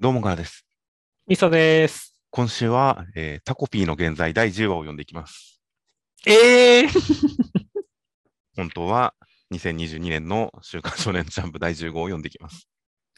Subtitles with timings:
[0.00, 0.64] どうもからです。
[1.26, 2.14] みそです。
[2.30, 5.60] 今週は、えータコピーの現在第10話を読んでいきます。
[6.24, 6.88] ええー、
[8.54, 9.14] 本当は
[9.52, 12.68] 2022年の週刊少年ジャンプ第15を読んでいきます。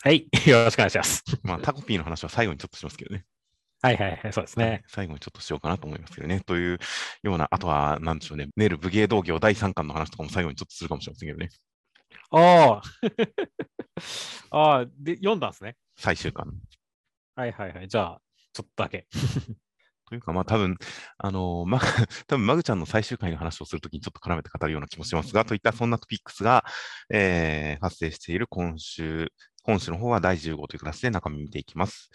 [0.01, 0.27] はい。
[0.47, 1.23] よろしくお願いします。
[1.43, 3.27] まあ、タコピーの話は最後にちょっとしますけどね。
[3.83, 4.83] はいはいはい、そうですね。
[4.89, 6.41] 最後にちょっとしようかなと思いますけどね。
[6.41, 6.79] という
[7.23, 11.51] ような、あとは、なんでしょうね、ネル武芸道業第3巻の話とかも最後にちょっとするかもしれませんけどね。
[12.33, 12.83] ああ。
[14.51, 15.77] ああ、で、読んだんですね。
[16.01, 16.51] 最終巻。
[17.41, 17.89] はいはいはい。
[17.89, 18.23] じゃあ、
[18.53, 19.07] ちょっとだけ。
[20.09, 20.77] というか、まあ多分、
[21.19, 21.79] あのーま、
[22.27, 26.65] 多分マグちゃんの最終回の話をするときにちょっと絡めて語るような気もしますが、といったそんなトピックスが、
[27.11, 32.11] えー発生している今週、本週の方は第15という形で中身見ていきます。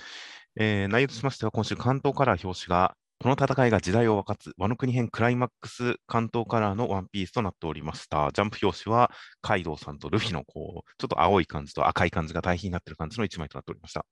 [0.59, 8.30] えー内容としましては、今週関東カラー表紙が、この戦いが時代を分かつ、和の国編クライマックス関東カラーのワンピースとなっておりました。
[8.33, 9.09] ジャンプ表紙は、
[9.41, 14.05] カイドウさんとルフィのこう、ちょっと青い感じと赤い感じが対比になっている感じの一枚となっておりました。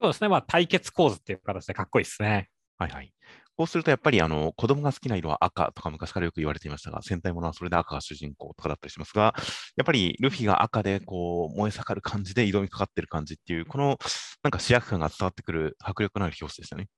[0.00, 0.28] そうですね。
[0.28, 2.50] まあ、対決構図っていう形でかっこいいですね。
[2.78, 3.12] はいはい。
[3.56, 9.34] こうするとやっぱりあの子供が好きな色は赤とか昔からよく言われていましたが、戦隊ものはそれで赤が主人公とかだったりしますが、
[9.76, 13.96] やっぱりルフィが赤でこう燃え盛る感じで挑みかかってる感じっていう、この
[14.42, 16.88] なんか主役感が伝わってくる迫力のある表紙でしたね。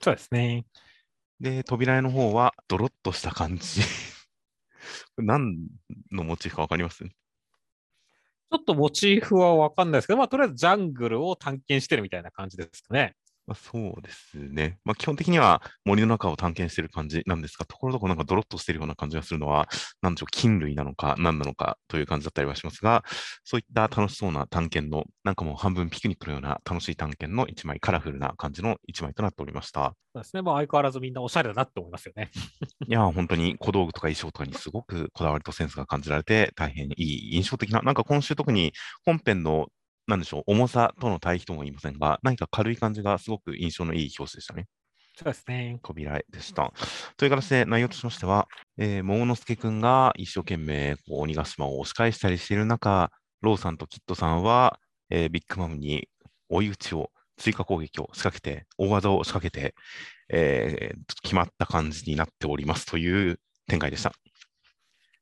[0.00, 0.64] そうですね。
[1.40, 3.80] で、扉絵の方はドロッとした感じ。
[5.16, 5.68] 何
[6.12, 7.04] のモチーフかわかります？
[8.50, 13.14] ちょっとモチーフはわかんないですけど、まあ、とりあえずジャングルを探検してるみたいな感じですかね。
[13.46, 14.78] まあ、そうですね。
[14.84, 23.04] まあ、基本的には森の中を探検している感じなんですが、ところどころなんかドロッとしているような感じがするのは、でしょう、菌類なのか何なのかという感じだったりはしますが、
[23.44, 29.94] そういった楽しそうな探検の、なんかもう半分ピクニックのような楽しい探検の一枚、カラフルな感じの一枚となっておりました。
[30.14, 30.42] そうですね。
[30.42, 32.30] まあ、相変わらずみんなおしゃれだなって思いますよね。
[32.86, 38.72] いやー、本当に小道具とか衣装とかにすごくこだわりとセンスが感じられて、大変いい印象的な、なんか今週特に
[39.04, 39.68] 本編の、
[40.06, 44.66] なんでしょう、重さとの対比とも言いませんが、何か軽い感じがすごく印象のいい表紙でしたね。
[45.16, 45.78] そうですね。
[45.82, 46.72] 扉絵でした。
[47.16, 54.80] という形で内容としましては、えー、桃之助君が一生懸命こう鬼ヶ島を押し返したりしている中、ローさんとキッドさんは、
[55.10, 56.08] えービッグマムに
[56.48, 59.74] 追い打ちを、追加攻撃を仕掛けて、大技を仕掛けて、
[60.30, 64.12] えー決まった感じになっておりますという展開でした。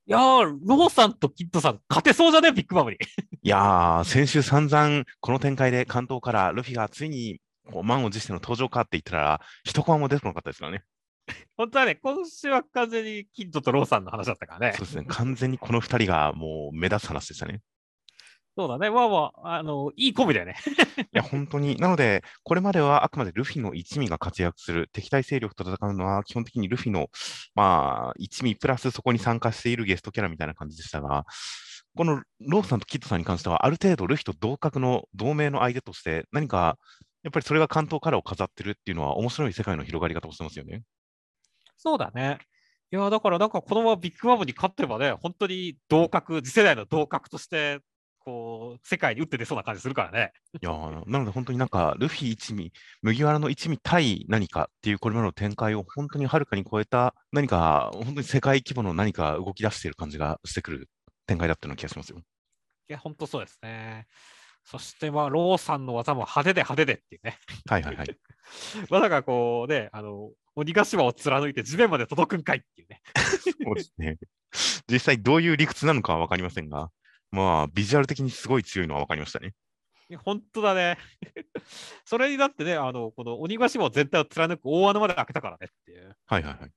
[0.07, 2.51] いやー、ローさんとキッドさん、勝てそうじゃね？
[2.53, 2.97] ビッグマムに。
[3.43, 7.41] いやー、先週散々この展開で巻頭からルフィがついに
[7.71, 10.83] こう満を持しての登場かって言ったら、一コマも出てこなかったですからね。
[11.57, 14.87] 本当はね、今週は完全にキッドとローさんの話だったからねそう。
[14.87, 17.61] ですね、完全にこの二人がもう目立つ話でしたね。
[18.57, 18.91] そうだね。
[18.91, 20.57] まあまあ、あの、いいコンビだよね。
[21.15, 21.77] いや、本当に。
[21.77, 27.09] なので、これまではあくまでルフィの一味が活躍する、敵対勢力と戦うのは、基本的にルフィの、
[27.55, 31.25] まあ、一味プラスそこに参加しているゲストキャラみたいな感じでしたが、
[31.97, 36.79] このローさんとキッドさんに関しては、ある程度ルフィと同格の同盟の相手として、何か、
[37.23, 40.83] やっぱりそれが関東カラーを飾ってるっていうのは、面白い世界の広がり方をしてますよね。
[41.79, 42.39] そうだね。
[42.93, 47.81] いや、だからなんかこのままビッグマムに勝ってばね、本当に同格、次世代の同格として、
[48.25, 50.33] こう、世界に打って出そうな感じするからね。
[50.61, 52.73] いやーなので本当になんか、ルフィ一味、
[53.03, 60.91] 麦わらの一味対何かっていうこれまでの展開を本当にはるかに超えた、何か、本当に世界規模の何か動き出している感じがしてくる
[61.27, 62.19] 展開だったような気がしますよ。
[62.19, 62.23] い
[62.93, 64.07] や、本当そうですね。
[64.65, 67.39] そして、まあ、ローさんの技も派手で派手でっていうね。
[67.69, 68.19] はいはいはい。
[68.91, 73.03] まさかこうね、あの、鬼ヶ島を貫いて地面まで届くんかいっていうね。
[73.65, 74.19] そうですね。
[74.91, 76.91] 実際どういう理屈なのかは分かりませんが、
[77.33, 79.55] まあ、ビジュアル的にすごい強いのは分かりましたね。
[80.25, 80.99] 本当だね。
[82.05, 86.17] それになってね、あの、この鬼ヶ島全体を貫く大穴まで開けたからねっていう。
[86.27, 86.71] はいはいはい。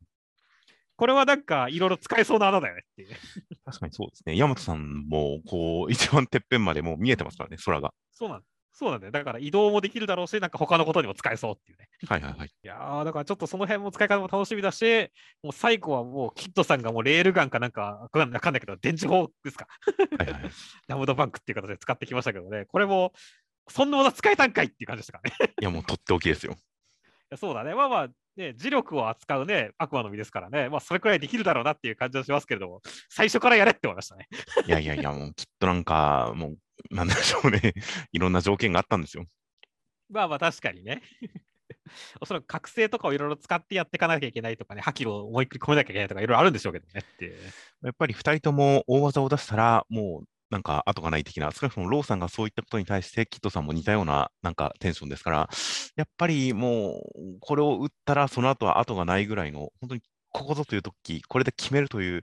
[0.95, 3.17] これはなんかいろいろ使えそうな穴だよねっていう。
[3.66, 4.38] 確かにそうですね。
[4.38, 7.93] 山本さんも、こう、一番てっぺんまでもう見えてますからね、空が。
[8.11, 8.43] そうなん
[8.78, 9.12] そうなんだよ。
[9.13, 11.88] だから移動もできるだろうし、なんか他のことにも使えそうっていうね。
[12.08, 12.47] はいはいはい。
[12.47, 15.09] いやー、だからちょっとその辺も使い方も楽しみだし、
[15.41, 19.68] もう最後はもうキッドさんがもうレールガンかなんかわかんわかんないけど、電磁砲ですか。
[20.20, 20.52] はいはいはい。
[20.88, 23.14] ダムドバンクっていう形で使ってきましたけどね、これも、
[23.70, 25.53] そんな技使えたんかいっていう感じでしたからね。
[25.58, 26.55] いいや、もうとっておきですよ。
[27.32, 27.73] やそうだね。
[27.73, 34.28] まあまあ、ね、磁力を扱うね、悪魔の実ですからね、まあそれくらいできるだろうなっていう感じはしますけれども、最初からやれって思いましたね。
[34.67, 36.58] いやいやいや、もうきっとなんか、もう、
[36.91, 37.73] なんでしょうね。
[38.11, 39.25] いろんな条件があったんですよ。
[40.09, 41.01] まあまあ確かにね。
[42.22, 47.03] おそらく覚醒とかをいろいろ使ってやっていかなきゃいけないとかね、覇気を思いっきり込めなきゃいけないとかいろいろあるんでしょうけどね。
[47.83, 55.49] やっぱり2人とも大技を出したら、もうなんか後がない的な、少なくともローさんがそういったことに対して、キッドさんも似たようななんかテンションですから、
[55.95, 62.22] やっぱりもう、これを打ったら、その後は後がないぐらいの、本当にここぞという時これで決めるという、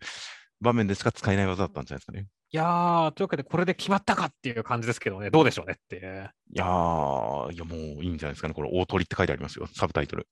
[0.60, 2.26] 場面でしか使えない技だったんじゃないですかね。
[2.54, 6.02] いやー、というわけで、これで決まったかっていう感じですけどね、どうでしょうねっていう。
[6.02, 8.52] いやー、いやもういいんじゃないですかね。
[8.52, 10.28] これ、大鳥って書いてありますよ、サブタイトル。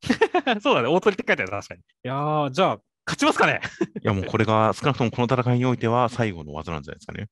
[0.62, 1.80] そうだね、大鳥って書いてある、確かに。
[1.80, 3.60] いやー、じゃあ、勝ちますかね。
[4.02, 7.28] いやもうこれが少なくともこの戦いにおいては最後の技なんじゃないですかね。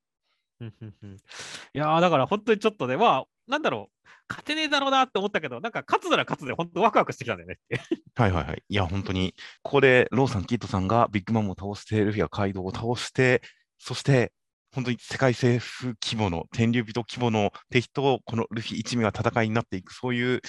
[1.75, 7.81] いやー、だから本当にちょっとね、まあ、なんだろう、勝てねえだろうなって思ったけど、なんか勝つなら勝つで、本当ワクワクしてきたんだよねって。
[8.15, 8.63] はいはいはい。
[8.69, 13.43] いや、本当に、ここでローさん、キッドさんがビッグマムを倒して、ルフィがカイドウを倒して、
[13.81, 14.33] そして、
[14.73, 20.41] 本当に世界政府規模の、天竜人規模の敵と、このルフィ一味が戦いになっていく、そういう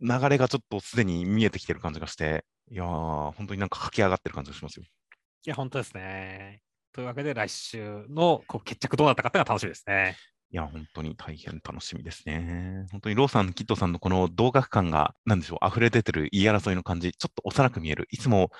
[0.00, 4.84] 流れがちょっとすでに見えてきてる感じがして、いやー、本当になんか駆け上がってる感じがしますよ。
[4.84, 6.60] いや、本当ですね。
[6.92, 10.16] というわけで、来週のこう決着どうなったかっていうのが楽しみですね。
[10.52, 12.86] いや、本当に大変楽しみですね。
[12.90, 18.06] 本当にローさん、キッドさんのこの同学感が、なんでしょう、溢れ出てる言い争いの感じ、ちょっと幼く見える。
[18.10, 18.50] いつも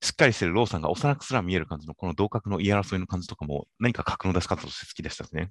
[0.00, 5.50] しっかりしてるローさんが幼くすら見える感じの、この同格の言い争いの感じとかも、何か格の出し方として好きでしたね。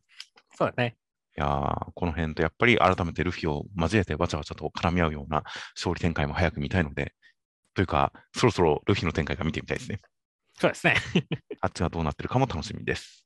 [0.55, 0.97] そうだね。
[1.37, 5.43] いやー、この辺とやっぱり改めてルフィを交えてわちゃわちゃと絡み合うような
[5.75, 7.13] 勝利展開も早く見たいので、
[7.75, 10.01] というか、そろそろルフィの展開が見てみたいですね。
[10.59, 10.95] そうですね。
[11.61, 13.25] あっちがどうなってるかも楽しみです。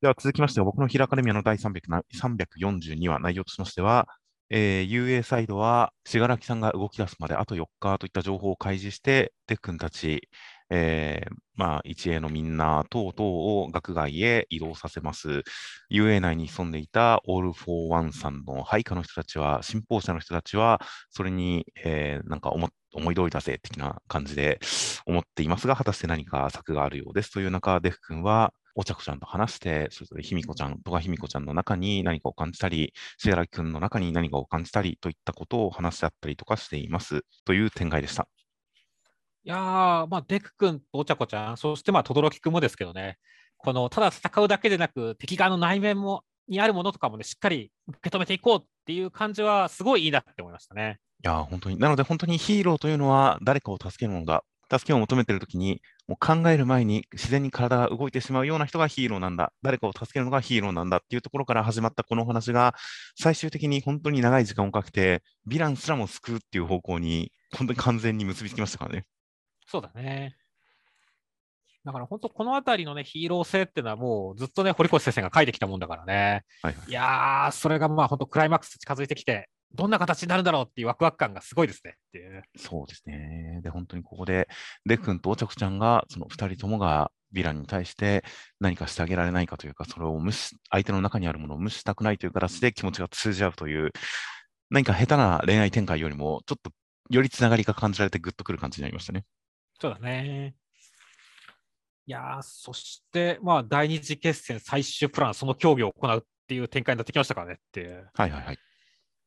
[0.00, 4.06] では続きましては、僕のヒラアカデミアの第300な342話、内容としましては、
[4.50, 10.28] えー UA サイドは、信楽さんが動き出すまであと4日といった情報を開示して、デックンたち、
[10.70, 13.30] えーまあ、雄英のみんな等々
[13.62, 15.42] を学外へ移動させます。
[15.90, 20.80] UA 内に潜んでいたオール・フォー・ワンさんの配下の人たちは、信奉者の人たちは、
[21.10, 24.60] それに、えーなんか思思い通りだぜ的な感じで
[25.06, 38.26] 思っていますが、果たして何か策があるようですという中、デフ君は、お茶子ちゃんと話して、それぞれひみこちゃん、トガヒミコちゃんの中に何かを感じたり、死柄木君の中に何かを感じたりといったことを話し合ったりとかしていますという展開でした。
[39.44, 43.18] いやー、まあ、デク君とおちゃこちゃん、そしてまあ、轟君もですけどね、
[43.58, 50.98] このただ戦うだけでなく、敵側の内面もにあるものとかもね、しっかり受け止めていこうっていう感じは、すごいいいなって思いましたね。
[51.22, 51.78] いやー、本当に。
[51.78, 54.44] なので、本当にヒーローというのは誰かを助けるものだ。
[54.70, 59.52] 助けを求めているときに、もう考える前に自然に体が動いてしまうような人がヒーローなんだ。
[59.62, 62.74] 誰かを助けるのがヒーローなんだっていうところから始まったこのお話が、
[63.18, 69.06] 最終的に本当に長い時間をかけて、ヴィランすらも救うっていう方向に、本当に完全に結びつきましたからね。
[69.66, 70.36] そうだね。
[71.84, 76.42] だから本当、このあたりのね、ヒーロー性っていうのはもうずっとね、堀越先生が書いてきたもんだからね。
[76.62, 82.42] はいはいいやー、それがまあ本当、クライマックス近づいてきて、どんな形になるんだろうっていうワクワク感がすごいですねっていう。
[82.56, 83.60] そうですね。
[83.62, 84.48] で、本当にここで、
[84.86, 88.24] デックンとおちゃくちゃんが、その二人ともがヴィランに対して
[88.60, 93.90] 何かしてあげられないかというか、それを無視、相手の中にあるものを無視したくないという形で気持ちが通じ合うという、
[94.70, 96.70] 何か下手な恋愛展開よりも、ちょっと
[97.10, 99.24] よりつながりが感じられてグッとくる感じになりましたね。
[99.80, 100.54] そうだね。
[102.06, 108.04] いやー、そして、まあ、第二次決戦最終プラン、その競技を行うっていう展開になってきましたからねって。
[108.12, 108.58] はいはいはい。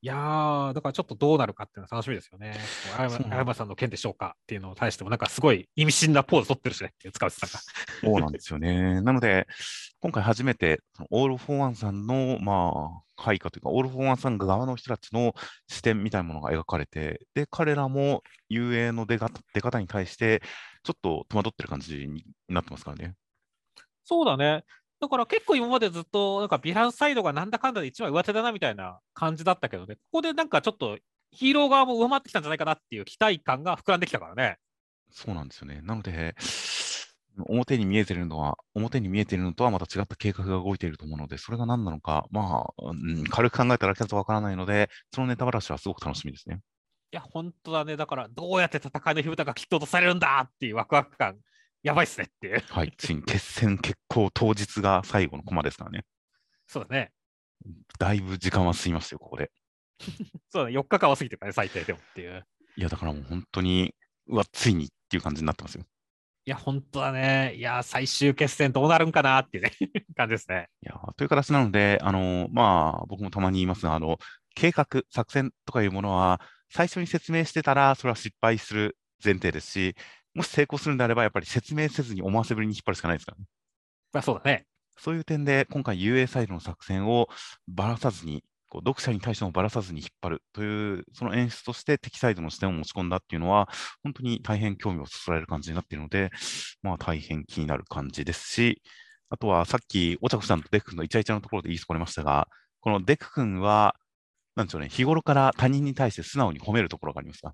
[0.01, 2.55] いやー、だからちょっとどうなるかっていうのは楽しみですよね。
[2.97, 3.09] あや
[3.55, 7.59] さんの件でしょうかっていうのに対しても、なんかすごい意味深なポーズ取ってるしねっていう、塚内さんが。
[8.13, 9.01] そうなんですよね。
[9.01, 9.47] なので、
[9.99, 15.33] 今回初めて、オール・フォー・ワンさんの、まあ、配下というか、オール・フォー・ワンさん側の人たちの
[15.67, 20.43] 視点みたいなものが描かれて、で、彼らも雄英の出方出方に対して、
[20.83, 23.15] ちょっと戸惑ってる感じになってますからね。
[24.03, 24.63] そうだね。
[24.99, 30.98] だから結構今までずっと、なんかヴィランサイドがなんだかんだで一枚上手だなみたいな感じだったけどね、ここでなんかちょっと
[31.31, 34.57] ヒーロー側も上回ってきたんじゃないかなっていう期待感が膨らんできたからね。
[35.12, 35.81] そうなんですよね。
[35.83, 36.36] なので、
[37.48, 46.60] 表に見えてるのは、表に見えているのとはまた違った計画が動いていると思うので、それが何なのか、まあ、うん軽く考えただけだとわからないので、そのネタバラシはすごく楽しみですね。
[47.12, 47.95] いや、本当だね。
[47.95, 51.38] だから、どうやって戦いの火蓋がきっと落とされるんだっていうワクワク感、
[51.84, 52.63] やばいっすねっていう。
[52.69, 56.05] はい、ついに決戦決行当日が最後のコマですからね。
[56.67, 57.12] そうだね。
[58.00, 59.51] だいぶ時間は過ぎましたよ、ここで。
[60.50, 60.77] そうだね。
[60.77, 62.46] 4日間は過ぎてるからね、最低でもっていう。
[62.75, 63.96] いや、だからもう本当に、
[64.27, 65.84] うわ、ついにっていう感じになってますよ。
[66.46, 67.55] いや、本当だね。
[67.55, 69.72] いや、最終決戦どうなるんかなっていうね、
[70.15, 70.69] 感じですね。
[70.81, 74.17] いやという形なので、あのまあ、僕もたまに言いますが、あの
[74.55, 79.96] 計画、作戦とかいうものは、最初に説明してたら、それは失敗する前提ですし、
[80.38, 83.46] もし成功するんであれば、やっぱり説明せずに思わせぶりに引っ張るしかないですからね。
[84.13, 84.67] まあ、そうだね。
[85.00, 87.27] そういう点で、今回 UA サイドの作戦を
[87.67, 93.67] ばらさずに、こう読者に対してもばらさずに引っ張るという、その演出として敵サイドの視点を持ち込んだっていうのは、
[94.03, 96.29] 本当に大変興味をそそられる感じになっているので、
[96.84, 98.82] まあ大変気になる感じですし、
[99.29, 102.48] あとはさっき、おちゃこさんとデク君のイチャイチャのところで言い損ねましたが、
[102.82, 103.96] このデク君は、
[104.56, 107.53] なんでしょうね、日頃から他人に対して素直に褒めるところがありますか？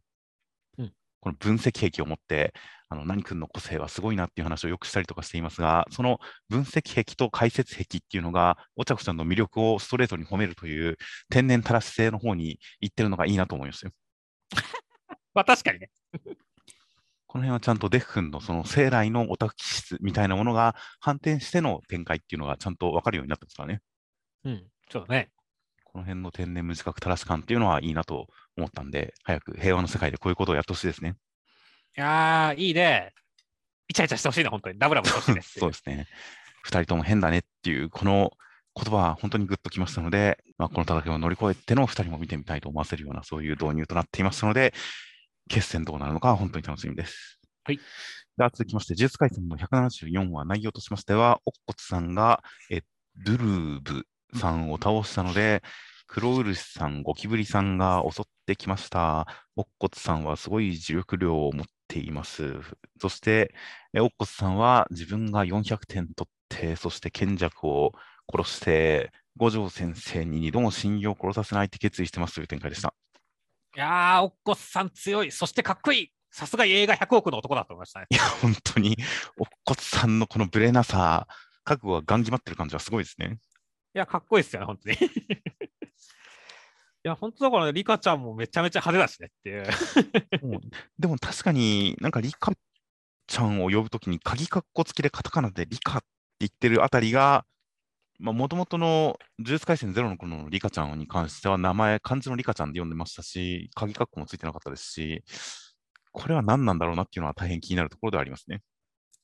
[1.24, 2.54] この分析癖を持って、
[2.90, 10.98] あの何君の個性はすごいなっていう話をよくしたりとかしていますが、その分析癖と解説癖っていうのが、お茶子ちゃんの魅力をストレートに褒めるという
[11.30, 13.94] 天然たらし性の方に行ってるのがいいなと思いましたよ。
[15.34, 15.90] まあ確かにね。
[17.26, 23.82] この辺はちゃんとデフ君のその生来のオタク気質みたいなものが反転しての展開っていうのがちゃんと分かるようになってますからね。
[24.44, 25.32] うん、そうだね。
[25.86, 31.16] この辺の天然無自覚たらし感っていうのはいいなと思ったんで、早く平和の世界でこういうことをやってほしいですね。
[31.98, 33.14] いやー、いいね。
[33.88, 34.80] イチャイチャしてほしいな、本当に。
[34.80, 35.42] ダブラブしてほしいね。
[35.46, 36.08] そうですね。
[36.64, 38.32] 二人とも変だねっていう、この
[38.76, 44.74] 言葉は本当にグッときましたので、まあ、この戦いを乗り越えての二人も見てみたいと思わせるような、そういう導入となっていますので、
[45.50, 47.40] 決戦どうなるのか本当に楽しみです。
[47.66, 47.78] はい。
[47.78, 52.42] では続きまして、呪術廻戦の174話、内容としましては、おっこつさんが、
[52.72, 52.82] え
[53.18, 54.08] ドゥルーブ
[54.40, 55.62] さんを倒したので、
[56.08, 59.28] 黒漆さん、ゴキブリさんが襲ってきました。
[59.56, 62.54] おっこつさんはすごい磁力量を持っています。
[63.02, 63.54] そして、
[63.98, 67.94] おっこつさんは自分が400点取って、そして賢弱を
[68.32, 72.94] 殺して、五条先生に2度も信用を殺させないって決意してますという展開でした。
[73.76, 76.12] いやー、おっこつさん強い、そしてかっこいい。
[76.30, 78.08] さすが映画100億の男だと思いましたね。
[78.10, 78.98] いや、本当に、
[79.38, 81.28] おっこつさんのこのブレなさ、
[81.64, 83.40] 覚悟がガン決まってる感じはすごいですね。
[83.96, 84.96] いや、かっこいいですよね、本当に。
[85.06, 85.08] い
[87.04, 89.66] や、本当だからね、リカちゃんもめちゃめちゃ派手だしねっていう。
[90.98, 92.54] でも確かになんかリカ
[93.28, 96.08] ちゃんを呼ぶときに、鍵かっこ付きでカタカナでリカって
[96.40, 97.46] 言ってるあたりが、
[98.20, 105.24] もともとの呪術廻戦ゼロの頃のリカちゃんに関しては、名前、漢字のリカちゃんで呼んでましたし、鍵かっこもついてなかったですし、
[106.12, 108.62] これは何なんだろうなっていうのは大変気になるところではありますね。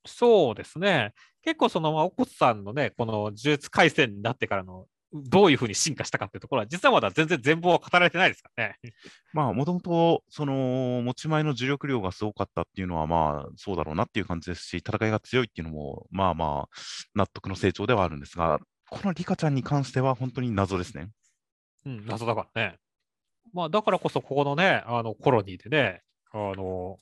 [0.05, 1.13] そうですね。
[1.43, 8.77] 結構その、まあ、おこつさんのね、この呪術廻戦になってからのどういうふうに進化したかっていうところは、実はまだ全然全貌は語られてないですからね。
[9.33, 16.79] まあ、もともと、その、持ち前の重力量がすごかったっていうのは、まあ、そうだろうなっていう感じですし、戦いが強いっていうのも、まあまあ、
[17.15, 21.09] 納得の成長ではあるんですが、このリカちゃんに関しては、本当に謎ですね。
[21.85, 22.77] うん、謎だからね。
[23.53, 26.01] まあ、だからこそ、ここのね、あの、コロニーでね、
[26.31, 26.99] あの、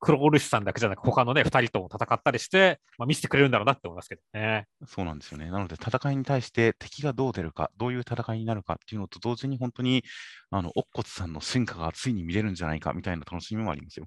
[0.00, 4.66] 黒漆さんだけじゃなく、他のね、2人とも戦ったりして、まあ、見せてくれるんだろうなって思いますけどね。
[4.86, 5.50] そうなんですよね。
[5.50, 10.02] なので、戦いに対して敵がどう出るか、どういう戦いになるかっていうのと同時に、本当に、
[10.50, 14.06] あの、乙骨さんの進化がついに見れるんじゃないかみたいな楽しみもありますよ。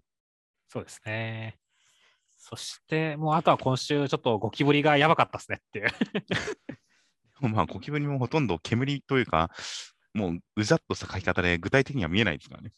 [0.70, 1.60] そうですね。
[2.38, 5.88] そして、もうあとは今週、ちょっとゴキブリがやばかったですねっていう
[7.50, 9.52] まあ、ゴキブリもほとんど煙というか、
[10.14, 12.72] もううざっとした書き方で具体的には見えないですからね。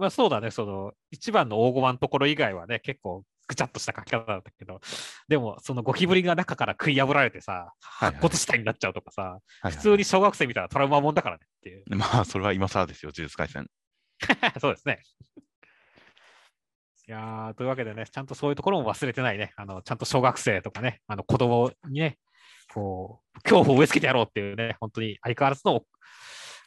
[0.00, 4.80] まあそうだね、その、一番の大駒のところ以外はね、結構ぐちゃっとした書き方だったけど、
[5.28, 11.84] でも、そのゴキブリが中から食い破られてさ、白骨死体になっちゃうとかさ、はいはい、普通に小学生見たらトラウマもんだからねっていう。
[11.94, 13.68] まあ、それは今更ですよ、呪術廻戦。
[14.58, 15.02] そうですね。
[17.06, 22.18] いやというわけでね、ちゃんとそういうところも忘れてないね、あのちゃんと小学生とかね、あの子供にね、
[22.72, 25.84] こう、恐怖を植え付けてやろうっていうね、本当に相変わらずの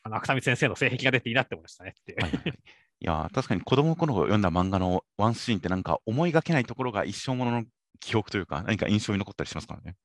[0.05, 2.21] あの芥見先生の性癖が出ていいなって思いましたねっていう。
[2.21, 2.59] はいはい
[3.03, 7.65] いや確かに子供の頃読んだ漫画のワンシーンってなんか思いがけないところが一生ものの
[7.99, 9.95] 記憶というか何か印象に残ったりしますからね。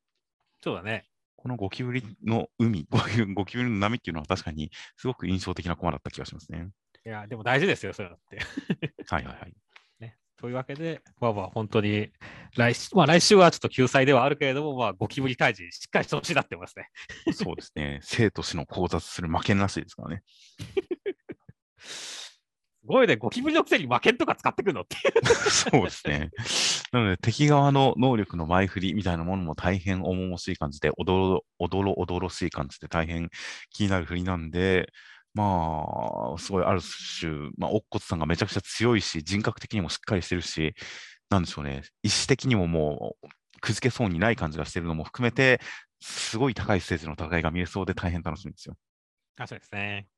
[0.61, 1.07] そうだね。
[1.37, 2.89] このゴキブリの海、
[3.35, 6.71] ゴキブリの波っていうのは確かにすごく印象的なコマだった気がしますね。
[7.07, 8.39] いや、でも大事ですよ、そういうのって。
[9.07, 9.55] はいはいはい。
[10.01, 12.11] ね、というわけで、まあまあ本当に
[12.57, 16.91] 来,、まあ、来週はちょっと救済ではあるけれども、まあ、ゴキブリ退治しっかりしてほしいなって思いますね。
[17.33, 18.01] そうですね。
[18.03, 20.25] 生と死の交雑する負けなしですからね。
[22.89, 24.97] ごいね、ゴキブリのくせに魔剣とか使ってくるのって
[25.51, 26.31] そうですね。
[26.93, 33.31] なので、敵側の能力の前振りみたいなものも大変重々しい感じで、おどろおどろおどろしい感じで大変
[33.71, 34.91] 気になる振りなんで、
[35.35, 35.85] ま
[36.35, 36.81] あ、すごいある
[37.21, 40.75] 種、まあ、乙骨さんがめちゃくちゃ強いし、人格的にもしっかりしてるし、
[41.31, 43.29] なんでしょうね、意思的にももう
[43.61, 45.61] くじけそうにない感じがしてるのも含めて、
[46.01, 48.77] すごい高いステージの戦いが見えそうで大変楽しみですよ。
[49.37, 50.09] あそうですね。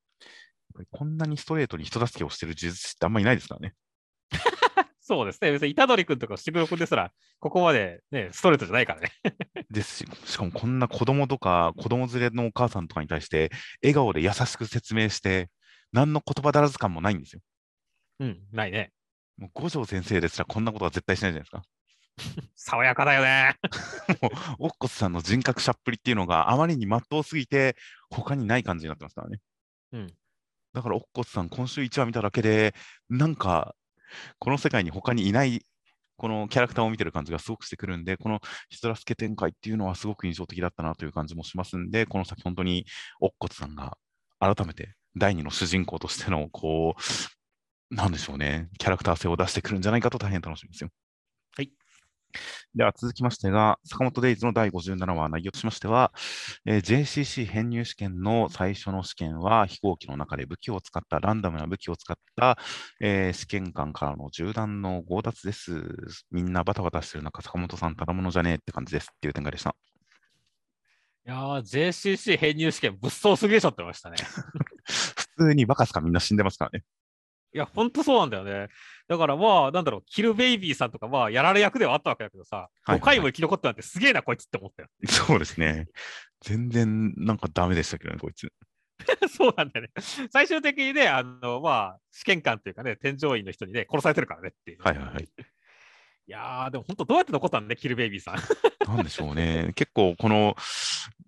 [0.91, 3.75] こんなにストレートに人助けをしてる呪術師ってあんまりいないですからね。
[5.01, 5.51] そうですね。
[5.51, 9.11] 別に虎杖君とか伏黒君ですら、ここまでね、ストレートじゃないからね。
[9.71, 13.51] ですし、しかもこんな子供とか、子供連れのお母さんとかに対して、
[13.83, 15.51] 笑顔で優しく説明して、
[15.93, 17.43] 何の言葉だらず感もないんですよ。
[18.21, 18.93] うん、ないね。
[19.37, 21.63] もう五条先生ですらこんなことは絶対しないじゃないですか。
[22.55, 23.57] 爽やかだよね。
[24.21, 27.77] もう、オッコスさんの人格しゃっぷりっていうのがあまりにまっとうすぎて、
[28.11, 29.41] 他にない感じになってますからね。
[29.93, 30.07] うん。
[30.73, 32.75] だから、おっこつさん、今週1話見ただけで、
[33.09, 33.75] なんか、
[34.39, 35.65] この世界に他にいない、
[36.17, 42.85] このキャラクターを見てる感じがすごくしてくるんで、この人助け展開っていうのはすごく印象的だったなという感じもしますんで、この先、本当に
[43.21, 43.97] おっこつさんが
[44.39, 46.95] 改めて第二の主人公としての、こ
[47.91, 50.91] う、なんでしょうね、キャラクター性を出してくるんじゃないかと大変楽しみですよ。
[51.57, 51.80] はい。
[52.75, 56.13] では続きましてが、坂本デイズの第57話内容としましては、
[56.67, 62.59] えー JCC 編入試験の最初の試験は飛行機の中で武器を使った、ランダムな武器を使った、
[63.01, 65.73] えー試験官からの銃弾の強奪です。
[66.31, 69.75] みんなバタバタしてる中、坂本さんただものじゃねえって感じですっていう展開でした。
[71.27, 74.17] いやー、JCC 編入試験、物騒すぎでしょってましたね。
[75.37, 76.01] 普通にバカすか？
[76.01, 76.85] みんな死んでますからね。
[77.53, 78.69] いや、ほんとそうなんだよね。
[79.09, 84.89] だからまあ、なんだろう、キルベイビーさんとか、まあ、やられ役ではあったわけだけどさ、はい5回も生き残ったなんてすげえな、こいつって思ったよ。
[85.09, 85.89] そうですね。
[86.43, 88.53] 全然なんかダメでしたけどね、こいつ。
[89.37, 89.91] そうなんだよね。
[90.31, 94.83] 最終的にね、あの、まあ、試験官っていうかね、添乗員の人にね、殺されてるからねっていう。
[94.83, 95.25] はいはいはい。
[95.25, 98.35] いやー、でも本当どうやって残ったんだね、キルベイビーさん。
[98.87, 99.73] なんでしょうね。
[99.75, 100.55] 結構この、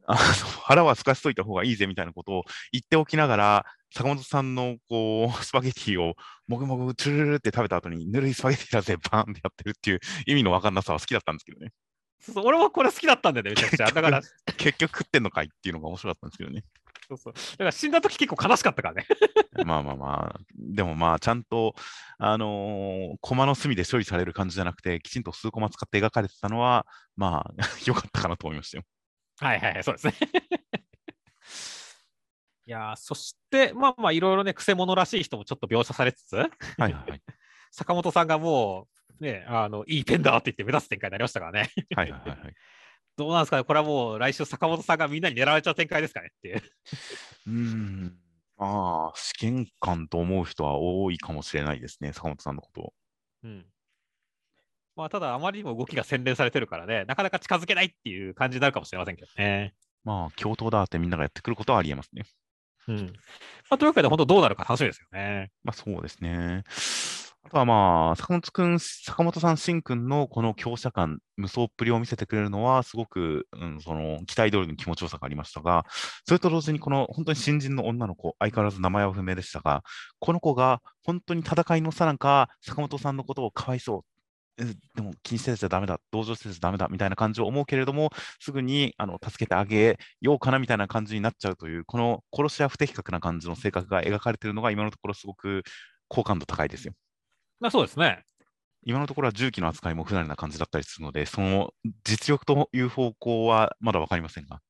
[0.07, 6.15] あの腹はすかしといた方がいいぜみたいなことを言っておきながら、坂本さんのこう スパゲティを
[6.49, 11.73] もぐもぐチュルルルって食べた後に、ぬるいスパゲティだぜ、バーンってやってるっていう意味のわかんなさは好きだったんですけどね。
[12.21, 13.87] そうそう俺もこれ好きだったんだよね、めちゃくちゃ。
[13.87, 14.23] だから、
[14.57, 16.65] 結局食ってんのかいっていうのが面白かったんですけどね。
[17.09, 17.33] そうそう。
[17.35, 19.07] だから死んだ時結構悲しかったからね。
[19.67, 21.75] まあまあまあ、でもまあ、ちゃんと、
[22.19, 27.55] あのーコマの隅で処理される感じじゃなくて、きちんと数コマ使って描かれてたのは、まあ、
[27.87, 28.85] 良かったかなと思いましたよ。
[29.41, 30.15] はいはいはい、そうですね。
[32.73, 37.23] いやーそして、まあまあ、いろいろね、くせ者らしい人もちょっと描写されつつ、はいはいはい。
[37.71, 38.89] 坂本さんがも
[39.21, 41.71] う、ね、あの、いいペンだって言って目指す展開になりましたからね。
[41.95, 42.55] はいはいはいはい。
[43.19, 46.63] どうなんですかね、これはもう来週坂本さんがみんなに狙われちゃう展開ですかねっていう。
[47.47, 48.19] うーん。
[48.57, 52.95] まあ、試験官と思う人は多いかもしれないですね、坂本さんのことを。
[53.43, 53.67] うん。
[54.97, 59.75] まあ、ただ、あまりにも動きが洗練されてるからね、なかなか近づけないっていう感じになるかもしれませんけどね。
[60.05, 62.25] まあ、共闘だってみんながやってくることはありえますね。
[62.89, 63.13] うん。
[63.71, 65.51] まあ、というわけで、本当どうなるか楽しみですよね。
[65.65, 66.65] まあ、そうですね。
[67.45, 75.85] あとはまあ、坂本くん、坂本さん、しんくんのこの強者感、無双っぷりを見せてくれるのは、すごく、うん、その、期待通りの気持ちよさがありましたが、
[76.25, 79.83] それと同時に、この本当に新人の女の子、相変わらず名前は不明でしたが、
[80.21, 84.12] この子が本当に戦いのさなか、坂本さんのことをかわいそう。
[84.59, 88.11] えでも気にしてちゃダメだ、同情してちゃダメだみたいな感じを思うけれども、
[88.41, 95.63] すぐにあの助けてあげようかなみたいな感じになっちゃうという、この殺し屋不適格な感じの性格が描かれているのが、今のところすごく
[96.09, 96.95] 好感度高いですよ。
[97.61, 98.25] まあ、そうですね。
[98.85, 101.71] 今のところは重機の扱いも不慣れな感じだったりするので、その
[102.05, 104.61] 実力という方向はまだ分かりませんが、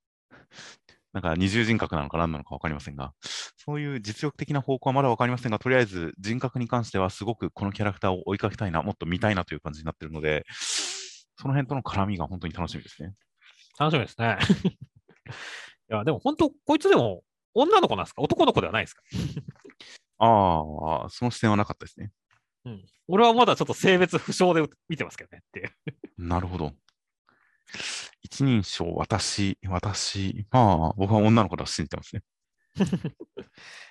[1.13, 3.13] なんか二重人格なのか何なのか分かりませんが、
[3.57, 10.47] そういう実力的な方向はまだ分かりませんが、とりあえず人格に関してはすごくこのキャラクターを追いかけたいな、もっと見たいなという感じになっているので、
[11.37, 13.15] その辺との絡みが本当に楽しみですね。
[13.79, 14.39] 楽しみですね。
[15.91, 17.23] いや、でも本当、こいつでも
[17.55, 18.23] 女の子なんですか？
[18.23, 19.03] 男の子ではないですか？
[20.19, 22.11] ああ、その視点はなかったですね。
[22.65, 22.85] うん。
[23.09, 25.71] 俺はまだちょっと性別不詳で見てますけどねっていう。
[26.17, 26.73] なるほど。
[28.23, 32.23] 一人称、私、私、まあ、僕は女の子だと信じてますね。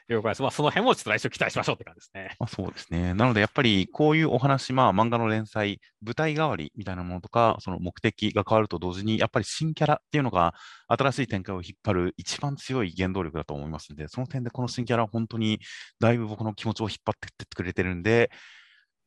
[0.07, 0.41] 了解です。
[0.41, 2.35] まあ、その辺もちょっと来週期待しましょうって感じですね。
[2.39, 3.13] まあ、そうですね。
[3.13, 10.53] なので、やっぱりこういうお話、まあ、漫画の連載、舞台代わりみたいなものとか、その目的が変わると同時に、やっぱり新キャラっていうのが、
[10.87, 15.59] 新しい展開を引っ張る一番強い原動力だと思いますので、その点でこの新キャラは本当に
[15.99, 18.31] だいぶ僕の気持ちを引っ張ってってくれてるんで、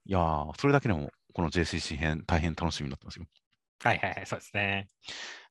[0.06, 3.26] いやー、それだけでも、この JCC 編、大変楽しみになってますよ。
[3.84, 4.88] はいはいはい、そうですね。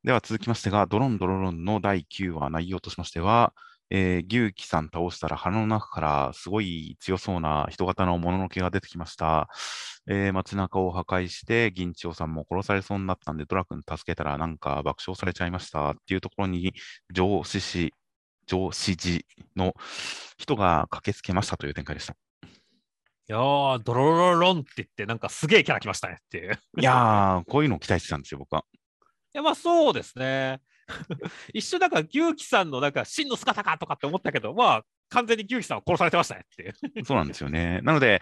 [0.03, 3.53] では続きましてが、ドロンドロロンの第9話、内容としましては、
[3.91, 9.49] えー、牛木さん倒したら鼻の中からすごい強そうな人型のもののけが出てきました。
[10.07, 16.73] えー街中を破壊して、銀千代さんも殺されそうになったんで、ドラ君助けたらなんか爆笑されちゃいましたっていうところに、
[17.13, 17.93] 上司氏、
[18.47, 19.23] 上司寺
[19.55, 19.75] の
[20.37, 22.22] 人が駆けつけましたという展開でした。
[23.29, 26.59] いやー、ドロロロロンって言って、なんかすげえキャラ来ましたねっていう。
[26.77, 28.65] いいやー、 こういうのを期待してたんですよ、僕は。
[29.33, 30.61] や、まあそうですね。
[31.53, 36.73] 一瞬なんか牛木さんのなんか真の姿かとかって思ったけど、まあ完全に牛木さんは殺されてましたねっていう。
[37.05, 37.79] そうなんですよね。
[37.83, 38.21] なので、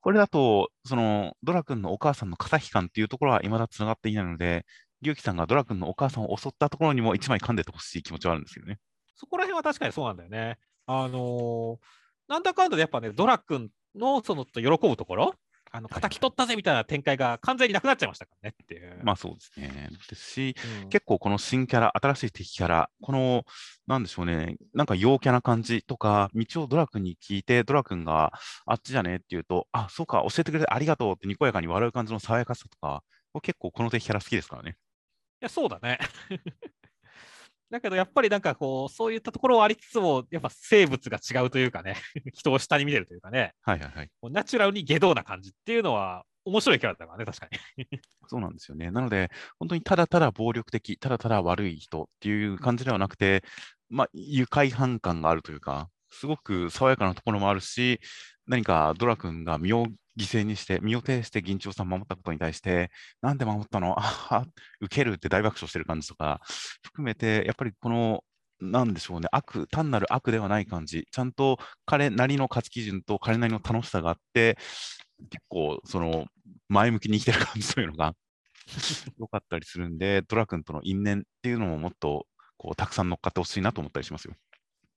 [0.00, 4.64] これだと、その、ドラ君のお母さんの肩引感っていうところは未だ繋がっていないので、
[5.02, 8.78] 牛木さんがドラ君のお母さんを襲ったところにも一枚噛んでてほしい気持ちはあるんですけどね。
[9.14, 10.58] そこら辺は確かにそうなんだよね。
[10.86, 11.78] あのー
[12.28, 15.34] なんだかんだでやっぱね、ドラ君のその喜ぶところ、
[15.72, 19.00] あのはい叩き取ったぜみたいな展開が完全になくなっちゃいましたからねっていう。
[19.04, 19.88] まあそうですね。
[20.08, 23.44] ですし、うん結構この新キャラ、新しい敵キャラ、この、
[23.86, 28.32] なんでしょうね、なんか陽キャな感じとか、道をドラ君に聞いて、ドラ君が
[28.66, 34.76] あっちじゃねって言うと、あ、そうか、教えてくれてありがとうってにこやかに笑う感じの爽やかさとか、僕結構この敵キャラ好きですからね。
[35.40, 35.98] いや、そうだね。
[37.70, 41.96] だけどやっぱりなんかこう、そういったところはありつつも、やっぱ生物が違うというかね、
[42.34, 44.10] 人を下に見てるというかね、はいはいはい。
[44.30, 47.86] ナチュラルに下道な感じっていうのは面白いキャラだからね、確かに。
[48.26, 48.90] そうなんですよね。
[48.90, 53.44] なので、本当にただただ暴力的、ただただ悪い人っていう感じではなくて、
[53.88, 58.00] まあ、愉快反感があるというか、すごく爽やかなところもあるし、
[58.46, 59.86] 何かドラ君が身を
[60.20, 62.90] 犠牲にして、身を挺して銀千代さん守ったことに対して、
[63.22, 63.94] なんで守ったの？
[63.98, 64.46] ああ、
[64.80, 66.40] 受けるって大爆笑してる感じとか、
[66.82, 68.24] 含めて、やっぱりこの、
[68.60, 74.58] なんでしょうね、悪、単なる悪ではない感じ、ちゃんと彼なりの価値基準と彼なりの楽しさがあって、
[75.30, 76.26] 結構、その、
[76.68, 78.14] 前向きに生きてる感じというのが
[79.18, 82.26] 良かったりするんで、ドラ君との因縁っていうのももっと、
[82.58, 84.34] こう、たくさん乗っかってほしいなと思ったりしますよ。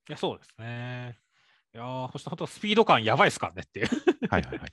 [0.10, 1.18] いや、そうですね。
[1.74, 3.88] いやー、そして本当スピード感やばいですからねっていう。
[4.30, 4.70] はいはいはい。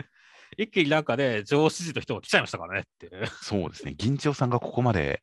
[0.56, 3.10] 一気になんかね、上司陣の人が来ちゃいましたからねって。
[3.42, 3.94] そうですね。
[3.96, 5.22] 銀千代さんがここまで、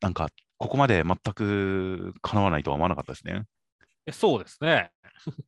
[0.00, 3.32] なんか、ここまで全く叶わないとは思わなかったですね。
[3.32, 4.90] いやそうですね。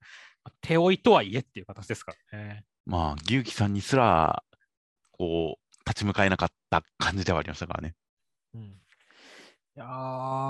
[0.61, 2.65] 手負いとはいえっていう形ですからね。
[2.85, 4.45] まあ、牛木さんにすら、
[5.13, 7.95] こう、立ち向かえなかった感じではありましたからね。
[8.55, 8.79] うん、い
[9.75, 9.89] やー、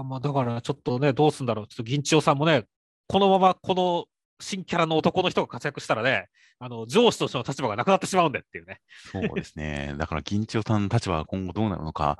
[0.04, 1.68] まあだからちょっとね、どうすんだろう。
[1.68, 2.64] ちょっと銀千代さんもね、
[3.08, 4.06] このままこの
[4.40, 8.80] 新キャラの男の人が活躍したらね、あの上司としての立場がなくなってしまうんでっていうね。
[9.12, 9.94] そうですね。
[9.98, 12.18] だから、銀千代さんの立場は今後どうなるのか。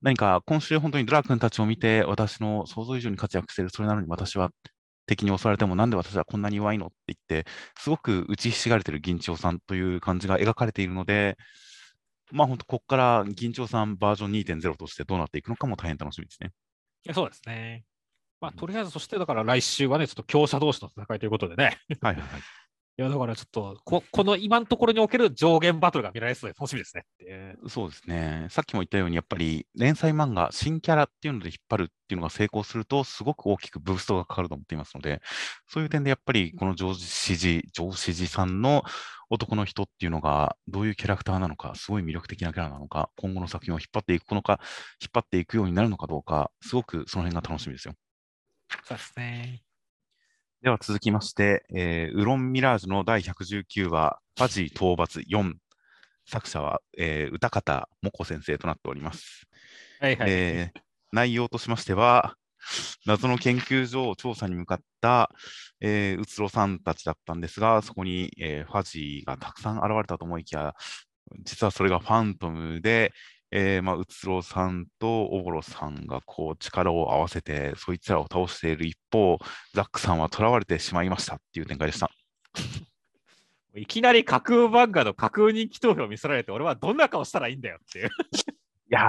[0.00, 4.50] 何か、今週本当にドラ君たちを見て、私の想像以上に活躍している、それなのに私は
[5.06, 11.36] 敵に襲われても、なんで私はこんなに弱いのって言って、すごく打ちひしがれている銀千代さんという感じが描かれているので、
[12.32, 16.52] まあ本当、ここから銀千代さんバージョン2.0としてどうなっていくのかも大変楽しみですね。
[17.04, 17.84] いやそうですね。
[18.44, 21.78] まあとりあえず、そしてだから来週はね、ちょっと強者同士の戦いということでね。
[22.02, 22.40] はいはいはい。
[22.96, 27.56] いやだからちょっとこ、この今のところにおける上限バトルが見られそうで楽しみですね。
[27.66, 28.46] そうですね。
[28.50, 35.22] さっきも言ったように、やっぱり連載漫画、新キャラっていうので引っ張るっていうのが成功すると、すごく大きくブーストがかかると思っていますので、
[35.66, 38.84] そういう点でやっぱりこの上司寺、上司寺さんの
[39.28, 44.60] 男の人っていうのが、どういうキャラクターなのか、すごい魅力的なキャラなのか、今後の作品を引っ張っていくのか、
[45.02, 47.94] 引っ張っていくようになるのかどうか、すごくその辺が楽しみですよ。
[48.82, 49.62] そうですね。
[50.62, 55.54] では続きまして、えーウロンミラージュの第119話、ファジー討伐4。
[56.26, 59.46] 作者は、えー歌方もこ先生となっております。
[60.00, 60.30] はいはい。
[60.30, 60.80] えー
[61.12, 62.34] 内容としましては、
[63.06, 65.30] 謎の研究所を調査に向かった、
[65.80, 70.74] えーうつろさんたちだったんですが、そこに、えーファジーがたくさん現れたと思いきや、
[71.44, 73.12] 実はそれがファントムで、
[73.56, 79.38] えーまあ、うつろさんとおぼろさんがこう力を合わせて、そいつらを倒している一方、
[79.74, 82.10] ザックさんは囚われてしまいましたっていう展開でした。
[83.76, 88.10] いきなり架空漫画の架空人気投票見せられて、俺はどんな顔したらいいんだよっていう。
[88.90, 89.00] いや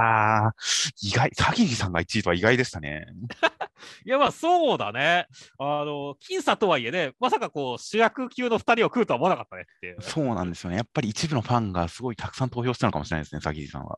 [0.48, 3.08] ー、意外、サギギさんが1位とは意外でしたね。
[4.06, 5.26] いや、まあそうだね。
[5.58, 10.02] あの、僅差とはいえね、まさかこう主役級の2人を食うとは思わなかったねっていう。
[10.02, 10.78] そうなんですよね。
[10.78, 13.98] やっぱり一部のファンがすごいたくさん投票したのかもしれないですね、サギギさんは。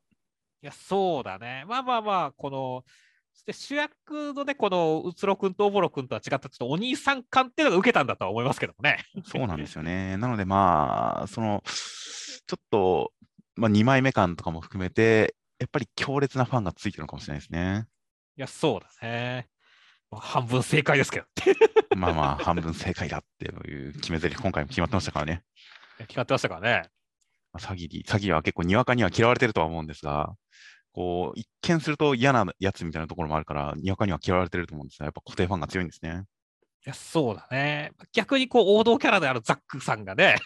[0.68, 1.64] いや、そうだね。
[1.66, 2.84] まあまあまあ、この、
[3.32, 9.06] そして主役のね、このうつろくんとおぼろくんとは違った、ちょっとお兄さん感っていうのが受けたんだとは思いますけどもね。
[9.24, 10.18] そうなんですよね。
[10.20, 13.14] なのでまあ、その、ちょっと、
[13.56, 17.86] まあ、2枚目感とかも含めて、やっぱり強烈なファンがついてるのかもしれないですね。
[18.36, 19.48] いや、そうだね。
[20.12, 21.26] まあ、半分正解ですけど。
[21.96, 25.44] まあまあ、半分正解だっていう決め台詞、今回も決まってましたからね。
[26.00, 26.90] 決まってましたからね。
[27.54, 30.36] まあ詐欺に、詐欺は結構にわかには嫌われてるとは思うんですが、
[30.98, 36.24] こう、一見すると嫌なやつみたいなところもあるから、にわかには嫌われてると思うんですが、やっぱ固定ファンが強いんですね。
[36.88, 37.92] いや、そうだね。
[38.14, 40.38] 逆にこう王道キャラであるザックさんがね、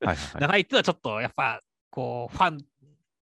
[0.00, 0.16] はいはいはい。
[0.16, 2.64] 7位っていうのはちょっとやっぱ、こう、ファン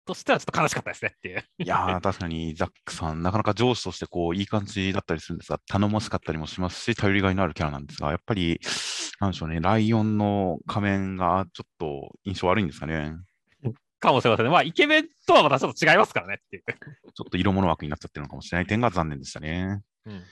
[0.04, 1.44] としてはちょっと悲しかったですねっていう。
[1.60, 8.60] いやー、確かにザックさん、なかなか上司としてこういい感じだったりするんですが、頼もしかったりもしますし、頼りがいのあるキャラなんですが、やっぱり、
[9.18, 13.14] なんでしょうね、ライオンの仮面がちょっと印象悪いんですかね。
[14.06, 14.52] かもしれませんね。
[14.52, 16.62] まあ、イケメンとはまたちょっと違いますからねっていう。
[16.62, 19.82] ちょっと色物枠になっちゃってるのかもしれない点が残念でしたね。
[20.06, 20.22] うん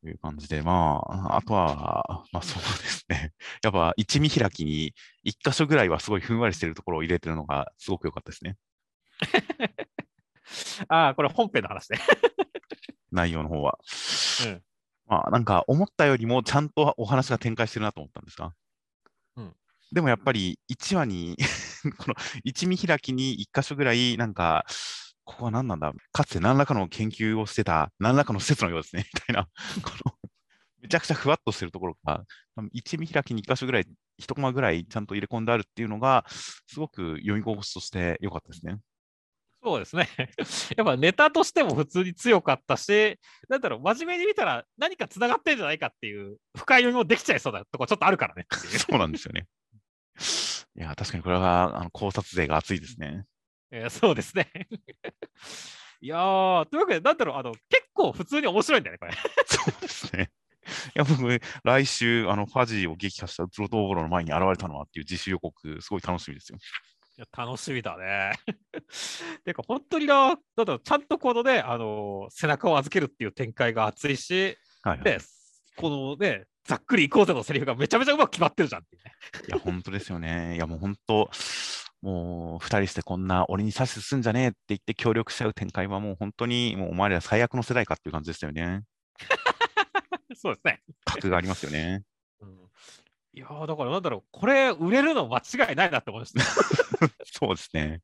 [0.00, 3.32] という感じで、まあ、あとは、まあそうですね。
[3.64, 8.56] やっぱ一見開きに一箇所ぐらいはすごいふんわりしてるところを入れてるのがすごく良かったですね。
[10.88, 11.98] ああ、これ本編の話ね。
[13.10, 13.78] 内容の方は。
[14.46, 14.62] うん
[15.06, 18.52] まあなんか思ったよりもちゃんとお話が展開してるなと思ったんですが。
[19.90, 21.36] うんでもやっぱり1話に
[21.98, 24.66] この一見開きに1箇所ぐらいなんか、
[25.24, 25.92] ここは何なんだ？
[26.12, 29.44] かつて何らかの研究をしてた何らかの施設のようですね、みたいな。
[29.82, 30.14] この
[30.80, 32.24] めちゃくちゃふわっとしてるところが、
[32.72, 33.86] 一見開きに1箇所ぐらい、
[34.20, 38.78] 1コマぐらいちゃんと入れ込んであるっていうのが、すごく読み心地として良かったですね。
[39.62, 40.08] そうですね。
[40.76, 48.46] やっぱネタとしても普通に強かったし、なんだろう、真面目に見たら何かつながってんじゃないかっていう深読みもできちゃいそうなとこちょっとあるからね。
[48.88, 49.46] そうなんですよね。
[50.76, 53.24] いや、確かにこれはあの考察勢が熱いですね。
[53.70, 54.50] えー、そうですね。
[56.00, 59.12] いやー、というわけで、なんだろう、あの結構普通に面白いんだよね、これ。
[59.46, 60.30] そうですね。
[60.68, 66.58] いや、僕、来週、あの、ファジーを撃破したウツロトーボロの前に現れたのはっていう自主予告、すごい楽しみですよ。
[67.16, 68.32] いや楽しみだね。
[69.44, 75.18] てか、本当にな、だからちゃんとこのね、あの背中を預けるっていう展開が熱いし、はい、はい、で、
[75.76, 79.12] このね、ざっくりいこうぜのセリフがめちゃめちゃうまく決まってるじゃんっていうね。
[79.48, 80.54] いや、本当ですよね。
[80.54, 81.30] いや、もう本当、
[82.02, 88.82] もう2人してこんな俺に指図すんじゃねえって言って協力しちゃう展開はもう本当にもうお前ら最悪の世代かっていう感じですよね。
[90.36, 90.82] そうですね。
[91.06, 92.02] 格がありますよね。
[92.40, 92.58] うん
[93.34, 96.44] いやだからなんだろう、これ売れるの間違いないなって思いました。
[97.24, 98.02] そうですね。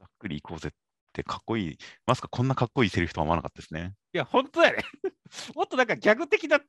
[0.00, 0.72] ざっくりいこうぜっ
[1.12, 1.78] てかっこいい。
[2.06, 3.94] まさかこんなかっこいいセリフとは思わなかったですね。
[4.12, 4.84] いや、本当だよね。
[5.54, 6.60] もっとなんかギャグ的な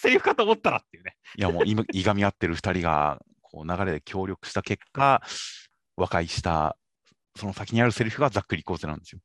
[0.00, 1.16] セリフかと思ったらっていうね。
[1.36, 5.22] いや、もういいがみ合ってる2人がこう流れで協力した結果、
[5.96, 6.76] 和解した
[7.36, 9.20] その先にあるセリフがざっくりいこうぜなんですよ。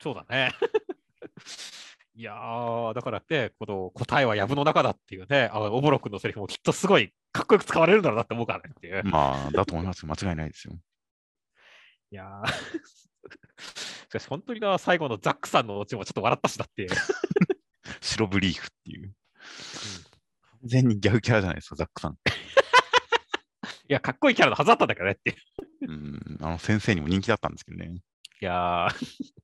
[0.00, 0.52] そうだね。
[2.16, 9.02] いやー、だからね、この答えは藪の中だっていうね、あのおぼろくんのセリフもきっとすごいかっこよく使われるんだろうなって思うからねっていう。
[9.04, 10.74] まあ、だと思います間違いないですよ。
[12.12, 12.52] いやー、
[13.58, 16.86] しかし本当にな、最後のザックさんのオチもちょっと笑ったしだって。
[18.00, 19.14] 白ブリーフっていう。
[20.60, 22.18] 完全にギャグキャラじゃないですか、ザックさん。
[23.88, 25.36] いや、かっこいいキャラのはずだったんだけどねっていう。
[25.88, 28.00] うん、あの先生にも人気だったんですけどね。
[28.40, 29.34] いやー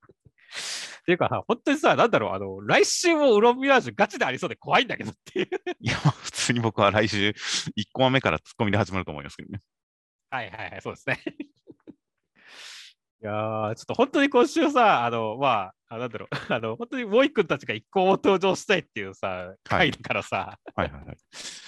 [1.00, 5.48] っていうか、本当にさ、なんだろう、あの、来週もウロンミラージュガチでありそうで怖いんだけどっていう。
[5.80, 7.34] いや、普通に僕は来週1
[7.92, 9.60] コマ目からツッコミで始まると思いますけどね。
[10.30, 11.20] はいはいはい、そうですね。
[13.22, 21.16] いやー、ちょっと本当に今週さ、あの、まあ、あなんだろう、 あの、本当にモイ君たちが一個も登場したいっていうさ、回だからさ、はいはいはい、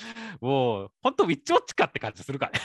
[0.41, 2.61] もう、本当ウィッチウォッチかって感じするからね。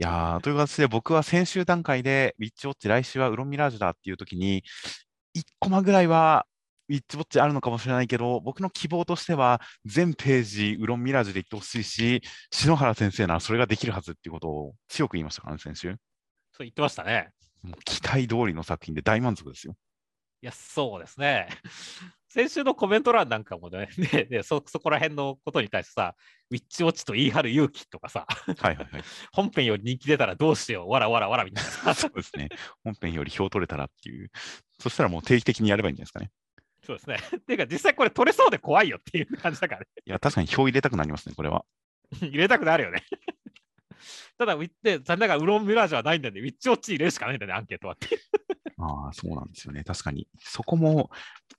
[0.00, 4.62] いやーという形で僕は先週段階でウィッチウォッチ来週はウロンミラージュだっていう時に
[5.36, 6.46] 1コマぐらいは
[6.88, 15.90] ウィッチウォッチあるのかもしれないけど、僕の希望としては、全ページ、ウロンミラージュで言ってほしいし、篠原先生ならそれができるはずっていうことを強く言いましたからね、先週。
[16.52, 17.30] そう言ってましたね。
[17.84, 19.74] 期待通りの作品で大満足ですよ。
[20.40, 21.48] いや、そうですね。
[22.28, 26.14] 先週のコメント欄なんかもね、 ねねそそこら辺のことに対してさ、
[26.50, 31.94] ウィッチウォッチと言い張る勇気とかさ、はいはいはい、 本編より人気出たらどうしよう、わらわらわらみたいな。
[31.94, 32.50] そうですね。
[32.84, 34.30] 本編より票取れたらっていう。
[34.78, 36.30] そしたらもう定期的にやればいいんじゃないですかね。
[36.84, 37.38] そうですね。
[37.38, 39.86] っていうか、実際これ取れそうで怖いよっていう感じだからね。
[40.04, 41.64] いや、確かに票入れたくなりますね、これは。
[42.20, 43.04] 入れたくなるよね。
[44.38, 46.40] ただ、ウィッチ、残念ながらウロンミラージュはないんだよね。
[46.40, 48.18] ウィッチウォッチ入れるしかないんだよね、アンケートはって。
[48.78, 49.82] ああ、そうなんですよね。
[49.82, 50.28] 確かに。
[50.38, 51.10] そこも、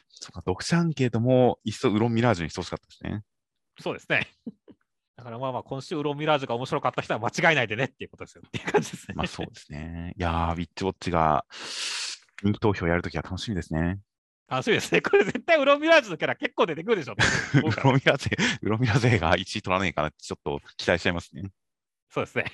[0.09, 3.23] そうか、読者アンケートもいっそウロンミラージュにしてほしかったですね。
[3.81, 4.27] そうですね。
[5.17, 8.43] だからまあまあ、今週ウロンミラージュが面白かった人は間違いないでねっていうことですよ。
[8.47, 9.15] っていう感じですね。
[9.15, 10.13] まあそうですね。
[10.17, 11.45] いやー、ウィッチウォッチが
[12.41, 13.99] 人気投票やるときは楽しみですね。
[14.47, 15.01] 楽しみですね。
[15.01, 17.15] これ絶対ウロンミラージュのキャラ結構出てくるでしょ。
[17.59, 21.43] ウロンミラー勢、ウロンミラー勢が1位取らないかなってちょっと期待しちゃいますね。
[22.09, 22.45] そうですね。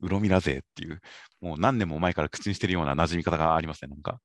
[0.00, 1.00] ウロミラ勢っていう、
[1.40, 4.20] もう何年も前から口にしてるような馴染み方がありますね、なんか。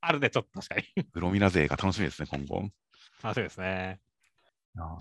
[0.00, 1.06] あるね、ちょっと確かに。
[1.14, 2.70] ウロミラ勢が楽しみですね、今後。
[3.22, 4.00] 楽しみですね。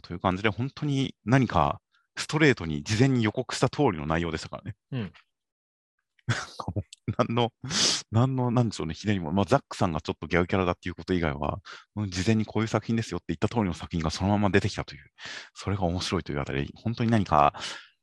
[0.04, 1.80] という感じで、本当に何か
[2.16, 4.76] ストレートに事前に予告した通りの内容でしたからね。
[4.92, 5.14] うん。
[7.18, 7.52] 何の、
[8.12, 11.60] 何の、なんでしょうね、ひねりも、まあ、ザックさんがちょっとギャグキャラだっていうこと以外は、
[12.08, 15.12] 事前にこういう作品ですよって言った通りの作品がそのまま出てきたという、
[15.54, 17.54] それが面白いというあたり、本当に何か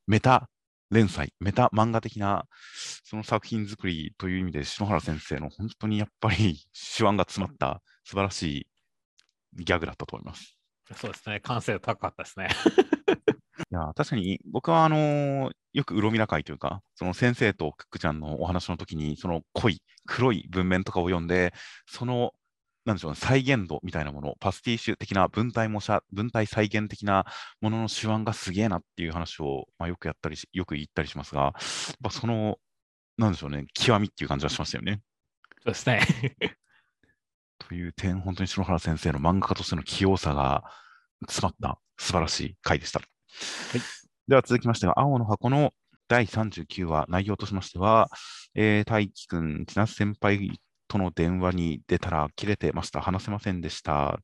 [0.07, 0.49] メタ
[0.91, 2.47] 連載、メタ漫画的な
[3.05, 6.61] その作品作りという意味で、篠原先生の本当にやっぱり
[6.97, 8.69] 手腕が詰まった素晴らし
[9.57, 10.57] いギャグだったと思います。
[10.95, 12.49] そうですね、完成度高かったですね。
[13.71, 21.53] いや確かに僕はあのー、よくうろみら会というか、その先生とクックちゃんのお話の時に、その濃い黒い文面とかを読んで、
[21.87, 22.33] その
[22.87, 27.27] なんでしょうね、再現度みたいなもの、パスティッシュ的な文体模写、文体再現的な
[27.61, 31.53] ものの手腕がすげえなっていう話を、まあ、よくやったりし、よく言ったりしますが、やっ
[32.01, 32.59] ぱその、
[33.19, 35.01] なんでしょうね、極みっていう感じはしましたよね。
[35.65, 36.01] そうですね。
[37.59, 40.63] という点、本当に篠原先生の漫画家としての器用さが
[41.27, 43.01] 詰まった素晴らしい回でした。
[43.01, 43.81] はい、
[44.29, 45.73] では続きましては、青の箱の
[46.07, 48.09] 第39話、内容としましては、
[48.55, 53.01] えー、大輝くん、千夏先輩との電話に出たら切れてました。
[53.01, 54.21] 話せませんでした。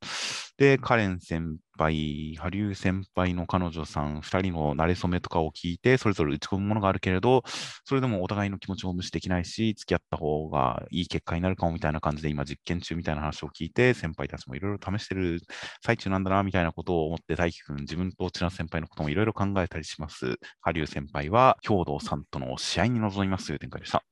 [0.59, 7.43] で、カレン先輩、羽生先輩の彼女さん、2人の馴れ初めとかを聞いて、それぞれ打ち込むものがあるけれど、
[7.85, 15.41] それでもお互いの気持ちを無視できないし、付き合った方がいい結果になるかもみたいな感じで、今実験中みたいな話を聞いて、先輩たちもいろいろ試してる
[15.85, 20.39] 最中なんだな、みたいなことを思って、大輝くん、自分と千奈先輩のこともいろいろ考えたりします。
[20.61, 24.12] 羽生先輩は、兵藤さんとの試合に臨みますという展開でした。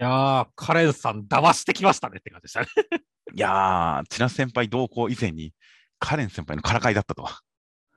[0.00, 2.66] いやー、カレンさん、騙してきましたねって感じでしたね。
[3.36, 5.52] いやー、千奈先輩同行以前に、
[5.98, 7.40] カレン先輩のからかいだったとは。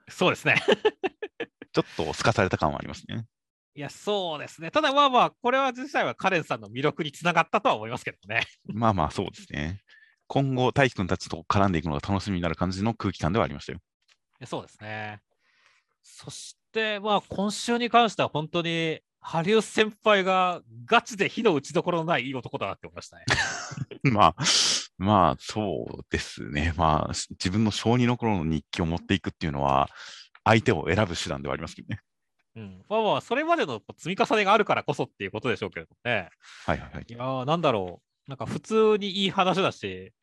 [0.10, 0.56] そうですね。
[1.72, 3.26] ちょっとすかされた感はありますね。
[3.74, 4.70] いや、そうですね。
[4.70, 8.42] ただまあまあ、これは実際はカレンさんの魅力につながったとは思いますけどね。
[8.66, 9.80] まあまあ、そうですね。
[10.28, 13.80] 今後、大輝くんたちと絡んでいくのが楽しみになる感じの空気感ではありましたよ。
[14.46, 15.22] そうですね。
[16.02, 23.26] そして、まあ、今週に関しては本当に、ハリウ先輩がガチで火の打ちどころのないいい男だなって思いましたね。
[24.04, 24.44] まあ、
[24.98, 26.74] まあ、そうですね。
[26.76, 29.90] まあ、自分の小児の頃の日記を持っていくっていうのは、
[30.44, 32.02] 相手を選ぶ手段ではありますけどね。
[32.56, 36.30] うん、まあまあ、それまでの積み重ねがあるからこそっていうことでしょうけれどね。
[36.66, 37.06] はいはいはい。
[37.08, 38.30] いやなんだろう。
[38.30, 40.14] なんか普通にいい話だし、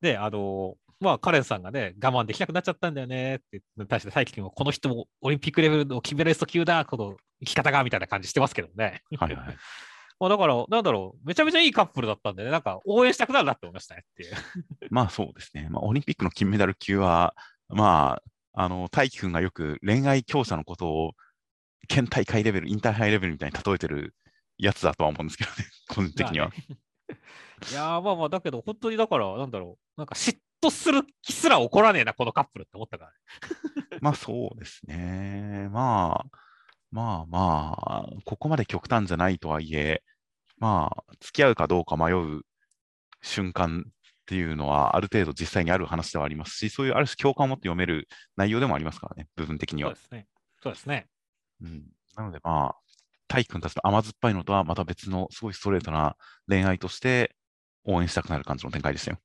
[0.00, 9.02] で、あの、まあ、カレンさんがね、我慢できなくなっちゃったんだよねって対して、大輝君はこの人もオリンピックレベルの金メダリスト級だ、この生き方がみたいな感じしてますけどね。
[9.18, 9.56] はいはい。
[10.18, 14.34] まあだから、なんだろう、めちゃめちゃいいカップルだったんでね、なんか応援したくなるなって思いましたねっていう。
[14.90, 15.68] まあそうですね。
[15.70, 17.34] まあ、オリンピックの金メダル級は、
[17.68, 18.20] ま
[18.54, 21.12] あ、あの、大輝君がよく恋愛強者のことを、
[21.88, 24.14] 県大会レベル、インターハイレベルみたいに例えてる
[24.56, 25.56] やつだとは思うんですけどね、
[25.88, 26.50] 個人的には。
[27.70, 33.16] いやまあまあ、だけど、本当にだから、なんだろう、なんか嫉妬する気すら起こらねえな、このカップルって思ったからね。
[34.00, 35.68] まあそうですね。
[35.70, 36.38] まあ、
[36.90, 40.02] まあまあ、ここまで極端じゃないとはいえ、
[40.58, 42.42] まあ、付き合うかどうか迷う
[43.22, 43.92] 瞬間っ
[44.26, 49.90] ていうのは、ある程度実際にある話ではありますし、そういうある種共感を持って読める内容でもありますからね、部分的には。
[49.90, 50.28] そうですね。
[50.62, 51.08] そうですね。
[51.60, 51.84] うん、
[52.16, 52.76] なのでまあ、
[53.28, 56.16] 大輝くんたちの甘酸っぱいのとはまた別のすごいストレートな
[56.48, 57.34] 恋愛として
[57.84, 59.18] 応援したくなる感じの展開でしたよ。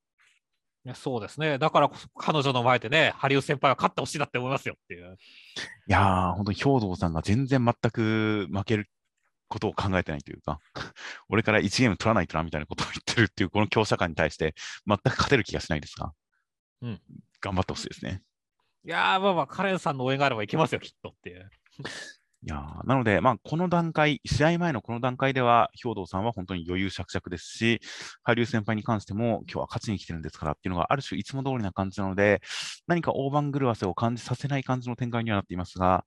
[0.95, 1.57] そうですね。
[1.59, 5.15] だからこそ彼女の前でね、ハリウ先輩は勝ってほしいなって思いますよっていう。
[5.87, 8.89] いやー、本当に兵藤さんが全然全く負ける
[9.47, 10.59] ことを考えてないというか、
[11.29, 14.55] 俺から1ゲーム取らないとなみたいなことを言ってるっていう、この強者感に対して
[14.87, 16.13] 全く勝てる気がしないですが、
[16.81, 17.01] うん、
[17.41, 18.23] 頑張ってほしいですね。
[18.83, 21.51] いやー、まあまあ、カレンさんの応援があればいけますよ、きっとっていう。
[22.43, 27.80] いやなので、まあ、この段階、試合前のこの段階では、兵藤さんは本当に余裕しゃくしゃくですし、
[28.23, 32.41] 羽生先輩に関しても、今日は勝ちに来てるんですからっていうのが、ある種いつも通りな感じなので、
[32.88, 36.04] 何か大番狂わせを感じさせない感じの展開にはなっていますが、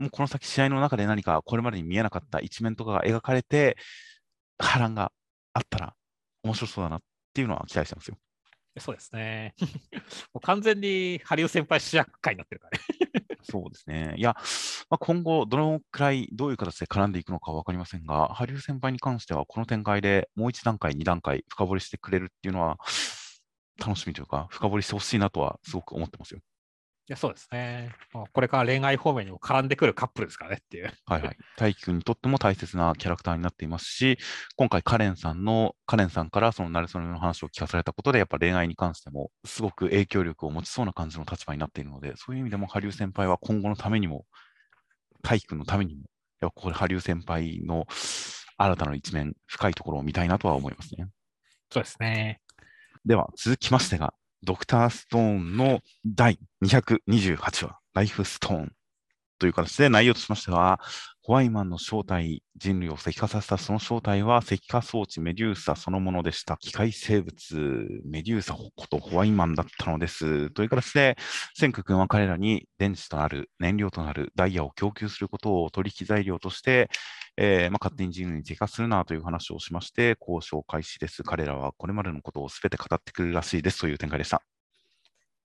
[0.00, 3.76] もうこの先、試合の中で何かこれまでに見えなかった一面とかが描かれて、
[4.58, 5.12] 波乱が
[5.52, 5.94] あったら
[6.42, 7.00] 面白そうだなっ
[7.34, 8.16] ていうのは期待してますよ。
[8.78, 9.54] そうですね。
[10.32, 12.84] もう完全に羽生先輩主役会になってるからね。
[13.42, 14.14] そうですね。
[14.16, 14.36] いや、
[14.92, 22.76] まあ、今後、どのくらい、どういう形で絡んでいくのか分かりませんが、羽生先輩に関しては、この展開でもう1段階、2段階、深掘りしてくれるっていうのは、
[23.80, 26.40] 楽しみというか、深掘りしてほしいなとは、すごく思ってますよ。
[27.12, 27.90] や、そうですね。
[28.32, 30.92] これから恋愛方面にも絡んでくるカップルですからねっていう。
[31.06, 31.36] はいはい。
[31.56, 34.18] 大輝くんにとっても大切なキャラクターになっていますし、
[34.56, 44.24] 今回カレンさんの、カレンさんからそのなれそめの話を聞かされたことで、やっぱ恋愛に関してもすごく影響力を持ちそうな感じの立場になっているので、そういう意味でも、羽生先輩は今後のためにも、
[45.22, 46.02] 大輝くんのためにも、
[46.40, 47.86] やっぱこれ、羽生先輩の
[48.56, 51.08] 新たな一面、深いところを見たいなとは思いますね。
[51.70, 52.40] そうですね。
[53.04, 58.72] では、続きましてが、ドクターストーンの第228話、ライフストーン
[59.38, 60.80] という形で内容としましては、
[61.24, 66.56] ホワイマンの正体、人類を石化させたその正体は石化装置メデューサそのものでした。
[66.56, 70.50] 機械生物メデューサことホワイマンだったのです。
[70.50, 71.16] という形で、
[71.54, 76.90] センク君は彼らに電池となる燃料となるダイヤを供給することを取引材料として、
[77.36, 81.22] えー、まあ、勝手に人類に石化するなという話をしまして、交渉開始です。
[81.22, 84.42] 彼らはこれまでのことをすべて語ってくるらしいですという展開でした。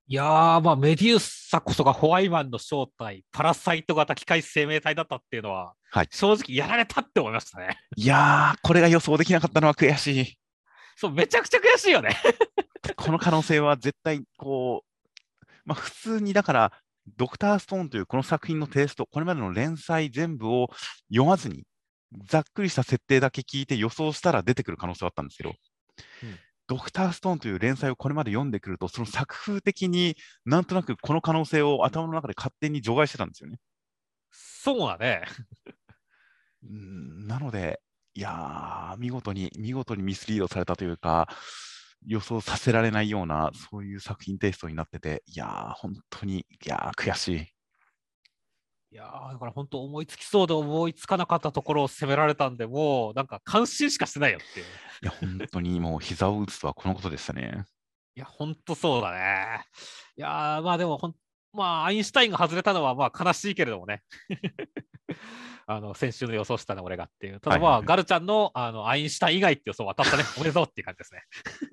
[0.09, 7.77] いやー、まあ、メデューサこそがホワイマンの正体、パラサイト型機械生命体だったっていうのは、はい、正直やられたって思いましたね。
[7.97, 10.37] いやー、これが予想できなかったのは悔しい。
[10.95, 12.15] そう、めちゃくちゃ悔しいよね。
[12.95, 16.71] この可能性は絶対、こう、まあ、普通にだから、
[17.17, 20.69] ドクターストーンというこの作品のテイスト、これまでの連載全部を
[21.09, 21.65] 読まずに、
[22.29, 25.53] ざっくりした設定だけ聞いて予想したら出てくる可能性はあったんですけど、
[26.23, 30.15] うんドクターストーンという連載をこれまで読んでくると、その作風的に
[30.45, 33.57] なんとなくこの可能性を頭の中で勝手に除外してたんですよね。
[34.31, 35.23] そうだね。
[36.61, 37.79] なので、
[38.13, 41.27] いやー、見事に、見事にミスリードされたというか、
[42.05, 47.56] 予想させられないような、そういう作品テイストになってて、いやー、本当に、いやー、悔しい。
[48.98, 54.65] いやーだから本当思いつきそうで思いつかなかったところを攻められたんで、もうなんか感心しかしてないよっていう。
[54.65, 57.65] いや、本当にもう膝を打つとはこのことでしたね。
[58.15, 59.63] いや、本当そうだね。
[60.17, 61.15] いやーまあでもほん、
[61.54, 64.02] まあ、アインシュタインが外れたのはまあ悲しいけれどもね。
[65.67, 67.39] あの先週の予想したの俺がっていう。
[67.39, 70.23] ただまあ、はいガルちゃんのあのアインシュタイン以外って予想当たったね。
[70.37, 71.21] おめでとうっていう感じですね。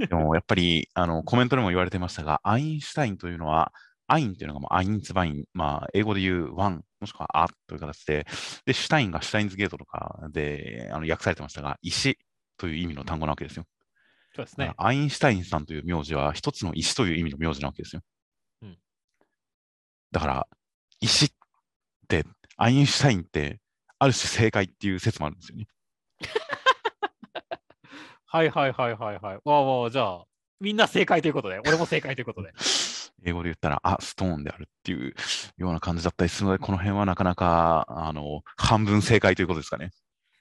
[0.08, 3.72] でもやっぱりあのコメントでも言われてましたが、アインシュタインというのは、
[4.06, 8.26] アインというのがもうアインツバイン、まあ、英語で言うワン、もしくはアという形で、
[8.66, 12.18] で、シュタインがシュタインズゲートとかであの訳されてましたが、石
[12.58, 13.64] という意味の単語なわけですよ。
[14.34, 14.72] そうですね。
[14.76, 18.02] アインシュタインさんという名字は一つの石という意味の名字なわけですよ。
[18.62, 18.78] うん
[20.12, 20.48] だから、
[21.00, 21.30] 石っ
[22.08, 22.24] て、
[22.56, 23.60] アインシュタインって、
[23.98, 25.66] ある種正解っていう説もあるんですよね。
[28.26, 29.40] はいはいはいはいはい。
[29.44, 30.24] わあわあ、じゃあ、
[30.60, 32.52] みんな正解ということで、俺も正解ということで。
[33.24, 35.14] 英語で言ったら、あ、ストーンであるっていう
[35.56, 39.90] ような感じだったりするので、この辺はなかなか、あの、半分正解ということですかね。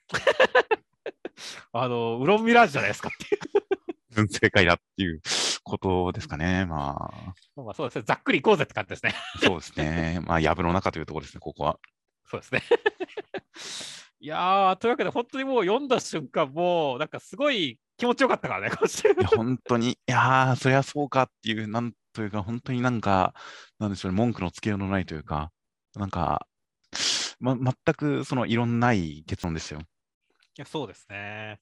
[1.71, 3.41] あの、ウロンミラージュじゃないですかっていう。
[4.15, 5.21] 半分正解だっていう
[5.63, 6.65] ことですかね。
[6.65, 8.03] まあ、まあそうですね。
[8.05, 9.15] ざっくりいこうぜって感じですね。
[9.41, 10.19] そうですね。
[10.25, 11.79] まあ、藪の中というところですね、ここは。
[12.25, 12.63] そうですね。
[14.19, 19.09] いやー、というわけで、本当にもう読んだ瞬間、もうなんかすごい気持ちよかったからね、今週。
[19.09, 23.33] いや、本当に、いやー、そりゃそうかっていう、なんというか、本当になんか、
[23.79, 25.51] なんでしょうね、文句のつけようのないというか、
[25.95, 26.47] なんか、
[27.39, 29.79] ま、全くその異論ない結論ですよ。
[29.81, 29.83] い
[30.57, 31.59] や、そうですね。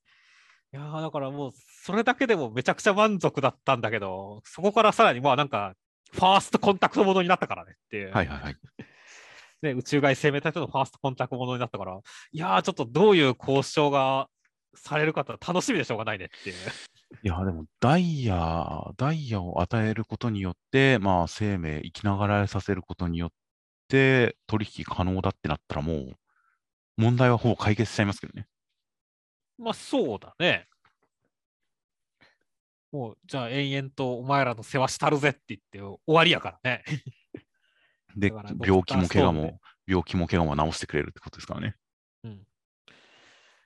[0.73, 1.51] いやーだからもう、
[1.83, 5.73] それだけでもめちゃくちゃ満足だったんだけど、そこからさらに、まあなんか、
[6.13, 8.11] ファーストコンタクトものになったからねっていう。
[8.11, 8.55] はいはいはい。
[9.63, 11.99] ね、宇宙外生命体とのファーストコンタクトものになったから、
[12.31, 14.27] いやー、ちょっとどういう交渉が
[14.75, 16.55] されるかって楽しみでしょうがないねっていう。
[17.23, 23.29] いや、でも、ダイヤ、ダイヤを与えることによって、まあ、生命、生きながらえさせることによっ
[23.87, 26.15] て、取引可能だってなったら、もう、
[26.97, 28.47] 問題はほぼ解決しちゃいますけどね。
[29.57, 30.67] まあそうだね。
[32.91, 36.83] もう、じゃあ延々とお前らの世話したるぜって言って終わりやからね。
[38.17, 41.75] で病気も怪我も、病気も怪我も治してくれるってことですからね。
[42.23, 42.47] うん。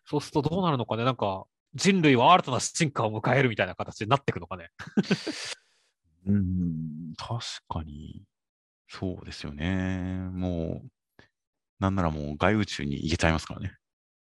[0.05, 4.69] そうするとどうなるのかね、なんか人類は新たな進化を迎えるみたいな形になっていくのかね。
[6.25, 8.23] うん、確かに、
[8.87, 10.29] そうですよね。
[10.31, 11.21] もう、
[11.79, 13.75] なんならもう外宇宙に行けちゃいますからね。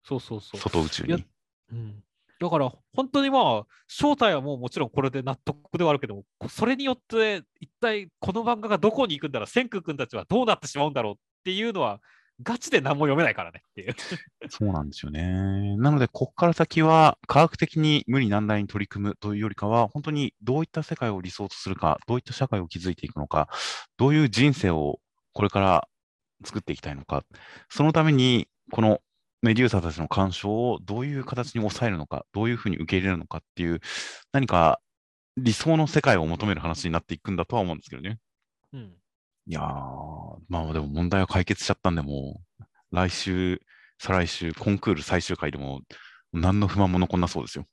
[0.03, 0.59] そうそうそう。
[0.59, 1.25] 外宇宙に。
[1.71, 2.03] うん、
[2.39, 11.99] だから本当にまあ正体はもうもちろんこれで納得ではあるけどもそれによって一体この漫画がどこに行くんだろう千空君たちはどうなってしまうんだろうっていうのは
[12.43, 13.95] ガチで何も読めないからねっていう。
[14.49, 15.75] そうなんですよね。
[15.77, 23.49] なので、ここから先は科学的に無理難題に取り組むというよりかは、本当にどういった世界を理想とするか、どういった社会を築いていくのか、
[23.97, 24.99] どういう人生を
[25.33, 25.87] これから
[26.45, 27.23] 作っていきたいのか、
[27.69, 29.01] そのために、この
[29.41, 33.79] メデューサたちの干渉をどういう形に抑えるのか、どういうふうに受け入れるのかっていう、
[34.31, 34.79] 何か
[35.37, 38.19] 理想の世界を求める話になっていくんだとは思うんですけどね。
[38.73, 38.93] うん、
[39.47, 39.63] いやー、
[40.49, 43.61] まあでも問題は解決しちゃったんで、もう来週、
[43.97, 45.81] 再来週、コンクール最終回でも、
[46.33, 47.65] 何の不満も残んなそうですよ。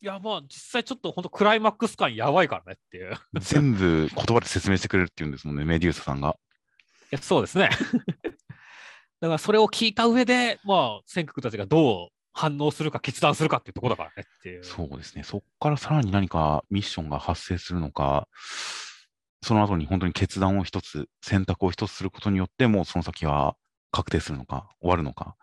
[0.00, 3.14] いやまあ実際ちょっと本当クライマックス感やばいからねっていう。
[3.14, 6.36] い 全部言葉で説明してくれるっていうんですもんね、メデューサさんが。
[7.10, 7.70] やそうですね。
[9.20, 14.64] だからそれを聞いた上でまあ千空君たちがどう反応するか決断するかっていうところだからねっていう。
[14.64, 15.22] そうですね。
[15.22, 18.28] そこからさらに何かミッションが発生するのか、
[19.44, 23.56] その後に本当に決断を一つ、選択を一つすることによって、もうその先は
[23.92, 25.36] 確定するのか、終わるのか、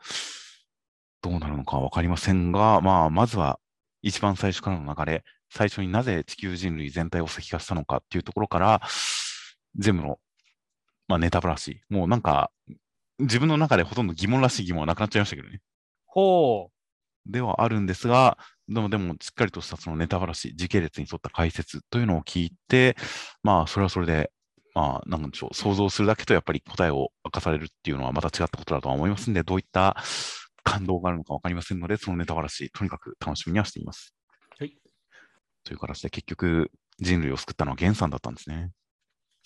[1.21, 3.59] どうなるのかわかりませんが、まあ、まずは
[4.01, 8.81] 一番最初からの流れ、最初になぜ地球人類全体を石化したのかっていうところから、
[9.77, 10.19] 全部の、
[11.07, 12.51] まあ、ネタばらし、もうなんか、
[13.19, 15.61] 自分の中でほとんど疑問らしい疑問はなくなっちゃいましたけどね。
[16.05, 16.71] ほ
[17.27, 18.37] ではあるんですが、
[18.73, 22.95] でも、でもしっかりとしたそのネタばらし、時系列に沿った解説というのを聞いて、
[23.43, 24.31] まあ、それはそれで、
[24.73, 29.97] まあ、なんでしょう、想像するだけとやっぱり答えを明かされるっていうのはまた違ったことだとは思いますんで、どういった
[30.63, 34.15] 感動があるのかわかりませんので、そのネタばらし、とにかく楽しみにはしています。
[34.57, 34.77] はい。
[35.65, 38.69] という形で、結局、人類を救ったのはゲンさんだったんですね。
[38.69, 38.71] う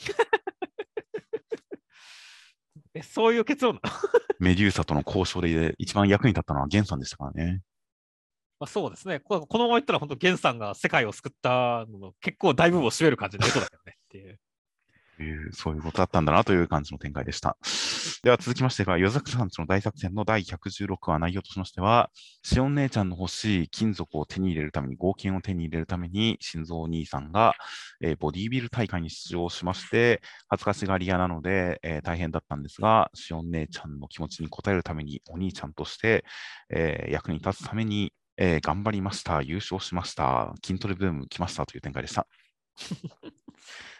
[2.93, 3.79] えそういう結論
[4.39, 7.61] メデューサとの交渉で一番役に立ったのはゲンさんでしたからね。
[8.59, 9.19] まあ、そうですね。
[9.19, 14.39] ここのままいったら本当、ゲンさんが世界を救ったのの結構大部分を占める感じのことだけどねっていう。
[15.19, 17.57] えいう、そういうことだったんだなという感じの展開でした。
[18.23, 22.11] では続きましてが、夜桜さんちの大作戦の第116話内容としましては、
[22.43, 27.55] しおん姉ちゃんの欲しい金属を手に入れるために、合金を手に入れるために、心臓兄さんが、
[28.01, 36.25] えーボディービル大会に出場しまして、恥ずかしがり屋なので、えー大変だったんですが、しおん姉ちゃんの気持ちに応えるために、お兄ちゃんとして、
[36.69, 42.27] えー役に立つために、えー頑張りました、優勝しました、筋トレブーム来ましたという展開でした。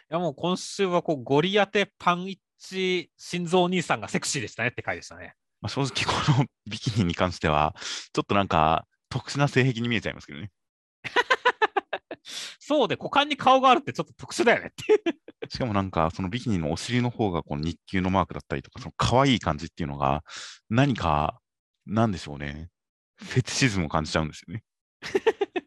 [0.08, 5.34] いやもう今週はこうゴリ当てパンイチ心臓兄さんがセクシーでしたねって回でしたね。
[5.60, 7.74] まあ、正直、このビキニに関しては、
[8.12, 10.50] ちょっとなんか特殊な性癖に見えちゃいますけどね。
[12.58, 15.48] そうで股間に顔があるってちょっと特殊だよねって。
[15.48, 20.24] しかもなんか、そのビキニのお尻の方がこの日給のマークだったりとか、その可愛い感じっていうのが、
[20.68, 21.40] 何か、
[21.86, 22.68] なんでしょうね。
[23.16, 24.64] フェチシズムを感じちゃうんですよね。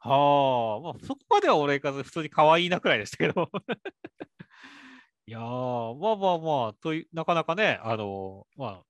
[0.00, 3.50] はあ、まあそこまでは俺いかず普通に可愛いなくらいでしたけど。
[5.26, 8.84] いやー、まあまあまあ、といなかなかね、あの、まあ、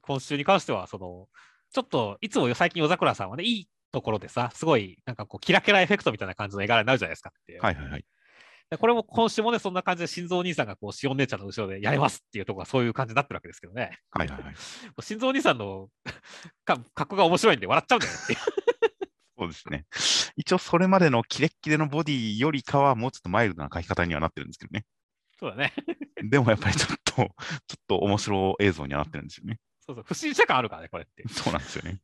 [0.00, 1.28] 今週に関しては、その、
[1.72, 7.58] ちょっといつも最近夜桜さんはね、いいところでさ、すごいなんかこう、キラキラエフェクトみたいな感じの絵柄になるじゃないですかって。
[7.58, 8.04] はいはいはい。
[8.72, 13.98] でこれも今週もね、そんな感じで、心臓お兄さんがこう、しおん姉ちゃんの後ろでやれますっていうところがそういう感じになってるわけですけどね。
[14.12, 14.54] はいはいはい。
[15.02, 15.90] 心臓お兄さんの
[16.64, 18.38] か格好が面白いんで笑っちゃうんだよねっていう。
[19.38, 19.84] そうですね。
[20.36, 24.86] 一応、それまでのキレッキレのボディよりかは、もうちょっとマイルドな描き方にはなってるんですけどね。
[25.38, 25.74] そうだね。
[26.22, 27.30] でもやっぱりちょっと、ちょっ
[27.86, 29.58] と面白映像にはなってるんですよね。
[29.80, 31.28] そうそう、不審者感あるからね、これって。
[31.28, 32.00] そうなんですよね。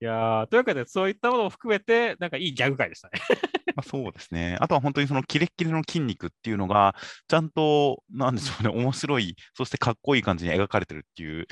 [0.00, 3.20] いやー、というわけで、そういったものを含めて、なんかいいギャグ回でしたね。
[3.76, 4.56] まあ、そうですね。
[4.60, 6.94] あとは本当にそのキレッキレの筋肉っていうのが、
[7.28, 11.46] ちゃんと、なんでしょうね、面白い、そしてかっこいい感じに描かれてるっていう、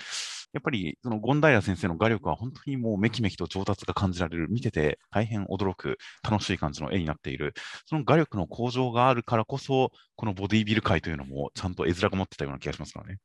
[0.52, 7.52] やっぱりその権平先生の画力は本当にもうめきめきと上達が感じられる、見てて大変驚く、楽しい感じの絵になっている、
[7.84, 13.18] その画力の向上があるからこそ、このボディービル界というのもちゃんと絵面が持ってたような気がしますからね。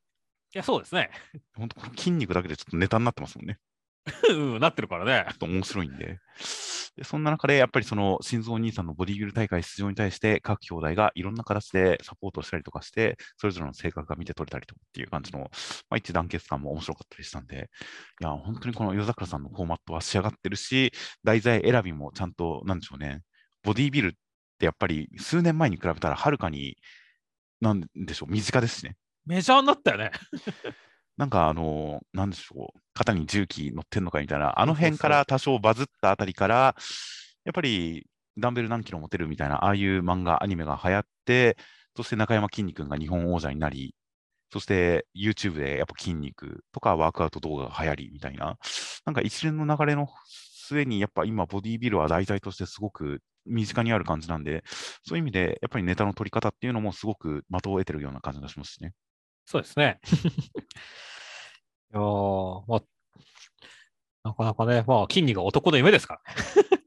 [0.54, 1.10] いや、そうですね。
[1.56, 3.58] 本当、この筋肉だけでちょっとネタになってますもんね。
[4.30, 5.36] うん、なってるからねちょ。
[5.36, 6.20] っと面白いんで。
[6.98, 15.46] でそんな中で、やっぱりその心臓兄さんのボディービル大会出場に対して、各兄弟がいろんな形でサポートをしたりとかして、それぞれの性格が見て取れたりとかっていう感じの、ま
[15.92, 17.70] あ、一致団結感も面白かったりしたんで、
[18.20, 20.92] いや、本当にこの夜桜さんのフォーマットは仕上がってるし、
[21.24, 23.22] 題材選びもちゃんと、なんでしょうね、
[23.64, 24.12] ボディービルっ
[24.60, 26.76] てやっぱり数年前に比べたらはるかに、
[27.62, 28.98] なんでしょう、身近ですしね。
[29.26, 30.12] メジャーになったよね。
[31.22, 36.76] なんかあの、なんでしょう、肩に重機乗ってんのかみたいな、あの辺から多少バズったあたりから、
[37.46, 38.08] やっぱり
[38.40, 41.58] ダンベル何キロ持てるみたいな、ああいう漫画、アニメが流行って、
[41.96, 43.94] そして中山きんに君が日本王者になり、
[44.52, 48.58] そして YouTube でやっぱ筋肉とかワークアウト動画が流行りみたいな、
[49.06, 54.64] なんか一連の流れの末に、やっぱ今、ボディービルは題材としてすごく身近にある感じなんで、
[55.06, 58.94] そういう意味で、やっぱりネタの取り方っていうのもすごく的を得てるような感じがしますしね。
[59.46, 60.00] そうですね。
[61.94, 62.82] いやーまあ、
[64.24, 66.42] なかなかね、まあ、筋肉が男の夢ですからね。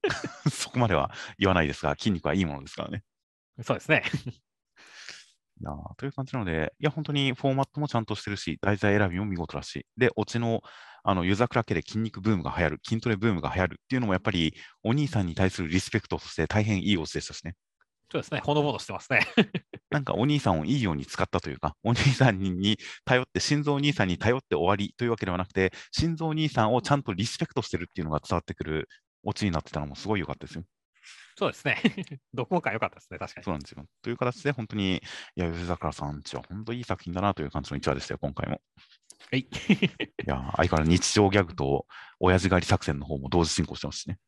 [0.51, 3.03] そこまでは言わないですが、筋肉はいいものですからね。
[3.63, 4.03] そうですね。
[5.61, 10.63] いやーという感じなので、いや、本当にフォーマットもちゃんとしてるし、題材選びも見事だし、で、オチの、
[11.05, 17.55] あの、湯桜家で筋肉ブームが流行る、筋トレブームが流行るっていうのも、やっぱり、お兄さんに対するリスペクトとして大変いいオチでしたしね。
[18.15, 18.41] そうですね。
[18.45, 19.27] ほのぼのしてますね。
[19.91, 28.89] なんかお兄さんをいいように使ったというか、お兄さんに頼って、心臓兄さんに頼って終わりというわけではなくて、心臓兄さんをちゃんとリスペクトしてるっていうのが伝わってくる
[29.25, 30.65] オチになってたのもすごい良かったですよ。
[31.37, 31.83] そうですね。
[32.37, 33.19] 読後感良かったですね。
[33.19, 33.45] 確かに。
[33.45, 33.85] そうなんですよ。
[34.01, 35.01] という形で、本当に、い
[35.35, 38.63] や、吉桜さんちは本当いい作品だなという感じの1話でしたよ、今回も。
[39.33, 39.41] はい。
[39.41, 39.49] い
[40.25, 41.87] やー、相変わらず日常ギャグと
[42.21, 44.19] 親父狩り作戦の方も同時進行してますしね。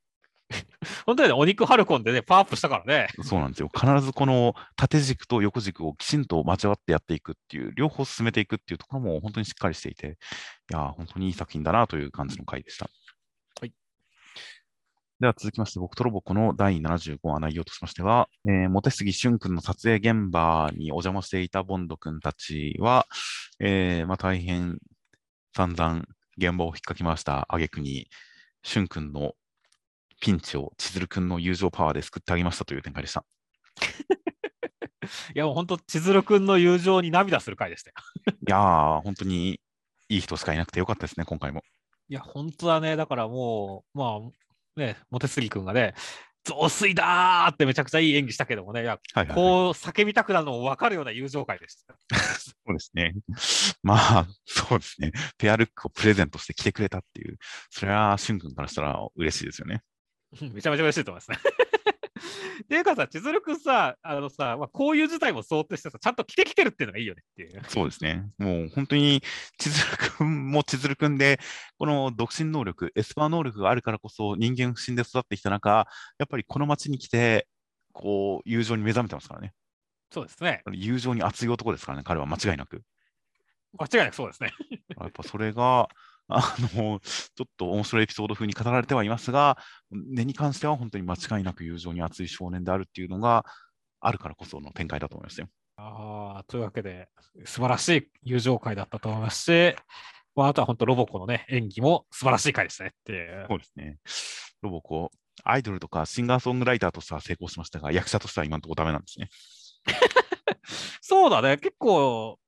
[1.06, 3.08] 本当にね、お肉ハルコンでね、パワーアップしたからね。
[3.22, 3.70] そうなんですよ。
[3.74, 10.18] 必ずこの縦軸と横軸をきちんと交わってやっていくっていう、両方進めていくっていうところも本当にしっかりしていて、
[10.70, 12.88] いやー、本当にいい作品だなという感じの回でした。
[13.60, 13.72] はい。
[15.20, 23.06] では続きまして、僕とロボコの第75話内容としましては、えー、モテ杉俊君の撮影現場にお邪魔していたボンド君たちは、
[23.58, 24.78] えーまあ、大変
[25.56, 26.04] 散々
[26.36, 28.08] 現場を引っかき回した挙句に、
[28.62, 29.32] 俊君の
[30.20, 33.24] ピンチを千鶴君の友情パワーで救ってあげましたという展開でした。
[35.34, 37.96] いや、もう本当、千鶴くんの友情に涙する回でしたよ。
[38.46, 39.60] いやー、本当に
[40.08, 41.62] いい人しかいなくてよかったですね、今回も。
[42.08, 42.96] いや、本当だね。
[42.96, 45.94] だからもう、まあ、ね、モテスギ君がね、
[46.44, 51.96] 雑炊だーってめちゃくちゃいい演技したけどもね、いや、はいはいはいこう叫びたくなるのも分かるような友情会でした。
[52.38, 53.14] そうですね。
[53.82, 55.10] まあ、そうですね。
[55.38, 57.36] ペアルックをプレゼントして来てくれたっていう、
[57.70, 59.82] それは、しゅん君からしたら嬉しいですよね。
[60.52, 61.38] めちゃめちゃ嬉しいと思いますね。
[62.68, 67.62] ていうかさ、千鶴くんさ、あのさ、まあ、こういう事態も想定してさ、ちゃんと着てきてるっていうのがいいよねっていう。
[67.68, 68.28] そうですね。
[68.38, 69.22] もう本当に、
[69.58, 71.38] 千鶴くんも千鶴くんで、
[71.78, 75.86] この独身能力、エスパー能力があるからこそ人間不信で育ってきた中、
[76.18, 77.46] やっぱりこの街に来て、
[77.92, 79.52] こう、友情に目覚めてますからね。
[80.10, 80.62] そうですね。
[80.72, 82.82] 友情に熱い男ですからね、彼は間違いなく。
[83.78, 84.52] 間違いなくそうですね。
[84.98, 85.88] やっぱそれが、
[86.28, 89.58] あの、ちょっと面白いエピソード風に語られてはいますが、
[89.90, 93.44] 根に関しては本当に間違いなく友情に熱い少年であるっていうのが
[94.00, 95.48] あるからこその展開だと思いますよ。
[95.76, 97.08] あというわけで、
[97.44, 99.76] 素晴らしい友情会だったと思いますし、
[100.34, 103.46] まあ、あとは本当、ロボコのね、演技も素晴らしい回でしたねっていう。
[103.48, 103.98] そうですね。
[104.62, 105.10] ロボコ、
[105.44, 109.28] アイドルとかシンガーソングライターとしては成功しましたが、役者としては今のところダメなんですね。
[111.00, 112.45] そうだね、結構、うん、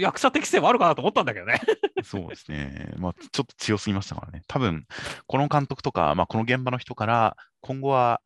[0.00, 1.60] 役者適性もあるかなと思ったんだけどね。
[2.02, 2.94] そうですね。
[2.96, 4.42] まあ、ちょっと強すぎましたからね。
[4.48, 4.86] 多分、
[5.26, 8.22] この監督とか、まあ、この現場の人から、今後は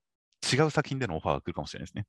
[0.52, 2.06] 違う作品でのオファーが来るかもしれないですね。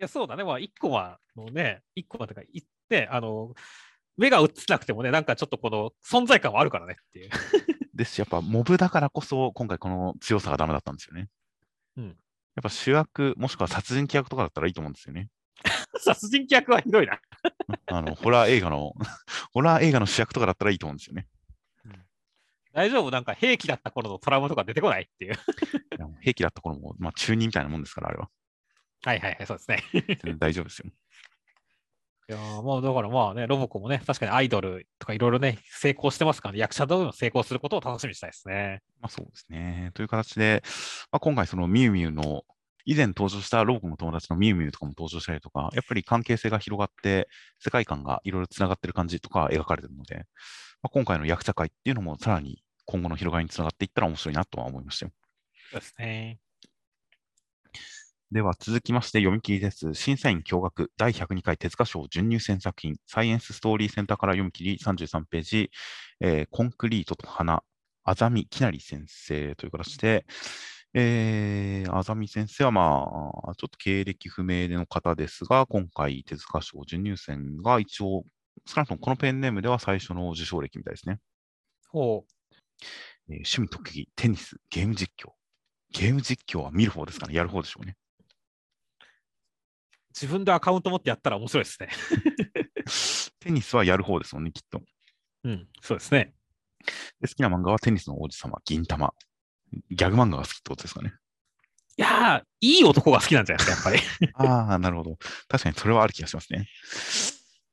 [0.00, 0.44] いや、そうだね。
[0.44, 3.54] まあ、1個は、もうね、1個はとか言って、あの、
[4.16, 7.30] 目が映ってなくてもね、なんかちょっとこの存在感はあるからねっていう。
[7.94, 11.28] ですし、やっぱモブだからこそ、今回この強さがダメだったんですよね。
[11.96, 12.06] うん。
[12.06, 12.10] や
[12.60, 15.28] っぱ主役、もしくは殺人鬼役とかだったらいいと思うんですよね。
[15.98, 17.20] 殺人鬼役はひどいな
[17.86, 18.94] あの、ホラー映画の、
[19.52, 21.26] ホラー映画の主役とかだったらいいと思うんですよね。
[22.72, 23.10] 大丈夫？
[23.10, 25.34] なんか兵器だった頃のトラウマとか出てこないっていう
[26.20, 28.28] 兵器だった頃も、まあ中二みたいなもんですから、あれは。
[29.04, 30.36] はいはいはい、そうですね。
[30.38, 30.90] 大丈夫ですよ。
[32.26, 38.82] いやまあだからまあね、ロボコもね、確かにアイドルとかいろいろね、成功してますから、ね、役者とも成功することを楽しみにしたいですね。
[39.00, 39.90] まあそうですね。
[39.92, 40.62] という形で、
[41.12, 42.44] まあ、今回そのミュウミュウの
[42.84, 47.28] 以前登場したロボコの友達のミュウミュウとかも登場したりとか、やっぱり関係性が広がって、
[47.58, 50.16] 世界観がいろいろつながってる感じとか描かれてるので、
[50.82, 55.12] まあ、今回の役者会っていうのもさらに今後の広がりにつながっていったら面白いなとは思いましたよ。
[55.70, 56.38] そうですね。
[58.30, 59.94] では続きまして読み切りです。
[59.94, 65.70] 審査員驚愕第102回手塚賞準入選作品サイエンスストーリーセンターから読み切り33ページ、
[66.20, 67.62] えー、コンクリートと花、
[68.02, 70.26] あざみきなり先生という形で、
[70.96, 73.08] えー、あざみ先生は、ま
[73.48, 78.24] あ、ちょっと経歴不明での方ですが、今回、手塚賞準入選が一応、
[78.64, 81.18] 少なくともこのペンネームでは最初の受賞歴みたいですね。
[81.88, 82.32] ほう。
[83.28, 85.32] えー、趣味特技、テニス、ゲーム実況。
[85.90, 87.96] ゲーム実況は見る方ですかね、やる方でしょうね。
[90.14, 91.88] 自分でアカウント持ってやったら面白いですね。
[93.40, 94.80] テニスはやる方ですもんね、きっと。
[95.42, 96.34] うん、そうですね。
[97.20, 99.12] で好きな漫画はテニスの王子様、銀玉。
[99.90, 101.14] ギャグ漫画が好きってことですかね。
[101.96, 104.32] いやー、いい男が好きなんじゃないですか、やっぱり。
[104.34, 105.16] ああ、なるほど。
[105.48, 106.68] 確かにそれはある気がしますね。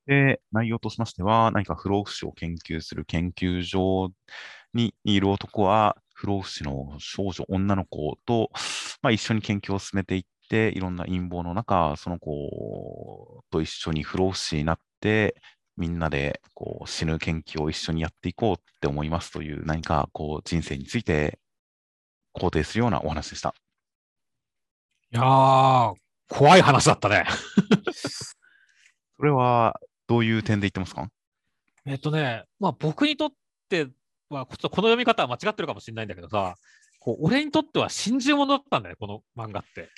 [0.05, 4.11] で、内容としましては、何か不老不死を研究する研究所
[4.73, 8.51] にいる男は、不老不死の少女、女の子と、
[9.01, 15.35] まあ、一緒に研究を進めていって、いろんな陰謀の中、その子と一緒に不老不死になって、
[15.77, 21.39] みんなでこう死ぬ研究を一緒にやっていこうって思いますという、何かこう人生について
[22.35, 23.53] 肯定するようなお話でした。
[25.13, 25.93] いやー、
[26.29, 27.25] 怖い話だったね。
[29.17, 31.09] それはどういう点で言ってますか？
[31.85, 33.29] えっとね、まあ僕にとっ
[33.69, 33.87] て
[34.29, 36.55] は、ちょっとこの読み方は間違ってるかもしれないんだけどさ、
[36.99, 39.89] こう俺にとっては真珠物だったんだよ、この漫画って。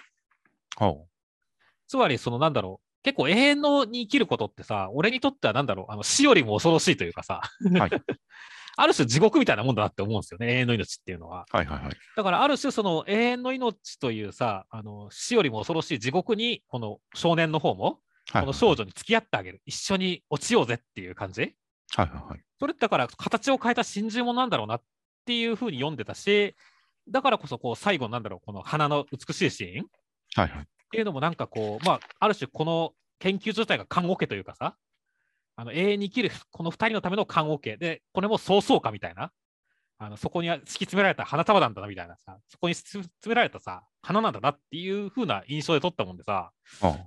[1.87, 7.41] つまり、そのなんだろう、結構永遠のに生きることってさ、俺にとってはなんだろう、あの死よりも恐ろしいというかさ、
[7.77, 7.91] はい、
[8.75, 11.45] ある種地獄みたいなもんだなって思うんですよね、永遠の命っていうのは。
[11.51, 17.99] はいはいはい、だからある種その永遠の命というさ、あの死よりも恐ろしい地獄に、この少年の方も、
[18.31, 21.55] この少女に付き合ってあげる、一緒に落ちようぜっていう感じ。
[21.95, 22.41] はいはいはい。
[22.59, 24.81] それだから形を変えた真珠もなんだろうなっ
[25.25, 26.55] ていうふうに読んでたし、
[27.09, 29.87] だからこそこう最後なんだろう、この花の美しいシーン。
[30.35, 30.63] はいはい。
[30.63, 34.75] っていうのもなんかこう、まあ、ある種この研究所自体が看護家というかさ、
[35.55, 39.31] あの永遠に生きるこの2人のための看護家で、これも早々かみたいな、
[39.99, 46.51] あのそこに敷き詰められた花束なんだなみたいなさ、そこに詰められたさ、花なんだなっていう風な印象で撮ったもんでさ、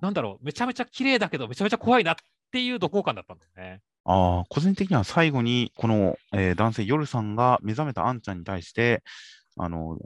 [0.01, 2.17] なんだろう、めちゃめちゃ綺麗だけど、めちゃめちゃ怖いなっ
[2.53, 3.81] ていう感だったんだよね。
[4.05, 9.03] あ個人的には最後に、この、えー、男性、夜さんが目覚めたあんちゃんに対して、
[9.59, 9.99] あの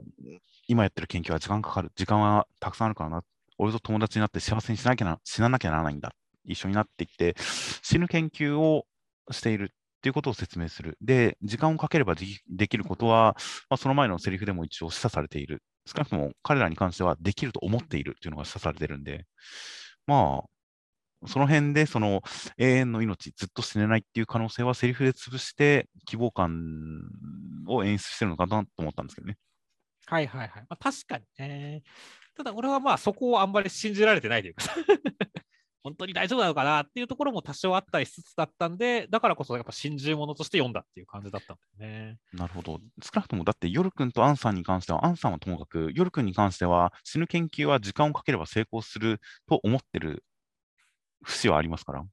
[0.67, 3.23] 今やってる研究は時間かかる、時間はたくさんあるからな、
[3.57, 6.13] 俺と友達になって幸せにしなきゃな死ななきゃならないんだ、
[6.45, 7.35] 一緒になってきて、
[7.81, 8.85] 死ぬ研究を
[9.31, 9.67] しているっ
[10.01, 10.97] ていうことを説明する。
[11.01, 13.35] で、時間をかければできることは、
[13.69, 15.61] まあ、その前のセリフでも一応示唆されている。
[15.85, 19.25] 少なくとも彼らに関してはできると思っているっていうのが示唆されているんで、
[20.05, 22.21] まあ、その辺でその
[22.57, 27.01] 永遠の命、ずっと死ねないっていう可能性はセリフで潰して希望感
[27.67, 29.37] を演出してるのかなと思ったんですけどね。
[30.07, 30.65] はいはいはい。
[30.67, 31.83] まあ、確かにね。
[32.35, 34.63] ただ俺はまあそこをあんまり信じられてないというか
[35.83, 42.17] 本当に大丈夫なのかなっていうところも多少あったりしつつだったんで、だからこそやっぱ信じるものとして読んだっていう感じだったんだよね。
[42.33, 42.79] なるほど。
[43.01, 50.23] 少なくとも、だって、ヨル君とアンさんに関しては、アンさんはともかく、ヨル君に関しては、死ぬ研究は時間をかければ成功すると思ってる
[51.23, 52.05] 節はありますから、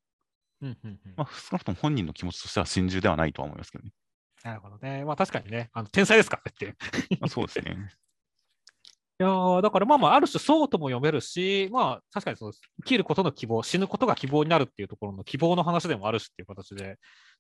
[0.61, 3.93] うんうんうんまあ、少なくとも本人の気持ちとしては心中ではないとは思いますけどね。
[4.45, 5.05] なるほどね。
[5.05, 7.77] まあ確かにね、あの天才ですからねってそうですね。
[9.21, 16.85] いやーだからまあまあ、ある種そうとも読めるし、まあ確かにその生きることの希望、死ぬことが希望になるっていうところの希望の話でもあるしっていう形で、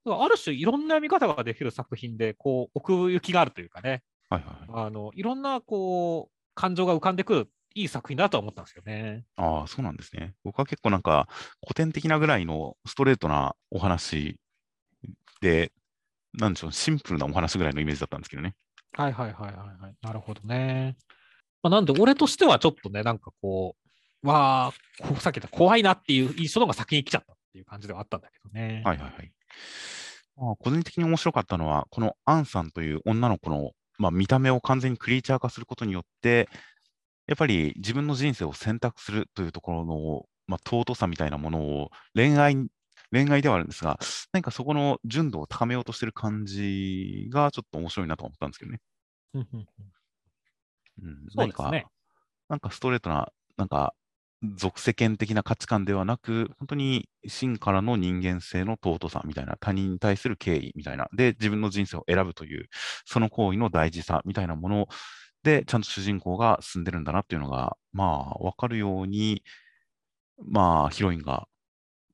[0.05, 4.87] だからある種いろんな読み方ができる作品で、こう、奥行きがあるというかね、はいはいはい。
[4.87, 9.25] あのいろんなこう、感情が浮かんでくるいい作品だとは思ったんですよね。
[9.37, 10.35] ああ、そうなんですね。
[10.43, 11.29] 僕は結構なんか、
[11.63, 14.37] 古典的なぐらいのストレートなお話
[15.41, 15.71] で、
[16.35, 18.55] なんでしょう、シンプルなお話ぐらいのイメージだったんですけどね。
[18.95, 19.95] はいはいはいはい、はい。
[20.03, 20.97] なるほどね。
[21.69, 23.77] まあ、なんで、俺としてはちょっとね、なんかこ
[24.23, 24.73] う、わあ、
[25.21, 28.83] さっき言った怖いなっていう印象の方が先に来ちゃったっていう感じではあったんだけどね。
[28.85, 29.33] はいはいはい。
[30.37, 36.49] まあ、個人的に面白かったのは、このアンさんという女の子の、まあ、見た目を完全にクリーチャー化することによって、
[37.27, 42.69] やっぱり自分の人生を選択するというところの、まあ、尊さみたいなものを恋愛に
[43.11, 43.99] 恋愛ではあるんですが、
[44.33, 48.81] 何かそこの純度を高めようとしてる感じがちょっと面白いなと思ったんですけどね。
[51.03, 51.87] うんそう何か、ですね。
[52.49, 53.95] なんかストレートな、なんか、
[54.57, 62.69] 俗世間的な価値観ではなく、本当に真からの人間性の尊さみたいな、他人に対する敬意みたいな、で、自分の人生を選ぶという、
[63.05, 64.89] その行為の大事さみたいなもの
[65.43, 69.43] で、ちゃんと主人公が進んでるんだなっていうのが、まあ、わかるように、
[70.47, 71.49] まあ、ヒロインが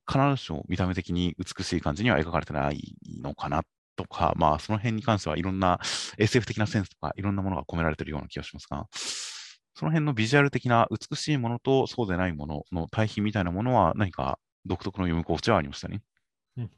[0.07, 3.63] 必ずしも見た目的に美しい感じには描かれてないのかな
[3.97, 5.81] とか、まあ、その辺に関してはいろんな
[6.19, 8.87] SF 的なセンスとか、いろんなものが込められているような気がしますが、
[9.75, 16.03] その辺のビジュアル的な美しいものとそうでないものの対比みたいなものは何か独特の読み心地はありましたね。
[16.57, 16.71] うん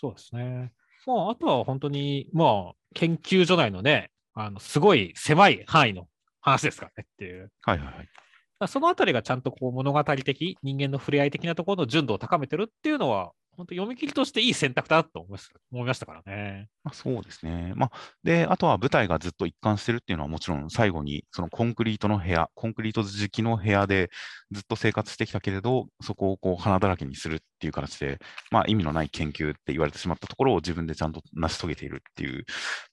[0.00, 0.72] そうですね。
[1.06, 6.06] まあ、あとは本当に、まあ、研究所内のね、あのすごい狭い範囲の
[6.40, 7.50] 話ですからねっていう。
[7.62, 8.68] はいはいはい。
[8.68, 16.68] そのあたりがちゃんとこう物語的、人間の触れ合い的なところの純度を高めてるっていうのは、本当読み切りとしていい選択だと思いましたからね。
[16.84, 17.72] まあ、そうですね。
[17.74, 17.92] まあ、
[18.22, 24.10] で、あとは舞台がずっと一貫してるっていうのはもちろん最後にそのコンクリートの部屋、コンクリート敷きの部屋で
[24.52, 28.20] ずっと生活してきたけれど、そこをこう花だらけにするっていう形で、
[28.52, 32.44] まあ意味のない研究って言われてしまったところを自分でちゃんと成し遂げているっていう、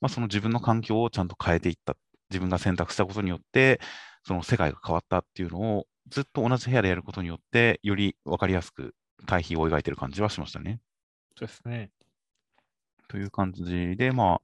[0.02, 1.96] まあその自分の環境をちゃんと変えていった、
[2.32, 3.80] 自分が選択したことによって、
[4.26, 8.96] その世界が変わったっていうのをずっと同じ部屋でやることによって、より分かりやすく
[9.26, 10.80] 対比を描いてる感じはしましたね。
[11.38, 11.92] そうですね。
[13.08, 14.42] という感じで、まあ、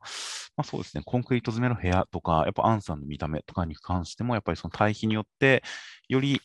[0.55, 5.63] まあそうですね、コンクリート詰めの部屋とか、やっぱアンさんの見た目とかに関しても、やっぱりその対比によって、
[6.09, 6.41] より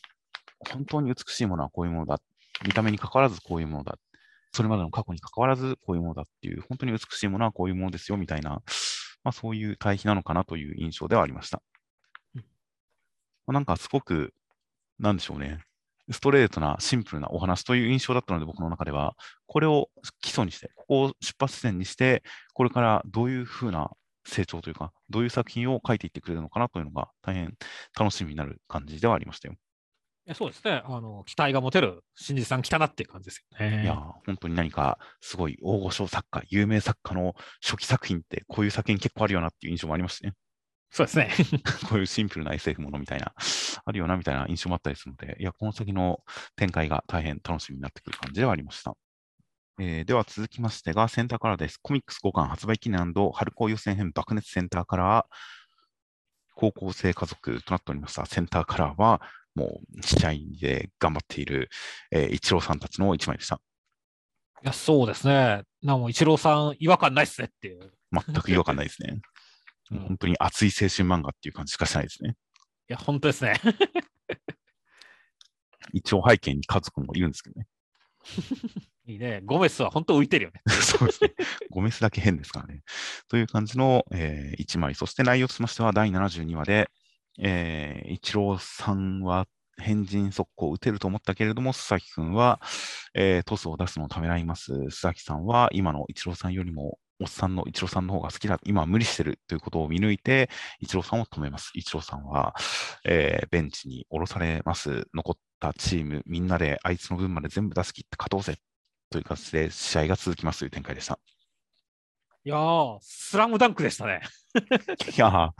[0.71, 2.19] 本当に美しいものはこういうものだ、
[2.65, 3.97] 見た目に関わらずこういうものだ、
[4.53, 8.61] それまでの過去に関わらずこういうものだっていう、本当に美しいものはこういうものですよみたいな、
[9.23, 11.61] まあそういう対比なのかなという印象ではありました。
[12.35, 12.41] うん
[13.45, 14.33] まあなんかすごく、
[14.99, 15.59] なんでしょうね、
[16.11, 19.89] ストレートなシンプルなお話という印象だったので、僕の中では、これを
[20.21, 23.91] 基礎にして、ここを出発点にして、これからどういうふうな
[24.25, 27.53] 成長というか、どういう作品を書いていってくれるのかなというのが、大変
[27.97, 29.55] 楽しみになる感じではありましたよ。
[30.33, 30.81] そうですね。
[30.83, 33.83] あの期待が持てる新次さん来たなっていう感じですよね。
[33.83, 40.33] いやー、本当に何かすごい大御所作家、有名作家の初期作品って、こういう作品結構あるよなっていう印象もありましたね。
[40.89, 41.31] そうですね。
[41.89, 43.33] こういうシンプルな SF ものみたいな、
[43.85, 46.23] あるよなみたいな印象もあったりするので、いや、この先の
[46.55, 48.95] 展開が大変楽しみになってくる感じではありました。
[49.79, 51.77] えーでは続きましてが、センターカラーです。
[51.77, 55.35] コミックス5巻発売記念春高予選編爆熱センターカラー、
[56.55, 58.25] 高校生家族となっておりました。
[58.25, 59.21] センターカラーは、
[59.53, 61.69] もう試合で頑張っている、
[62.11, 63.59] えー、一郎さんたちの一枚でした。
[64.63, 65.63] いや、そうですね。
[65.83, 67.91] なもう、イチローさん、違和感ないっすねっていう。
[68.11, 69.19] 全く違和感ないですね。
[69.91, 72.35] うん本当に熱い青春漫画っていう感じしかしないですね。
[72.89, 73.53] いや、本当ですね。
[75.93, 77.67] 一応背景に家族もいるんですけどね。
[79.07, 79.41] いいね。
[79.45, 80.61] ゴメスは本当浮いてるよね。
[80.67, 81.33] そうですね。
[81.69, 82.83] ゴメスだけ変ですからね。
[83.29, 84.95] という感じの、えー1枚。
[84.95, 86.89] そして内容としましては第72話で、
[87.39, 89.47] えー、一郎さんは
[89.79, 92.59] 変人速攻を打てると思ったけれども、須崎君は、
[93.13, 94.73] えートスを出すのをためらいます。
[94.73, 98.59] 須崎さんは今の一郎さんよりも、おっさんの一郎さんの方が好きだ。
[98.63, 100.49] 今は無理してるということを見抜いて、
[100.79, 101.71] 一郎さんを止めます。
[101.73, 102.55] 一郎さんは、
[103.05, 105.07] えーベンチに降ろされます。
[105.13, 108.57] 残ったチーム、みんなであいつの分まで全部出し切って勝とうぜ。
[109.09, 111.19] という形で試合が続きますという展開でした。
[112.43, 114.21] いやー、スラムダンクでしたね。
[115.15, 115.51] いやー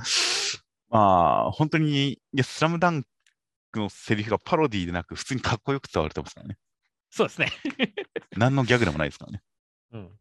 [0.89, 3.03] まあ、本当に、いや、スラムダン
[3.71, 6.57] クのセリフがパロディでなく、普通にかっこよく伝われてますからね。
[7.09, 7.51] そうですね。
[8.37, 9.41] 何のギャグでもないですからね。
[9.91, 10.11] うん。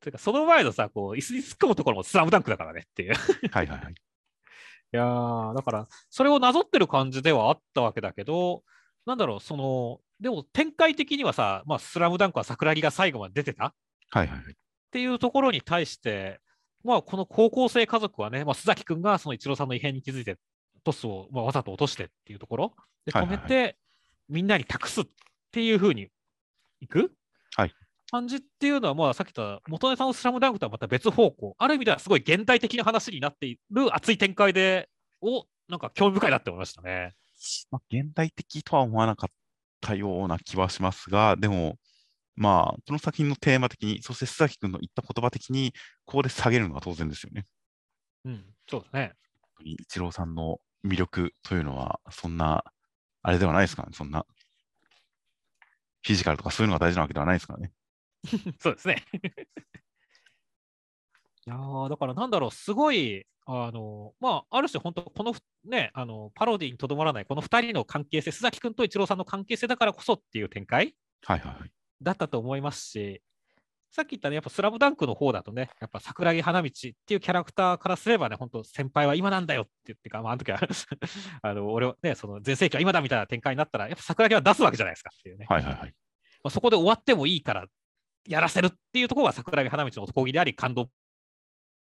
[0.00, 3.12] ていうか、その前のさ、こう、椅子に突っ込むところもスラムダンクだからねっていう。
[3.12, 3.94] いはいはいはい。
[4.92, 8.62] やー、だから、それをなぞってる感じではあったわけだけど、
[9.04, 13.74] なんだろう、その、でも展開的にはさ、まあ、スラムダンクは桜木が最後まで出てた
[14.10, 14.52] はいはいはい。
[14.52, 14.56] っ
[14.90, 16.40] ていうところに対して、
[16.82, 20.38] まあ、この高校生家族はね、まあ、須崎君がその一郎さんの異変に気づいて、
[20.84, 23.76] トスを、まあ、わざと落としてっていうところで止めて、
[24.28, 25.04] みんなに託すっ
[25.50, 26.08] ていうふうに
[26.80, 27.12] いく、
[27.56, 27.74] はい
[28.10, 34.88] 感じっていうのは、まあ、さっき言った元根さんのスラムダンクとはまた別方向、ある意味ではすごい現代的な話になっている熱い展開で、
[35.20, 37.14] をなんか興味深いなって思いましたね。
[37.70, 39.34] まあ、現代的とは思わなかっ
[39.80, 41.76] たような気はしますが、でも、
[42.36, 45.72] まあ、この作品のテーマ的に、そして須崎君の言った言葉的に、
[46.04, 47.46] ここで下げるのは当然ですよね。
[48.24, 49.14] うん、そうだね。
[49.40, 52.64] 本当に一郎さんの魅力というのは、そんな、
[53.22, 54.26] あれではないですからね、そんな。
[56.02, 57.72] フィジカルとかそういうのが大事なわけではないですからね。
[58.60, 59.04] そうですね。
[61.46, 71.70] いやーだからなんだろう、すごい、あのまあ、ある種、本当、このふね、あのパロディにとどまらない、この2人の関係性、須崎君と一郎さんの関係性だからこそっていう展開はいはいはい。
[72.02, 73.22] だったと思いますし、
[73.92, 76.72] さっき言ったね、やっぱスラムダンクの方だとね、やっぱ桜木花道っ
[77.06, 80.60] ていうキャラクターからすればね、本当、先輩は今なんだよって言ってか、まあ、あの時は
[81.42, 85.46] あの俺はね、その全盛期は今だみたいな展開になったら、やっぱ桜木は出すわけじゃないですかっていうね。
[85.48, 85.94] はいはいはい。
[86.42, 87.66] まあ、そこで終わってもいいから
[88.28, 90.88] やらせるっていうところが桜木花道の男気であり感動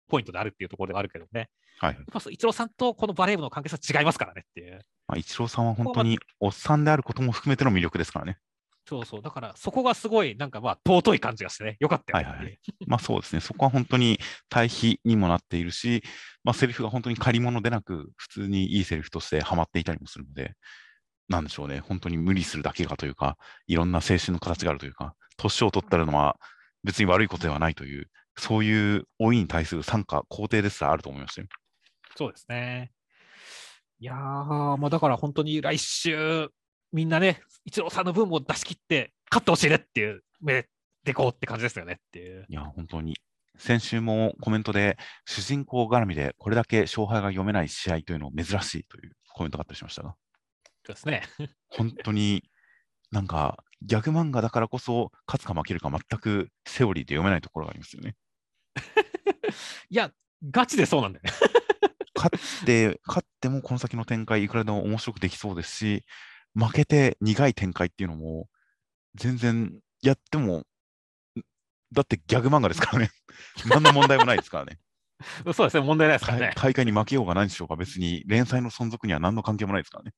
[0.09, 1.49] ポイントであるっていうところではあるけどね。
[1.79, 4.81] はいやっぱそう一郎さんとこのバレー部の関係性は違いますからねっていう。
[5.09, 8.39] まあ、一郎さんは本当におっさんであることも含めての魅力ですからね。
[8.87, 9.23] そうそう。
[9.23, 12.31] だからそこがすごいなんかまあ尊い感じがしてね、よかったよね。
[12.31, 14.19] はいはいまあそうですね、そこは本当に
[14.49, 16.03] 対比にもなっているし、
[16.45, 20.55] まあセリフが本当に借り物でなく、普通にいいセリフとしてハマっていたりもするので、
[21.29, 23.37] なんでしょうね、本当に無理するだけがというか、
[23.67, 26.37] いろんな青春の形があるというか、年を取ったのは
[26.85, 31.49] 別に悪いことではないという、そういう老いに対する参加、肯定ですらあると思いましたよ。
[32.17, 32.93] そうですね。
[33.99, 36.49] いやー、まあだから本当に来週、
[36.93, 40.67] みんなね、一郎さんの分も出し切って、勝ってほしいねっていう目
[41.05, 42.47] でこうって感じですよねっていう。
[42.49, 43.17] いや、本当に。
[43.59, 50.15] 先週もコメントで、主人公絡みでこれだけ勝敗が読めない試合というのを珍しいというコメントがあったりしましたが。
[50.87, 51.23] そうですね。
[51.69, 52.50] 本当に
[53.11, 58.15] なんかギャグ漫画だからこそ勝つか負けるか全くセオリーで読めないところがありますよね。
[59.91, 60.13] いや、
[60.51, 61.31] ガチでそうなんだよね。
[62.15, 66.05] 勝って、勝ってもこの先の展開いくらでも面白くできそうですし、
[66.55, 68.49] 負けて苦い展開っていうのも
[69.15, 70.65] 全然やっても、
[71.93, 73.11] だってギャグ漫画ですからね。
[73.67, 74.79] 何の問題もないですからね。
[75.55, 76.53] そうですね、問題ないですからね。
[76.55, 80.13] 大大会に負けようが何しようが別に連載の存続には何の関係もないですからね。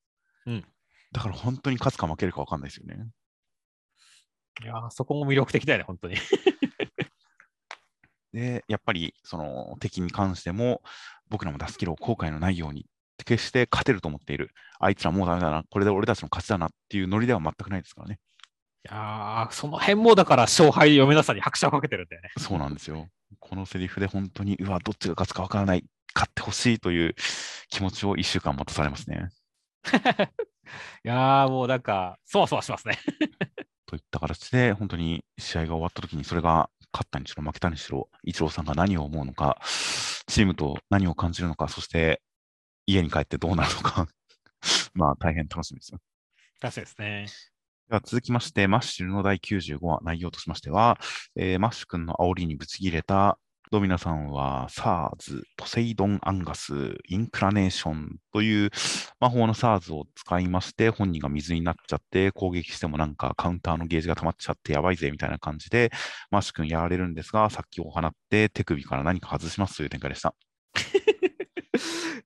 [0.47, 0.65] うん
[1.13, 3.07] だから本当に勝つか負けるか分かんないですよね。
[4.63, 6.17] いやーそこも魅力的だよね、本当に。
[8.33, 10.83] で、やっぱりその敵に関しても、
[11.29, 12.87] 僕らも出すけど後悔のないように、
[13.25, 14.51] 決して勝てると思っている、
[14.81, 18.19] あいつらもうダメだな、これで俺たちの勝ちだなっていうノリでは全くないですからね。
[18.85, 22.31] いやーその辺もだから勝敗読めなさに拍車をかけてるんだよね。
[22.39, 23.09] そうなんですよ。
[23.39, 25.85] このセリフで本当に、うわ、どっちが勝つか分からない、
[26.15, 27.15] 勝ってほしいという
[27.69, 29.29] 気持ちを1週間持たされますね。
[31.05, 32.99] いやーもうなんか、そわそわしますね。
[33.87, 39.59] といった形で、本当に試合が終わった時に、それが勝ったにしろ負けたにしろ、イチローさんが何を思うのか、
[40.27, 42.23] チームと何を感じるのか、そして
[42.87, 44.07] 家に帰ってどうなるのか、
[44.95, 46.01] まあ大変楽しみですよ。
[46.61, 47.27] 確かにですね。
[47.89, 50.99] では続きまして、マッシュルの第95話、内容としましては、
[51.37, 53.39] えーマッシュ君の煽りにぶち切れた
[53.73, 58.71] ドミナさんは、サーズ、ポセイドン・アンガス、インカーネーションという
[59.19, 65.91] 魔法のサーズを使いまして、本人が水になっちゃって、攻撃してもなんかカウンターのゲージが溜まっちゃってやばいぜみたいな感じで、
[66.31, 70.35] マッシュ君やられるんですが、殺気を放って手首から何か外しますという展開でした。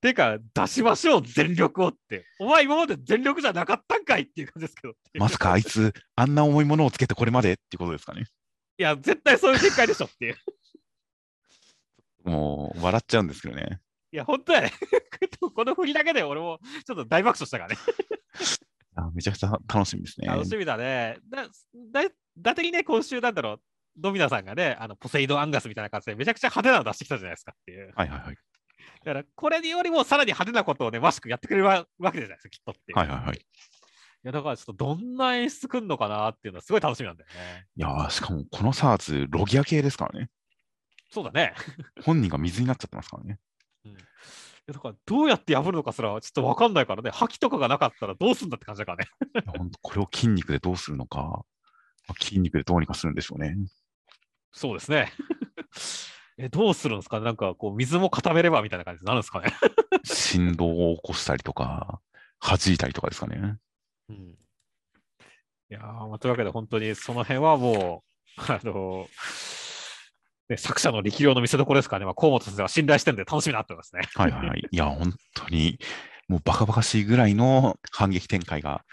[0.01, 2.25] てか、出しましょう、全力をって。
[2.39, 4.95] お前今まで全力じゃなかったんかいっていう感じですけど。
[5.17, 8.25] まさかあいつ、あんな重いものをつけてこれまでっていうことですかね。
[8.77, 10.35] いや、絶対そういう展開でしょっていう。
[12.27, 13.79] もう、笑っちゃうんですけどね。
[14.11, 14.71] いや、本当やね。
[15.55, 17.77] この振りだけで俺もちょっと大爆笑したからね。
[18.95, 20.27] あめちゃくちゃ楽しみですね。
[20.27, 21.17] 楽しみだね。
[21.29, 23.61] だ、だ、だてにね、今週なんだろう、
[23.95, 27.91] ドミナさんがね、あの、ポセイドンアンガスみたいな感じでめちゃくちゃ派手なの出してきたじゃないですかっていう。
[27.95, 28.35] はいはいはい。
[29.03, 32.97] だから、これよりもさらに派手なことをね、マシクやってくれるわわけじゃないですか、きっとっていう。
[32.97, 33.37] はいはいはい。
[33.37, 33.39] い
[34.23, 37.67] や、だからちょっとどんな演出くんのかなっていうのはすごい楽しみなんだよね。
[37.75, 40.29] いやーしかもこのサーズ、ロギア系ですからね。
[41.09, 41.53] そうだね。
[42.03, 43.39] 本人が水になっちゃってますからね。
[44.67, 49.09] だからどうやって破るのかすらちょっと分かんないからね、覇気とかがなかったらどうすんだって感じだからね。
[49.57, 53.55] 本当これを筋肉でどうするのか、まあ筋肉でどうにかするんでしょうね。
[54.51, 55.13] そうですね。
[56.37, 59.53] え、どうするんですかなんかこう、水も固めればみたいな感じになるんですかね？
[60.03, 62.01] 振動を起こしたりとか、
[62.39, 63.57] 弾いたりとかですかね。
[64.09, 64.37] うん、い
[65.69, 68.03] やー、まあというわけで本当にその辺はも
[68.37, 69.07] う、あの
[70.49, 74.03] ね、作者の力量の見せ所ですからね、まあ、河本先生は信頼してるんで楽しみになってますね。
[74.15, 74.63] はいはいはい。
[74.69, 75.77] いや、本当に、
[76.27, 78.83] もうバカバカしいぐらいの反撃展開が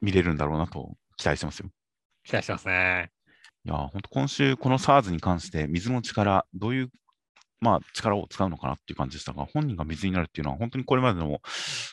[0.00, 1.68] 見れるんだろうなと期待してますよ。
[2.24, 3.10] 期待してますね。
[3.64, 6.90] いや、本当今週、この SARS に関して、水の力、どういう、
[7.60, 11.40] まあ、力を使うのかなっていう感じでしたが、本人が水になるっていうのは、本当にこれまでの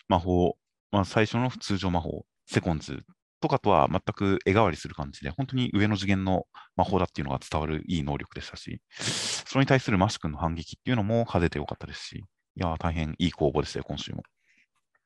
[0.07, 0.57] 魔法、
[0.91, 3.03] まあ、最初の通常魔法、セコンズ
[3.41, 12.23] とかとは全く絵代わりする感じで、本当に上の次元の魔法だっていうのが伝わるいい能力でしたし、それに対するマシ君の反撃っていうのも派手でよかったですし、い
[12.55, 14.23] や、大変いい攻防でしたよ、今週も。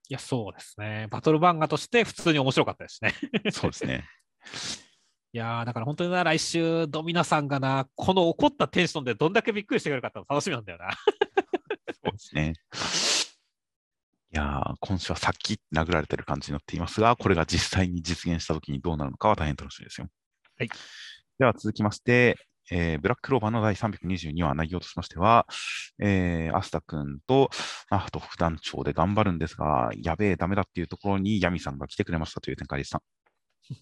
[0.09, 1.07] いや、そうですね。
[1.09, 3.13] バトル漫画として普通に面白かったですね。
[3.51, 4.05] そうですね。
[5.35, 10.91] いやーだから本当にな、来週、ドミナさんがな、この怒ったテンションでどんだけびっくりしてくれるかっての楽しみなんだよな。
[12.03, 12.53] そうですね。
[14.33, 20.07] いやー、今週はさっき殴られてる感じになっていますが、これが実際に実現したときにどうなるのかは大変楽しみですよ。
[20.57, 20.69] はい。
[21.37, 22.35] では続きまして、
[22.71, 25.45] えーブラッククローバーの第322話内容としましては、
[26.01, 27.51] えーアスタ君と
[27.91, 33.03] アフト副団長で頑張るんですが、やべえ、ダメだっていうところにヤミさんが来てくれましたという展開でした。
[33.69, 33.75] い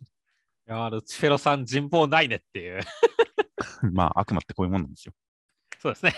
[0.65, 2.81] やールチフェロさん、人望ないねっていう。
[3.93, 5.13] まあ、悪魔ってこういうもんなんですよ。
[5.79, 6.13] そうですね。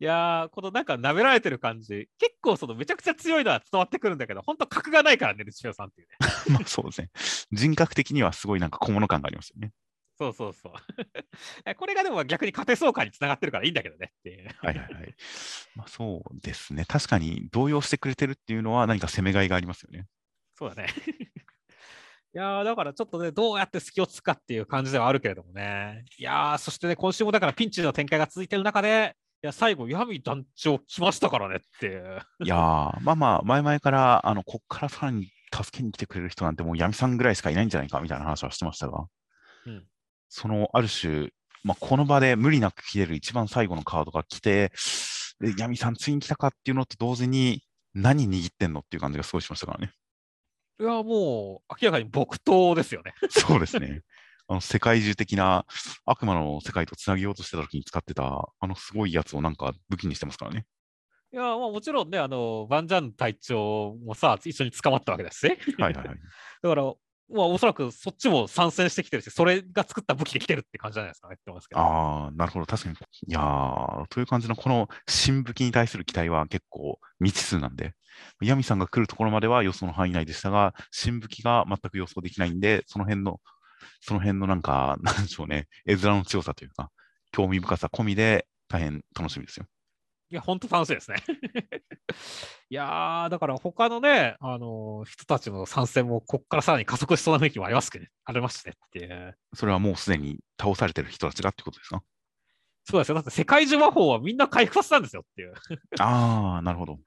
[0.00, 6.16] いやーこのなんか舐められてる感じ、結構そのめちゃくちゃ強いのは伝わってくるんだけど、本当格がないからね、ルチフェロさんっていうね。
[6.50, 7.10] まあ、そうですね。
[7.52, 9.72] 人格的にはすごいなんか小物感がありますよね。
[10.16, 10.72] そうそうそう。
[11.76, 14.48] これがでも逆に勝てそう感につながってるからいいんだけどねっていう。
[14.62, 15.14] はいはいはい。
[15.74, 16.84] まあ、そうですね。
[16.84, 20.06] 確かに動揺してくれてるっていうのは何か攻めがいがありますよね。
[20.56, 20.88] そうだね。
[22.34, 26.04] いやーだからちょっとね、どうやって隙をつくかっていう感じではあるけれどもね。
[26.18, 31.86] いやーそしてね、今週もだからピンチの展開が続いてる中で、いや最後、闇団長来ましたからねって
[32.42, 39.04] いやー、まあまあ、前々から、あの、こっからさらに助けに来てくれる人なんてもう闇さんぐらいしかいないんじゃないかみたいな話はしてましたが、
[39.66, 39.84] うん
[40.30, 41.28] その、ある種、
[41.62, 44.72] まあ、この場で無理なく切れる一番最後のカードが来て、
[45.40, 47.62] で闇さんついに来たかっていうのと同時に、
[47.94, 49.92] 何握ってんのっていう感じがすごいしましたからね。
[50.80, 53.14] いやもう明らかに木刀ですよね。
[53.30, 54.02] そうですね。
[54.48, 55.64] あの世界中的な
[56.04, 60.66] 悪魔の世界とつなげようとしてた時に使ってた、あのすごいやつをなんか武器にしてますからね。
[61.32, 65.58] いやまあもちろんね、あの、バンジャン隊長もさ、一緒に捕まったわけですね。
[65.78, 66.18] はいはいはい。
[66.62, 66.82] だから、
[67.28, 71.80] まあ、おそらくそっちも参戦してきてるし、それが作った武器で来てるって感じじゃないですかねって思いますけど。
[71.80, 72.66] ああ、なるほど。
[72.66, 72.96] 確かに。
[72.96, 77.94] いやー、という感じのこの新武器に対する期待は結構未知数なんで、
[78.40, 83.40] ヤミさんが来るところまでは予想の範囲内でしたが、新武器が全く予想できないんで、その辺の、
[84.00, 86.90] その辺のなんか、 なんでしょうね、絵面の強さというか、
[87.32, 89.66] 興味深さ込みで大変楽しみですよ。
[90.30, 91.16] いや、本当楽しいですね。
[92.70, 99.38] いやー、だから他のね、あの人たちの参戦も、こっからさらに加速しそうな雰囲気もありますけどね、ありますしねっていう。
[99.54, 102.02] それはもうすでに倒されてる人たちがってことですか？
[102.84, 103.14] そうですよ。
[103.14, 105.54] だって世界中魔法はみんな回復させたんですよっていう。
[106.00, 106.98] ああ、なるほど。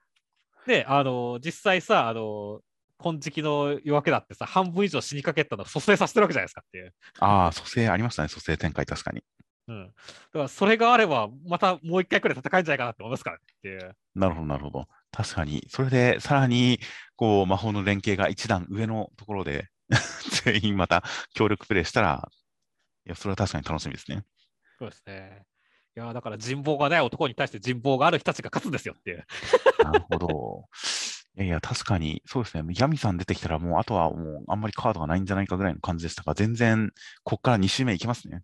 [0.65, 2.61] で、あの実際さ、あの
[2.97, 6.93] 金色の夜明けだってさ、半分以上死にかけたのを蘇生させてるわけじゃないですかっていう。
[7.19, 9.23] ああ、蘇生ありましたね、蘇生展開、確かに。
[9.67, 9.87] うん。
[9.87, 9.93] だ
[10.33, 13.95] からそれがあれば、またもう一回くらい戦えんじゃないかなって思いますからねっていう。
[14.15, 14.87] なるほど、なるほど。
[15.11, 16.79] 確かに、それでさらに
[17.15, 19.69] こう魔法の連携が一段上のところで
[20.43, 22.29] 全員また協力プレイしたら、
[23.05, 24.23] いや、それは確かに楽しみですね。
[24.79, 25.43] そうですね。
[25.95, 29.25] いや、だから人望がない男に対して人望がある人たちが勝つんですよっていう。
[29.83, 30.65] なるほど。
[31.37, 32.73] いやいや、確かに、そうですね。
[32.75, 36.91] ヤミさん出てきたら、もうあとはもうあんまりカードがないんじゃないかぐらいの感じでしたが、全然、
[37.23, 38.41] こっから2周目いきますね。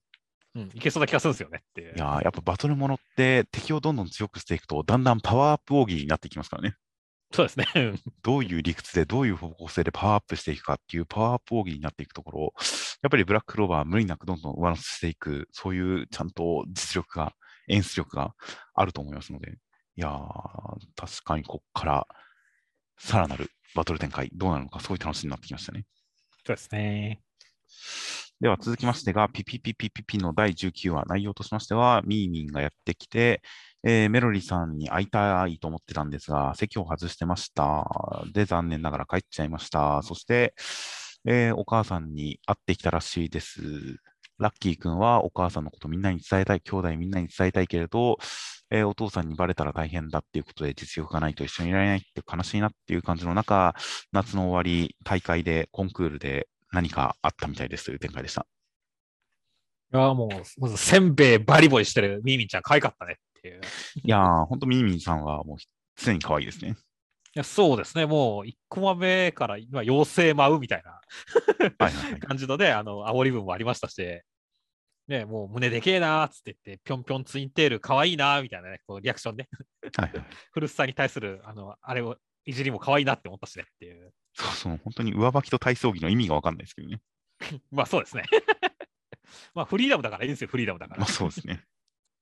[0.56, 6.76] うん、いけそうな気がするんですよねっていやー、やっぱバトルものって敵をどんどん強くしていくと、だんだんパワーアップ奥義になっていきますからね。
[7.32, 7.66] そうですね。
[8.22, 12.54] どういう理屈でどういう方向性でパワーアップしていくかっていうパワーアップ奥義になっていくところを、
[13.02, 17.34] やっぱりブラッククローバーは無理なくどんどん上乗せしていく、そういうちゃんと実力が、
[17.70, 18.36] 演出力が
[18.76, 19.54] あると思いますので、
[19.96, 20.22] いやー、
[20.96, 22.08] 確かにこっから
[23.04, 25.86] さらなるバトル展開、どうなるのか、すごい楽しみになってきましたね。
[26.45, 27.24] そうですね。
[28.41, 33.41] では続きましてが、ピピピピピピの第19話、内容としましては、ミーミンがやってきて、
[33.84, 37.86] えーメロリさんに会いたいと思ってたんですが、席を外してました。
[38.34, 40.01] で、残念ながら帰っちゃいました。
[40.04, 40.54] そして、
[41.26, 43.62] えーお母さんに会ってきたらしいです。
[44.40, 48.18] ラッキー君はお母さんのことみんなに伝えたい、兄弟みんなに伝えたいけれど、
[48.70, 53.76] えーお父さんにバレたら大変だっていうことで実力がないと一緒にいられないって悲しいなっていう感じの中、
[54.12, 58.48] 夏の終わり、大会で、コンクールで何かあったみたいですという展開でした。
[59.94, 63.62] いやーもう、まずせんべいバリボリしてるミーミンちゃん可愛かったねっていう。
[64.04, 65.58] いやー、ほんとミーミンさんはもう
[65.96, 66.76] 常に可愛いですね。
[67.36, 71.02] いやそうですね、もう1コマ目から今、妖精舞うみたいな。
[72.28, 74.22] 感じのね、あの、煽り文もありましたし、
[75.08, 79.50] ね、もう胸でけえなーっつって言って、ぴょんぴょんツインテール可愛いなーみたいなね、こうリアクションね、
[79.98, 84.14] はいはい、古巣さんに対する、あの、あれを、いじりも可愛いなって思ったしねっていう。
[84.36, 87.02] そうそう、本当に上履きと体操着の意味がわかんないですけどね。
[87.72, 88.24] まあそうですね。
[89.56, 91.00] まあフリーダムだからいいんですよ、フリーダムだから。
[91.00, 91.64] まあそうですね。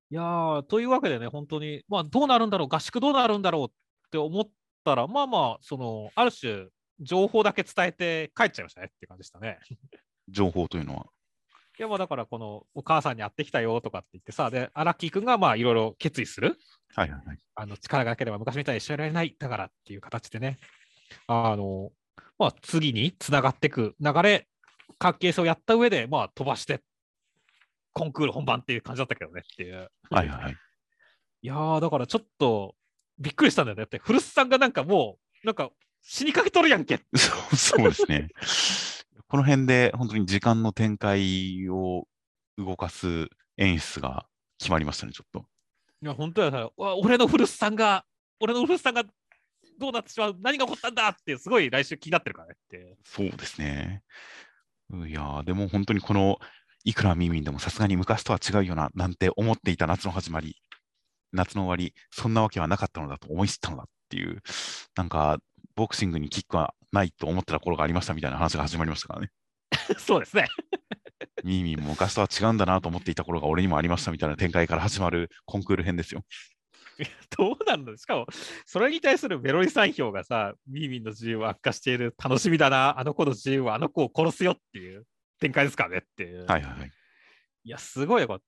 [0.09, 4.49] いやー、というわけでね、本当に、まあどうなるんだろう、合宿どうなるんだろうって思っ
[4.83, 6.67] たら、まあまあ、その、ある種、
[6.99, 9.59] 情報だけ伝えて帰っちゃいましたねって感じでしたね。
[10.29, 11.07] 情報というのは。
[11.79, 16.59] いや、まあだから、このお母さんに会ってきたよとかって言ってさ、で、アラッキー君がまあいろいろ決意する。
[16.95, 17.37] はいはいはい。
[17.55, 20.59] あの力がなければ昔みたいに一緒にいられないだからっていう形でね、
[21.27, 21.91] あの、
[22.37, 24.47] まあ次につながっていく流れ、
[24.99, 26.81] 関係性をやった上で、まあ飛ばして、
[27.93, 29.89] コンクール本番っていう感じだったけどねっていう。
[30.09, 30.57] はいはいはい。
[31.43, 32.75] いやー、だからちょっと
[33.21, 33.83] びっくりしたんだよね。
[33.83, 35.69] だって、古巣さんがなんかもう、なんか
[36.01, 36.99] 死にかけとるやんけ。
[37.15, 38.29] そう そうですね。
[39.27, 42.07] この辺で本当に時間の展開を
[42.57, 44.25] 動かす演出が
[44.57, 45.45] 決まりましたね、ちょっと。
[46.01, 48.05] いや、本当やさ、俺の古巣さんが、
[48.39, 49.03] 俺の古巣さんが
[49.79, 52.97] どうなってしまう、何が起こったんだって、すごい来週気になってるからねって。
[53.03, 54.03] そうですね。
[54.89, 56.39] うんいやーでも本当にこの、
[56.83, 60.57] いくらミーミンでもさすがに昔とは違うよな、なんて思っていた夏の始まり、
[61.33, 64.41] 夏の終わり、そんなわけはなかったのだと思い知ったのだっていう、
[64.95, 65.39] なんか、
[65.75, 69.31] ボクシングにキックはないと思ってた頃がありましたみたいな話が始まりましたからね。
[69.97, 70.47] そうですね。
[71.43, 76.25] ミーミンも昔とは違うんだなと思っていた頃が俺にもありましたみたいな展開から始まるコンクール編ですよ。
[77.37, 78.27] どうなんだしかも、
[78.65, 85.05] それに対するメロリさん票がさ、ミーミンの自由を悪化している、楽しみだな、あの子の自由はあの子を殺すよっていう
[85.39, 86.45] 展開ですからねっていう。
[86.45, 86.91] はいはいはい。
[87.63, 88.39] いや、すごいよこれ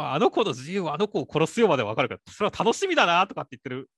[0.00, 0.14] あ。
[0.14, 3.90] あの子の自由はあの子を殺すよまでわかるから、それは楽しみだなとかって言ってる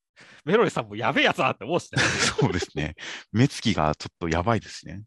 [0.45, 2.03] メロリさんもやべえやつだなって思うしね。
[2.39, 2.95] そうですね。
[3.33, 5.03] 目つきがちょっとやばいですね。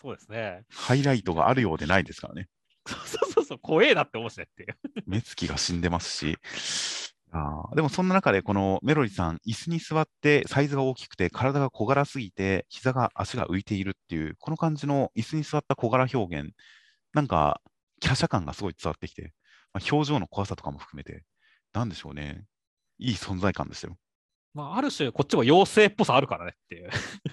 [0.00, 0.62] そうですね。
[0.70, 2.48] ハイライトがあるようでないですからね。
[2.86, 4.76] そうそうそうそう、怖えなって思うしねっていう。
[5.06, 6.38] 目つきが死んでますし。
[7.32, 16.52] あーでもそんな中で、このメロリさん、椅子に座ってサイズが大きくて、体が小柄すぎて、膝が足が浮いているっていう、この感じの椅子に座った小柄表現、
[17.12, 17.60] なんか、
[18.00, 19.32] 華奢感がすごい伝わってきて、
[19.76, 21.22] まあ、表情の怖さとかも含めて、
[21.74, 22.44] なんでしょうね。
[22.98, 23.98] いい存在感でしたよ。
[24.54, 26.90] まあ、ある種、こっちも妖精っぽさあるからねっていう。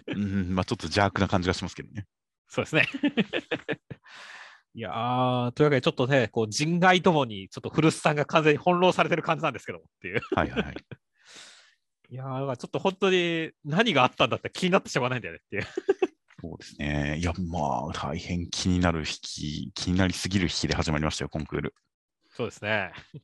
[0.08, 2.06] うん、まあちょっと邪悪な感じがしますけどね。
[2.50, 2.86] そうですね。
[4.76, 10.22] いやー、というわけで、ちょっとね、こう人外ともに、ちょっと古巣さんが完全に翻弄されてる感じなんですけどもっていう。
[10.36, 10.76] はいはいはい。
[12.12, 15.68] いやー、ちょっと本当に何があったんだって気になってしょうがないんだよねっていう。
[16.41, 17.20] そうですね。
[17.20, 21.74] いや、まあ、大変気になる引き、気になりすぎる引きで始まりましたよ、コンクール。
[22.34, 22.92] そうですね。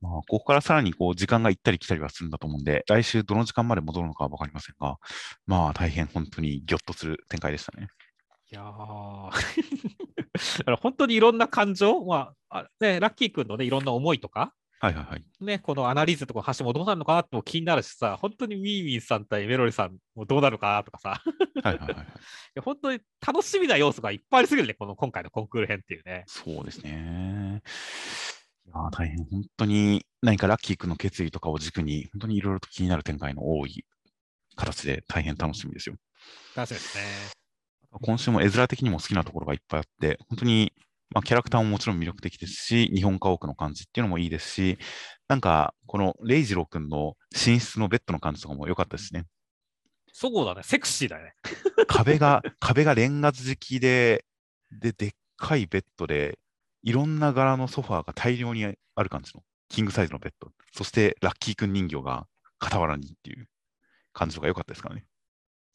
[0.00, 4.96] まあ、ここからさらにこう時間が行ったり来たりはするんだと思うんで、来週どの時間まで戻るのかは分かりませんが、
[5.46, 7.88] まあ、大変本当にギョッとする展開でしたね。
[8.50, 8.62] いや
[10.80, 15.24] 本当にいろんな感情、まああね、ラッキー君の、ね、いろんな思いとか、はいはいはい。
[15.40, 21.22] ね、このアナリーズとか橋もどうなるのかなっても気になるしさ、本当にミーミンさん対メロリさんもどうなるのかなとかさ、
[21.54, 22.06] いはいはいはいはい。
[22.56, 26.24] や本当に楽しみな要素がいっぱいありすぎるね、この今回のコンクール編っていうね。
[26.26, 27.62] そうですね。
[28.66, 33.84] いやー大変本当に何かラッキー君の決意とかを軸に、本当にいろいろと気になる展開の多い
[34.56, 35.96] 形で大変楽しみですよ。
[36.56, 37.04] 楽しみですね。
[37.92, 40.72] 今週も絵面的にも好きなところがいっぱいあって、本当に、
[41.12, 44.78] まあ、キャラクターももちろん魅力的ですし、日本家屋の感じっていうのもいいですし、
[45.28, 49.26] なんか、このレイジロー君の寝室のベッドの感じとかも良かったですね。
[50.12, 51.34] そうだね、セクシーだね。
[51.88, 54.24] 壁が、 壁がレンガ敷きで、
[54.70, 56.38] で、でっかいベッドで、
[56.82, 60.52] いろんな柄のソファーが大量にある感じの、キングサイズのベッド。
[60.72, 62.28] そして、ラッキー君人形が
[62.60, 63.48] 傍らにっていう
[64.12, 65.06] 感じとか良かったですからね。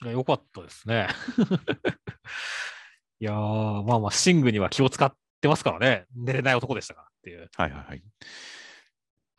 [0.03, 1.07] いやよかったですね。
[3.20, 7.49] いやー、まあまあ、シングには気を使ってますからね、寝れない男でしたからっていう。
[7.56, 8.03] はいはいはい。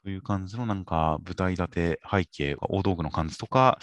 [0.04, 3.78] という感じのなんか舞台立て背景、大道具の感じとか、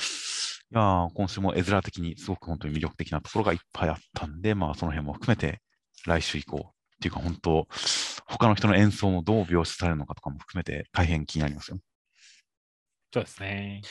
[0.72, 5.62] いやー今週も絵面的にすごく本当に魅力的なところがいっぱいあったんで、まあその辺も含めて
[6.06, 6.72] 来週以降っ
[7.02, 7.68] ていうか本当、
[8.26, 11.78] 他の人の演奏もどう描写されるのかとかも含めて大変気になりますよ。
[13.14, 13.82] そうですね。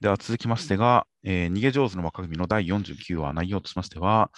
[0.00, 4.30] では続きましてが、えー逃げ上手の若君の第49話内容としましては、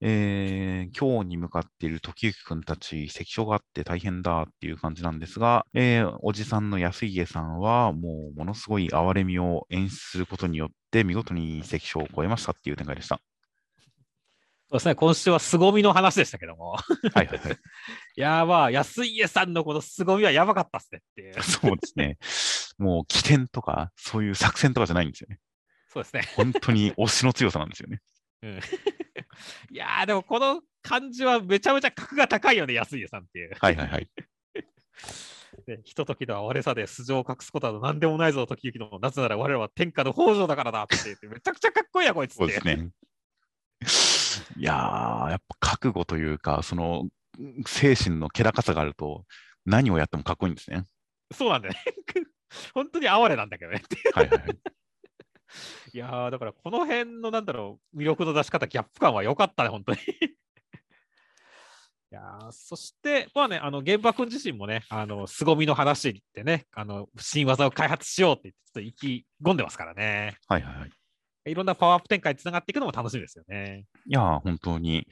[0.00, 13.20] えー、今日に向かっている時行くんたち、関所があって大変だっていう感じなんですが、えー、おじさんの安家さんは、もうものすごい哀れみを演出することによって、見事に関所を超えましたっていう展開でした。
[14.70, 16.72] そうですね、今週は凄みの話でしたけども。
[16.72, 17.38] はいはいはい。
[18.16, 21.34] いやまあ、安家さんのこの凄みはやばかったっすねっていう。
[21.42, 22.18] そうですね。
[22.76, 25.40] もう起点とか、そういう作戦とかじゃないんですよね。
[25.88, 26.22] そうですね。
[26.36, 28.00] 本当に推しの強さなんですよね。
[28.42, 28.60] うん、
[29.70, 33.52] いやでもこの感じはめちゃめちゃ格が高いよね、安家さんっていう。
[33.60, 34.08] はいはいはい。
[35.66, 38.98] で ひとときの哀れさで素性を隠すことは何でもないぞ、時行の。
[38.98, 42.38] なぜなら我々は天下の北条だからだって言って、 めちゃくちゃかっこいいや、こいつって。
[42.38, 42.90] そうですね。
[44.56, 47.08] いやー、やっぱ覚悟というか、その
[47.66, 49.24] 精神の気高さがあると、
[49.64, 50.84] 何をやってもかっこいいんですね。
[51.32, 51.80] そうなんだよね。
[52.72, 53.82] 本当に哀れなんだけどね。
[54.14, 54.58] はいはい、はい。
[55.92, 59.98] いやだからこの辺のなんだろう、魅力の出し方、ギャップ感は良かったね、本当に
[62.10, 70.38] いやそして、まあね、あの、現場君自身もね、あの、凄みの話ってね、あの、新技を開発しようって言って、ちょっと意気込んでますからね。
[70.48, 70.90] はいはいはい。
[71.50, 73.84] いろんなパワーアップ展開につながっていくのも楽しみですよね。
[74.06, 75.06] いや本当に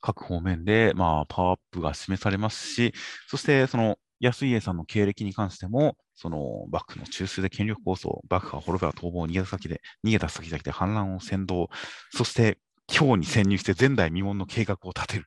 [0.00, 2.92] 各方面で、まあ、パワーアップが示されますし、
[3.26, 11.68] そして、その、安家さんの経歴に関しても、その幕府の中枢で権力構想、幕府が滅べば逃亡、逃げた先で、逃げた先々で反乱を先導、
[12.10, 15.26] そして京に潜入して前代未聞の計画を立てる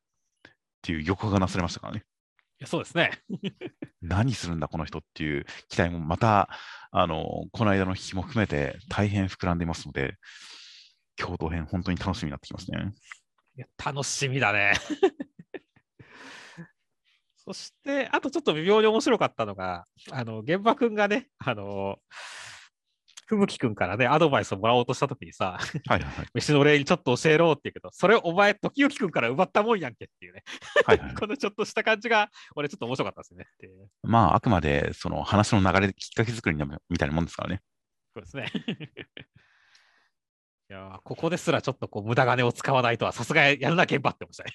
[0.50, 0.52] っ
[0.82, 2.04] ていう予告がなされましたからね。
[2.60, 3.12] いやそうですね。
[4.02, 6.50] 何するんだ、この人っていう期待もまた、
[6.92, 10.16] あの、この間の引きも含めて大変膨らんでいますので、
[11.16, 12.92] 共同編、本当に楽しみになってきますね。
[13.58, 14.74] いや楽しみだね。
[17.52, 21.98] そして、あとちょっと微妙に面白かったのが、あの、現場君がね、あの、
[23.26, 25.57] ふむき君からね、アドバイスをもらおうとしたときにさ、
[25.88, 30.44] はいはいはい、飯の礼にちょっと教えろって言うけど、それお前、時行君から奪ったもんやんけっていうね、
[30.86, 33.48] はいはい、 このちょっとした感じが、俺ちょっと面白かったですね。
[34.03, 36.56] まあ、あくまでその話の流れできっかけ作り
[36.90, 37.61] みたいなもんですからね。
[38.14, 38.52] そうですね。
[40.69, 44.52] いやここですらちょっとこう無駄金を使わないとは、さすがやるな、現場って思ったね。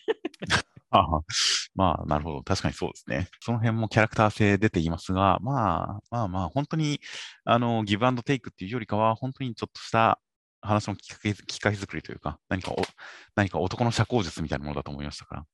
[1.00, 1.20] あ
[1.74, 2.42] まあ、なるほど。
[2.42, 3.28] 確かにそうですね。
[3.40, 7.00] その辺もキャラクター性出ていますが、まあ、まあまあ、本当に、
[7.44, 10.20] あの、ギブアンドテイクっていうよりかは、本当にちょっとした
[10.60, 12.82] 話のきっかけきっかけ作りというか、何かお、
[13.34, 15.46] 何か男の社交術みたいなものだと思いましたから。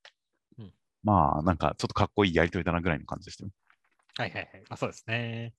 [0.59, 3.51] うん、まあ、なんか、ちょっとかっこいいやりとりだなぐらいの感じでしたよ。
[4.19, 4.60] はいはいはい。
[4.69, 5.55] まあ、そうですね。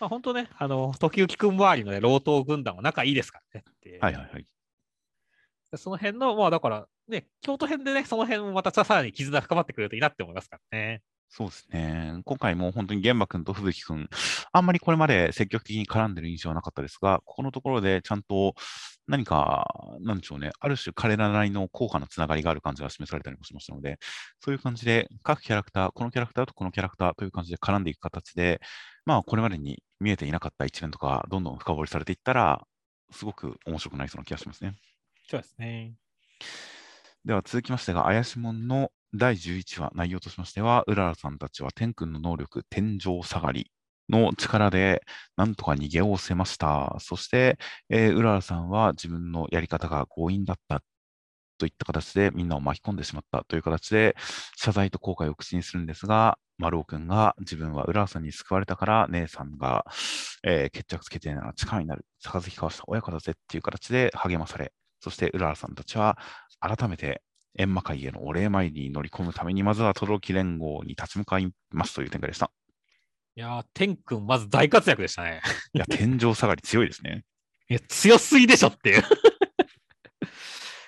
[0.00, 3.64] まあ、本当ね、あの、時行くん周りのね、老頭軍団は仲いいですからね。
[4.00, 4.46] はいはいはい。
[5.76, 11.02] その辺の、まあだから、ね、京都編でね、その辺もまたさらに絆深まってくれるといいなって思いますからね。
[11.34, 12.20] そうですね。
[12.26, 14.06] 今回も本当に玄馬君と吹雪君、
[14.52, 18.54] あんまりこれまで積極的に絡んでる印象はなかったですが、ここのところでちゃんと
[19.06, 19.66] 何か、
[20.00, 23.98] なんでしょうね、ある種彼らなりの高価なつながりがある感じが示されたりもしましたので、
[24.44, 28.60] そういう感じで各キャラクター、このキャラクターとこのキャラクターという感じで絡んでいく形で、
[29.06, 32.62] まあこれまでに見えていなかった一面とか、どんどん深掘りされていったら、
[33.10, 34.74] すごく面白くなりそうな気がしますね。
[35.32, 35.94] そうですね。
[37.24, 43.70] では続きましてが、怪しもんの第11話、内容としましては、うららさんたちは天君の能力、天井下がり
[44.10, 45.00] の力で、
[45.38, 46.96] なんとか逃げおせました。
[46.98, 47.56] そして、
[47.88, 50.82] え、うららさんは自分のやり方が強引だった
[51.56, 54.14] といった形でみんなを巻き込んでしまったという形で、
[54.58, 59.86] 謝罪と後悔を口にするんですが、丸尾君が自分はうららさんに救われたから、姉さんが、
[60.44, 66.16] えー、決着つけてなら力になる、杯交わした親子だぜっていう形で励まされ、そしてうららさんたちは
[66.60, 67.22] 改めて
[67.58, 72.50] 閻魔会へのお礼参りに乗り込むために、まずは轟連合に立ち向かいますという展開でした。
[73.34, 75.42] いやー、天君、まず大活躍でしたね。
[75.74, 77.24] いや、天井下がり強いですね。
[77.68, 79.00] いや、強すぎでしょっていう。
[79.00, 79.04] い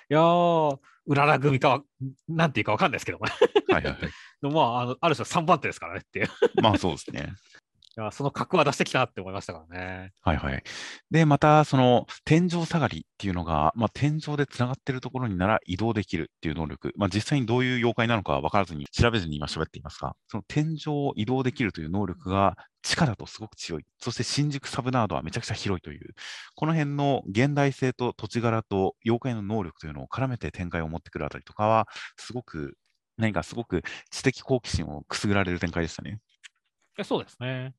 [0.09, 1.81] やー、うらら組かは、
[2.27, 3.31] なんていうかわかんないですけどもね。
[3.69, 4.11] はいはいはい。
[4.41, 6.29] まあ、あのある種3番手ですからねっていう。
[6.61, 7.33] まあそうですね。
[7.99, 10.11] やその格は出してきたなって思いましたからね。
[10.21, 10.63] はいはい。
[11.11, 23.85] で、また、その天井下がりっていうのが、まあ、天井でつながっているところになら移動できるっていう能力、まあ、実際にどういう妖怪なのか分からずに調べずに今喋っていますが、その天井を移動できるという能力が地下だとすごく強い。
[23.99, 26.13] そして新宿サブナードはめちゃくちゃ広いという、
[26.55, 32.77] この辺の現代性と土地柄と妖怪の能力というのを絡めて展開を持ってくるあたりとかは、すごく、
[33.17, 33.81] 何かすごく
[34.11, 36.19] 知的好奇心をくすぐられる展開でしたね。
[37.03, 37.73] そうですね。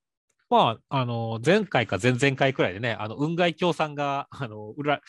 [0.49, 5.01] まあ、あの、前回か前々回くらいでね、あの、雲外京さんが、 あの、うら、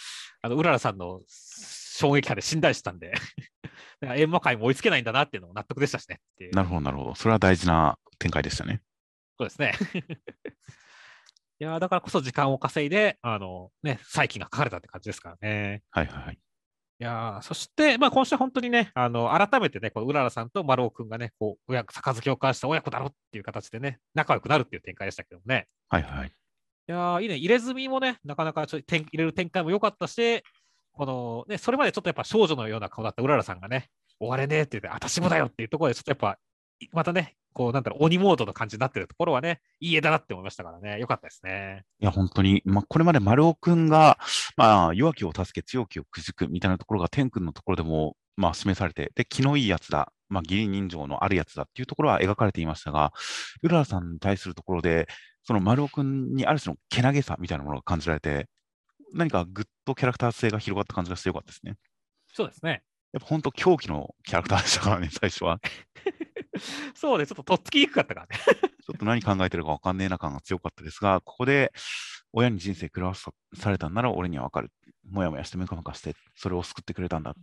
[0.41, 3.13] あの、うららさんの衝撃波で死んだりしたんで
[4.01, 6.19] 閻魔界も追いつけないんだなっていうのも納得でしたしね。
[6.51, 7.15] なるほど、なるほど。
[7.15, 8.81] それは大事な展開でしたね。
[9.37, 9.73] そうですね。
[11.59, 15.81] いやだからこそ時間を稼いで、あの、ね、再起が書かれたって感じですからね。
[15.89, 16.39] はいはいはい。
[16.99, 25.67] いやーそして、まあ、今週本当にね、あの改めてね、このうららさんと丸尾くんがね、こう親子杯を交わした親子だろっていう形でね、仲良くなるっていう展開でしたけどもね。
[25.89, 26.27] はいはい。
[26.27, 26.31] い
[26.87, 30.41] やーいいね、入れ墨もね、なかなかちょっと点入れる展開も良かったし、
[30.93, 36.39] このね、それまでちょっとやっぱ少女のような顔だったうららさんがね、終われねえって言って、私もだよっていうところで、ちょっとやっぱ、
[36.79, 41.85] いまたね、こう、なんだろう、鬼モードの感じになってるところはね、いい絵だなって思いましたからね、良かったですね。
[41.99, 44.19] いや、本当に、まあ、これまで丸尾くんが、
[44.57, 53.11] まあ、弱きを助け、強きをくじくみたいなところが、天君のところでも、まあ、示されて、で、気のいいやつだ、まあ、義理人情のあるやつだっていうところは描かれていましたが、
[53.63, 55.07] うららさんに対するところで、
[55.41, 58.45] その丸尾くんにある種のけなげさみたいなものが感じられて、
[59.15, 61.73] 何かぐっとキャラクター性が広がった感じがしてよかったですね。
[62.31, 62.83] そうですね。
[63.13, 65.59] やっぱ本当狂気のキャラクターでしたからね、最初は。
[66.95, 68.37] そうで、ちょっととっつきにくかったからね。
[68.85, 71.71] ちょっと何考えてるか分かんねえな感が強かったですが、ここで
[72.33, 74.71] 親に人生狂わさされたんなら俺には分かる。
[75.09, 77.33] もやもやしてムカムカして、それを救ってくれたんだ。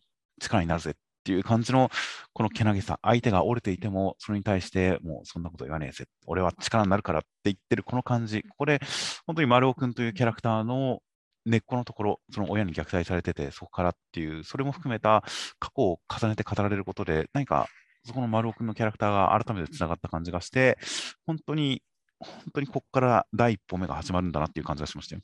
[0.40, 1.90] 力になるぜっていう感じの
[2.32, 2.98] このけなげさ。
[3.02, 6.06] 相手が折れていても、それに対してもうそんなこと言わねえぜ。
[6.26, 8.42] 俺は力になるからって言ってるこの感じ。
[8.42, 8.80] ここで
[9.26, 11.00] 本当に丸尾くんというキャラクターの
[11.46, 15.22] 根っこのところ、その親に虐待されてて、そこからっていう、それも含めた
[15.58, 17.68] 過去を重ねて語られることで、何か
[18.04, 20.78] そこの丸尾くんのキャラクターが改めてつながった感じがして、
[21.26, 21.82] 本当に、
[22.18, 25.22] 本当にここから第一歩目が始まるんだなっていう感じがしましたよ。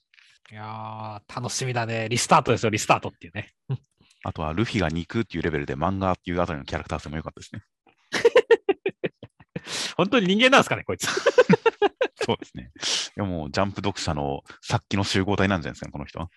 [0.51, 2.09] いやー、楽しみだね。
[2.09, 3.52] リスタートですよ、リスタートっていうね。
[4.24, 7.62] あとは、ルフィが肉っていうレベルで漫画っていうあたりのキャラクター性も良かったですね。
[9.97, 11.07] 本当に人間なんですかね、こいつ。
[12.24, 12.70] そうですね。
[13.16, 16.28] いやもう、ジャンプ読者の殺気の集合体なんじゃないですかね、この人は。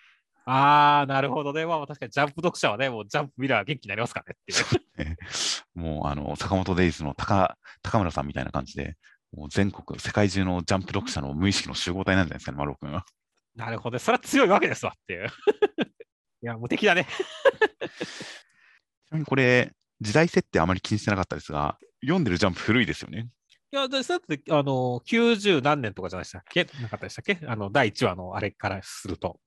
[0.46, 1.64] あー、なるほどね。
[1.64, 5.16] まあ確かにジャンプ読者はね、もうジャンプ見れば元気になりますからねっていうね。
[5.74, 8.96] もう、あの、坂本デイズの高高村さんみたいな感じで、
[9.32, 13.04] もう全国、世界中のジャンプ読者の無意識の集合体なんじゃないですかね、丸尾くんは。
[13.56, 13.98] なるほどね。
[14.00, 15.28] それは強いわけですわっていう。
[16.42, 17.06] いや、無敵だね。
[19.08, 23.28] ちなみにこれ、時代設定あまり気にしてなかったですが、読んでるジャンプ古いですよね。
[23.72, 26.64] いや、だだって、あの、90何年とかじゃないでしたっけ？
[26.80, 27.38] なかったでしたっけ？
[27.46, 29.40] あの、第1話のあれからすると。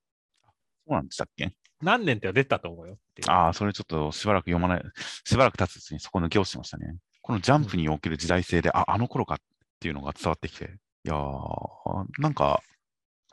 [0.87, 1.51] そうなんでしたっけ？
[1.81, 2.97] 何年って出たと思うよ。
[3.27, 4.83] ああ、それちょっとしばらく読まない、
[5.25, 6.95] しばらく経つうちにそこ抜け落ちてましたね。
[7.21, 9.37] このジャンプにおける時代性で、あ、あの頃かっ
[9.79, 12.61] ていうのが伝わってきて、いやー、なんか、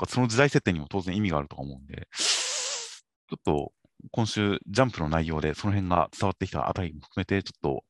[0.08, 3.72] その時代設定にも当然意味があると思うんで、ちょっと
[4.10, 7.84] 今週、ジャンプの内容でその辺が伝わってきたあたりも含めて、ちょっと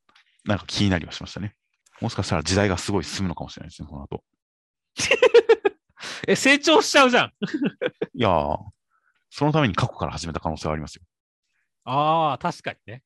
[0.44, 1.54] なんか気になりはしましたね。
[2.00, 4.22] もしかしたら時代がすごい進むのかもしれないですね、この後。
[6.28, 7.32] え、成長しちゃうじゃん。
[8.14, 8.58] いやー、
[9.36, 11.02] そのために過去から始めた可能性はありますよ。
[11.82, 13.02] ああ、確かにね。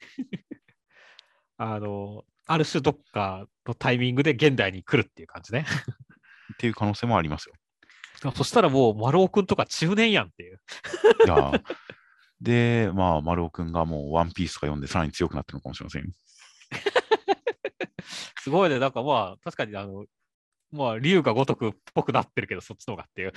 [1.56, 5.64] あの、ある種どっかのタイミングで現代に来るっていう感じね。
[6.52, 7.54] っていう可能性もありますよ。
[8.34, 10.60] そしたらもう丸尾くんとか中年やんっていう。
[11.24, 11.62] いやー
[12.42, 16.10] で、まあ、丸尾くんがもうワンピースとか読んでさらに強くなってるのかもしれませんよ。
[18.42, 18.78] すごいね。
[18.78, 20.04] なんかまあ、確かにあの、
[20.72, 23.32] まあ、竜が如くっぽくなってるけど、そっちの方がっていう。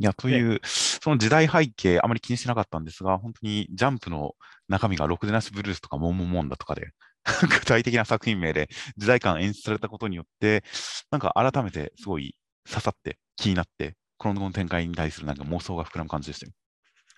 [0.00, 4.34] いや、という、その時代背景、あまり気にしてなかったんですが、本当にジャンプの
[4.66, 6.92] 中身がろくでなしブルースとかモンモンモンだとかで、
[7.42, 10.64] 具体的な作品名で時代感演出されたことによって、
[11.10, 12.34] なんか改めてすごい
[12.66, 16.52] 刺さって気になって、この後の展開に対するなんか妄想が膨らむ感じでしたよ。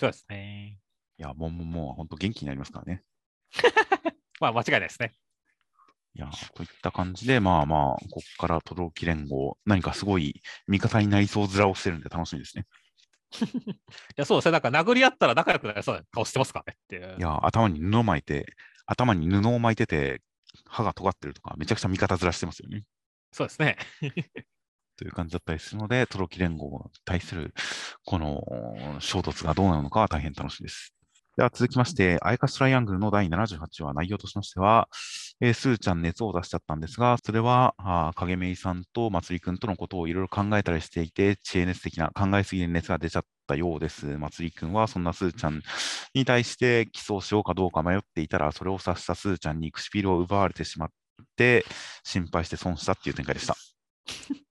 [0.01, 0.81] そうですね。
[1.19, 3.05] いや、モンモンモンは本当元気になりますからね。
[4.41, 5.15] まあ、間違いないですね。
[6.15, 12.67] いや、といった感じで、まあまあ、ここから轟連合、何かすごい味方になりそう面をしてるんで楽しみですね。
[13.41, 13.77] い
[14.17, 14.53] や、そうですね。
[14.53, 17.17] なんか殴り合ったら仲良くなりそうな顔してますからねっていう。
[17.19, 18.47] いや、頭に布を巻いて、
[18.87, 20.21] 頭に布を巻いてて、
[20.67, 22.85] 歯が尖ってるとか、めちゃくちゃ味方ずらしてますよね。
[23.33, 23.79] そうですね。
[24.97, 27.55] という感じだったりするので、トロキ連合に対する
[28.05, 30.95] この衝突がどうなるのかは大変楽しみです。
[31.37, 34.89] では続きまして、アイカストライアングルの第78話、内容としましては、
[35.45, 44.07] えースーちゃん熱を出しちゃったんですが、それは、あー影めいさんとまつりくんとのことをいろいろ考えたりしていて、知恵熱的な考えすぎで熱が出ちゃったようです。
[44.19, 45.61] まつりくんはそんなスーちゃん
[46.15, 50.89] に対してキスをしようかどうか迷っていたら、それを察したスーちゃんに唇を奪われてしまっ
[51.35, 51.65] て、
[52.05, 53.57] 心配して損したっていう展開でした。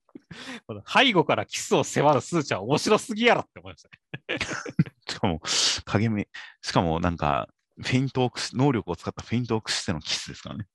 [0.66, 4.38] この背後からキスを迫るスーちゃん面白すぎやろって思いましたね。
[5.08, 5.40] しかも、
[5.86, 6.28] 影目、
[6.60, 7.48] しかもなんか、
[7.78, 10.66] フェイントを能力を使ったフェイントを駆使してのキスですからね。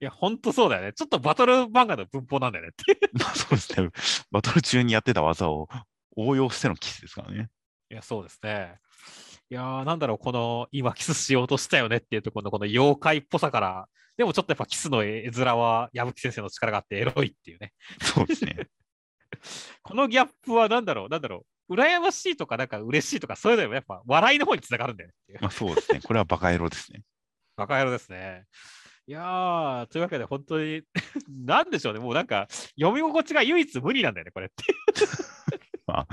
[0.00, 0.92] いや、ほんとそうだよね。
[0.92, 2.98] ちょっとバトル漫画の文法なんだよねって
[3.34, 3.90] そうですね。
[4.30, 5.68] バトル中にやってた技を
[6.16, 7.48] 応用してのキスですからね。
[7.90, 8.78] いや、そうですね。
[9.50, 17.72] いやー、なんだろう、この、今キスしようとしたよねっていうところのこの妖怪っぽさから、でもちょっとやっぱキスの絵面は矢吹先生の力があってエロいっていうね。
[18.00, 18.68] そうですね。
[19.82, 21.74] このギャップはなんだろう、なんだろう。
[21.74, 25.38] 羨ましいとか、なんか嬉しいとか、そういうのもやっぱ笑いの方につながるんだよね。
[25.40, 26.00] まあそうですね。
[26.02, 27.02] これはバカ野郎ですね。
[27.56, 28.46] バカ野郎ですね。
[29.08, 30.82] いやー、というわけで本当に、
[31.46, 32.46] なんでしょうね、もうなんか、
[32.78, 34.64] 読み心地が唯一無二なんだよね、これって。
[35.86, 36.08] まあ、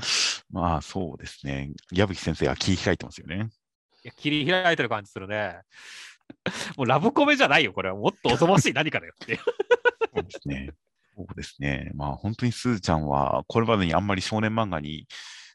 [0.50, 1.74] まあそうですね。
[1.92, 3.50] 矢吹先生は気控えてますよね。
[4.06, 5.60] いや切り開いてる感じするね。
[6.78, 7.96] もうラブコメじゃないよ、これは。
[7.96, 9.36] もっとおぞましい何かだよって。
[9.36, 9.44] そ
[10.22, 10.72] うですね。
[11.18, 11.92] そうですね。
[11.96, 15.06] まあ本当にスーちゃんは、これまでにあんまり少年漫画に、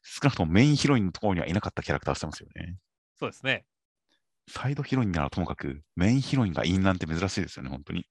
[0.02, 2.76] 少なくともメインヒロインのところにはいなかったキャラクターをしてますよね。
[3.18, 3.64] そうですね。
[4.50, 8.04] サイドヒロインならともかく、メインヒロインがいいなんて珍しいですよね、本当に。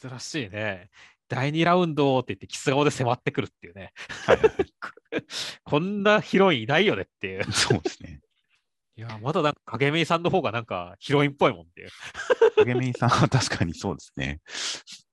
[0.00, 0.90] 珍しいね。
[1.28, 3.92] 第2ラウンドって言って、キス顔で迫ってくるっていうね。
[4.26, 4.38] はい。
[5.64, 7.52] こんなヒロインいないよねっていう。
[7.52, 8.20] そうですね。
[8.96, 11.90] いや、まだなんか影芽衣さんの方がなんかヒロインっぽいもんっていう。
[12.56, 14.40] 影メイさんは確かにそうですね。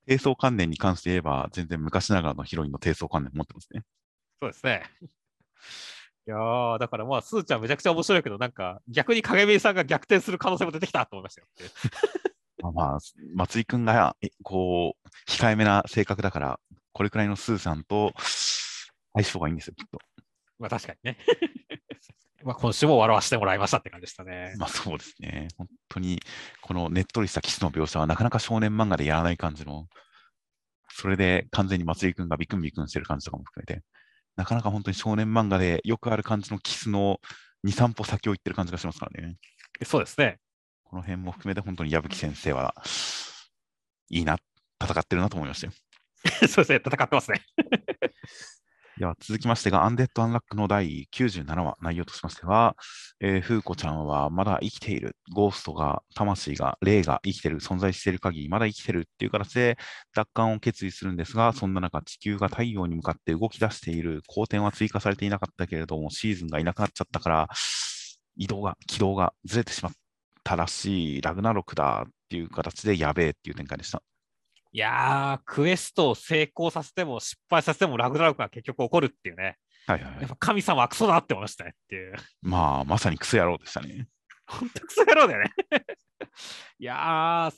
[0.07, 3.83] 低層観念に関して言えば、全然昔ながらのヒロインの低層観念持ってますね。
[4.41, 4.83] そうですね。
[6.27, 11.47] いやー、だからまあ、スーちゃんめちゃくちゃ面白いけど、なんか逆に影芽衣さんが逆転する可能性も出てきたと思いましたよ。
[12.63, 12.99] まあまあ、
[13.35, 16.59] 松井くんが、えこう、控えめな性格だから、
[16.93, 18.11] これくらいのスーさんと
[19.13, 19.99] 相性がいいんですよ、きっと。
[20.57, 21.17] まあ確かにね。
[22.43, 24.55] まあ今週も笑わせてもらいましたって感じでしたね。
[24.57, 25.47] まあそうですね。
[25.57, 26.21] 本当に、
[26.61, 29.87] このねっとりしたキスの描写はなかなか少年漫画でやらない感じの、
[30.89, 33.83] それで完全に松井くんがビクンビクンしてる感じとかも含めて、
[34.35, 37.19] なかなか本当に少年漫画でよくある感じのキスの
[37.65, 39.37] 2、3歩先を行ってる感じがしますからね。
[39.83, 40.39] そうですね。
[40.83, 42.75] この辺も含めて本当に矢吹先生は、
[44.09, 44.37] いいな、
[44.81, 45.73] 戦ってるなと思いましたよ。
[46.47, 46.81] そうですね。
[46.85, 47.41] 戦ってますね。
[48.97, 52.77] では続きましてが、アンデッド・アンラックの第97話、内容としましては、
[53.19, 59.77] えー、フーコちゃんはまだ生きている、ゴーストが、魂が、霊が生きている、存在している限り、まだ生きているっていう形で
[60.15, 67.49] 奪還を決意するんですが、そんな中、地球が太陽に向かって動き出している、光点は追加されていなかったけれども、シーズンがいなくなっちゃったから、
[68.37, 69.93] 移動が、軌道がずれてしまっ
[70.45, 74.01] たらしい、ラグナロクだっていう形で、やべえっていう展開でした。
[74.75, 79.55] いやー、クエストを成功させても失敗させてもラグナロクが結局起こるっていうね。
[79.87, 80.19] はいはいはい。
[80.19, 82.13] やっぱ神様はクソだって思いましたねっていう。
[82.41, 84.07] まあ、まさにクソ野郎でしたね。
[84.45, 85.53] 本当クソ野郎だよね。
[86.77, 87.55] いやー、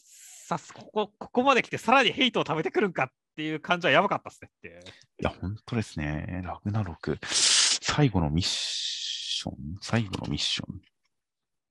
[0.48, 4.80] さすここ、ここまで来てさらにヘイトを食べてくるんかっていう感じはやばかったっすねっていう。
[4.82, 4.84] い
[5.22, 6.42] や、本当ですね。
[6.44, 7.18] ラグナロク。
[7.24, 9.56] 最後のミッション？
[9.82, 10.82] 最後のミッション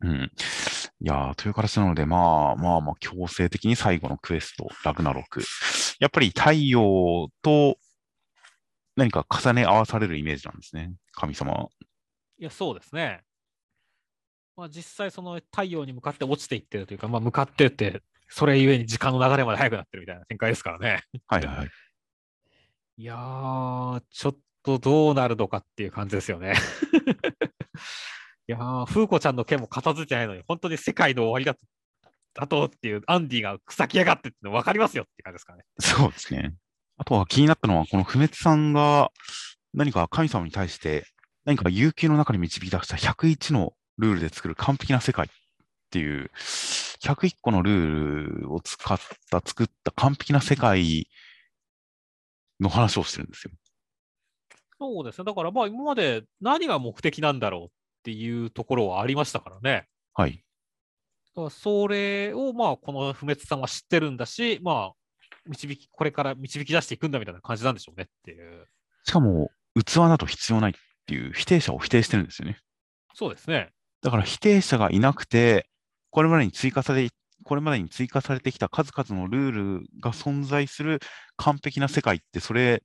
[0.03, 0.33] うん。
[1.01, 5.43] いやー、という形なので、まあまあまあ、強制的に最後のクエスト、ラグナロク。
[6.01, 7.77] やっぱり太陽と
[8.97, 10.93] 何か重ね合わされるイメージなんですね。
[11.13, 11.69] 神様は。
[12.39, 13.23] いや、そうですね。
[14.57, 21.03] まあ、実際、その太陽に向かって落ちていってるというか、まあ、向かってって、それゆえに時間の流れまで速くなってるみたいな展開ですからね。
[21.27, 21.69] はいはいはい。
[22.99, 26.55] いやー、ちょっとどうなるのかっていう感じですよね。
[28.49, 31.61] いやー、風子ちゃんの件も片付いてないのに、本当に世界の終わりだと
[32.37, 35.65] だとっていうアンディが腐きやがってっての分かりますよって感じですかね。
[35.81, 36.55] そうですね。
[36.99, 39.11] あとは気になったのは、この不滅さんが
[39.75, 41.07] 何か神様に対して
[41.45, 45.29] 何か悠久の中に導き出した101のルールで作る完璧な世界っ
[45.91, 46.31] ていう、
[47.01, 48.99] 101個のルールを使っ
[49.31, 51.09] た、作った完璧な世界
[52.61, 53.53] の話をしてるんですよ。
[54.79, 55.25] そうですね。
[55.25, 57.69] だからまあ今まで何が目的なんだろうっ
[58.07, 59.89] ていうところはありましたからね。
[60.15, 60.45] はい。
[61.35, 64.93] だからそれをまあこの不滅さんは知ってるんだし、まあ
[65.45, 68.69] 導き、これから導き出していくんだみたいな感じなんでしょうねっていう。
[69.05, 70.75] しかも、器など必要ないっ
[71.07, 72.59] ていう否定者を否定してるんですよね。
[73.13, 73.71] そうですね。
[74.03, 75.69] だから否定者がいなくて、
[76.11, 77.09] これまでに追加され、
[77.43, 81.01] これまでに追加されてきた数々のルールが存在する
[81.37, 82.85] 完璧な世界って、それ、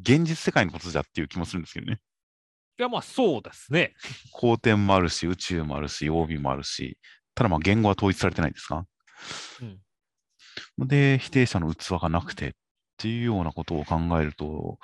[0.00, 1.98] 現実世界のことじゃっていう気もするんですけどね。
[2.78, 3.94] いやまあそうですね。
[4.36, 6.96] 光点もあるし、宇宙もあるし、曜日もあるし、
[7.34, 8.86] ただまあ言語は統一されてないですか？
[10.78, 12.52] うん、で、否定者の器がなくてっ
[12.96, 14.78] ていうようなことを考えると、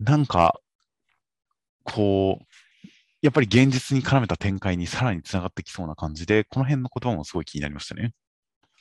[0.00, 0.60] なんか、
[1.84, 2.44] こう、
[3.22, 8.12] やっぱり現実に絡めた展開にさらにつながってきそうな感じで、この辺の言葉もすごい気になりましたね。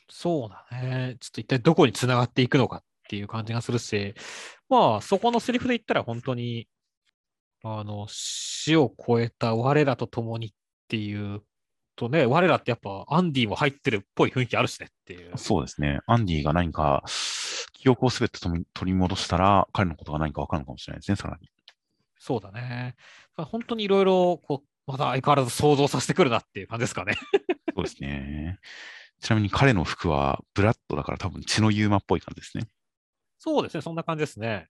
[0.09, 1.17] そうだね。
[1.19, 4.15] ちょっと一体どこにつながっていくのかっていう感じがするし、
[4.69, 6.67] まあそこのセリフで言ったら本当に、
[7.75, 10.51] あの、死を超えた我らと共にっ
[10.87, 11.41] ていう
[11.95, 15.37] とね、我らってやっぱアンディも入ってるっぽい雰囲気あるしねっていう。
[15.37, 15.99] そうですね。
[16.05, 17.03] アンディが何か
[17.73, 21.49] 記憶をすべて取り戻したら、彼のことが何か分かるのかもしれないですね、さらに。
[22.17, 22.95] そうだね。
[23.35, 27.13] 本当にいろいろ、こう、まだ相変わらず想像させてくるなっていう感じですかね。
[27.75, 28.59] そうですね。
[29.19, 32.67] ちなみに彼の服はブラッドだから多分血のユーマっぽい感じですね。
[33.39, 34.67] そうですね、そんな感じですね。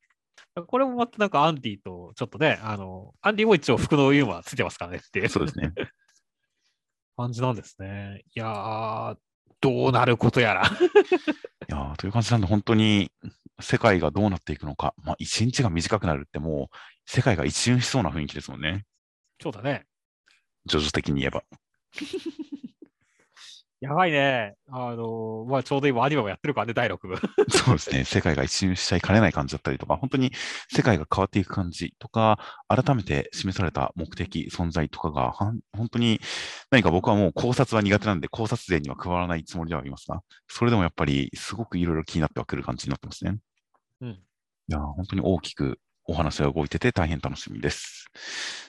[0.68, 5.72] これもまたなんかアンディとちょっとね、あの、アンディも一応服のユーモアついてますからねっていうそうですね。
[7.16, 8.24] 感じなんですね。
[8.36, 9.18] いやー、
[9.62, 10.64] どうなることやら。
[11.70, 13.12] いやーという感じなんで、本当に
[13.60, 18.86] 世界がどうなっていくのか、まあ、一日が短くなるって、もう世界が一瞬しそうな雰囲気ですもんね。
[19.42, 19.86] そうだね。
[20.66, 21.44] 徐々的に言えば。
[23.80, 24.56] やばいね。
[24.70, 27.16] あのまあ、ちょうど今アニメもやってるからね、第6部。
[27.49, 28.06] そうですね。
[28.06, 30.32] 世界が一瞬しちゃいかねない感じだったりとか、本当に
[30.74, 36.20] 世界が変わっていく感じとか、改めて示された目的、存在とかが、本当に
[36.72, 43.38] 何か僕はもう考察は苦手なんで、考察勢には加わらないつもりではありますが、それでもやっぱりすごくいろいろ気になってはくる感じになってますね。
[44.02, 44.10] うん。
[44.10, 44.20] い
[44.70, 48.08] やー、本当に大きくお話が動いてて大変楽しみです。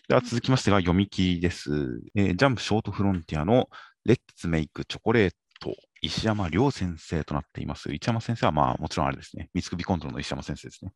[0.09, 1.71] では続きましてが読み切りです。
[2.15, 3.69] えージャンプショートフロンティアの
[4.09, 5.31] レッツメイクチョコレー
[5.61, 7.93] ト石山亮先生となっています。
[7.93, 9.51] 石山先生はまあもちろんあれですね。
[9.53, 10.93] 三つ首コントロの石山先生ですね。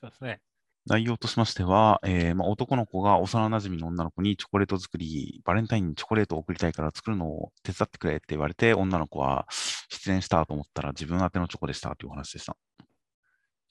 [0.00, 0.40] そうですね。
[0.84, 12.56] 内容としましては、えーまあ、男の子が幼馴染の女の子にチョコレート作り、バレンタインにチョコレートを送りたいから作るのを手伝ってくれって言われて、女の子は失恋したと思ったら自分宛てのチョコでしたというお話でした。
[12.80, 12.84] い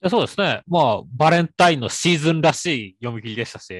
[0.04, 0.62] やそうですね。
[0.66, 3.74] まあ、バレンタインのシーズンらしい読み切りでしたし、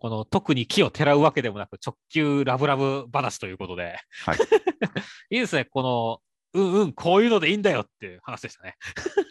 [0.00, 4.38] この特に木をてらうわけでもなく直球ラブラブ話ということで、はい
[5.30, 5.64] いいですね。
[5.64, 6.22] こ
[6.54, 8.76] の、うんうん、こういうのでいいんだよっていう話でしたね。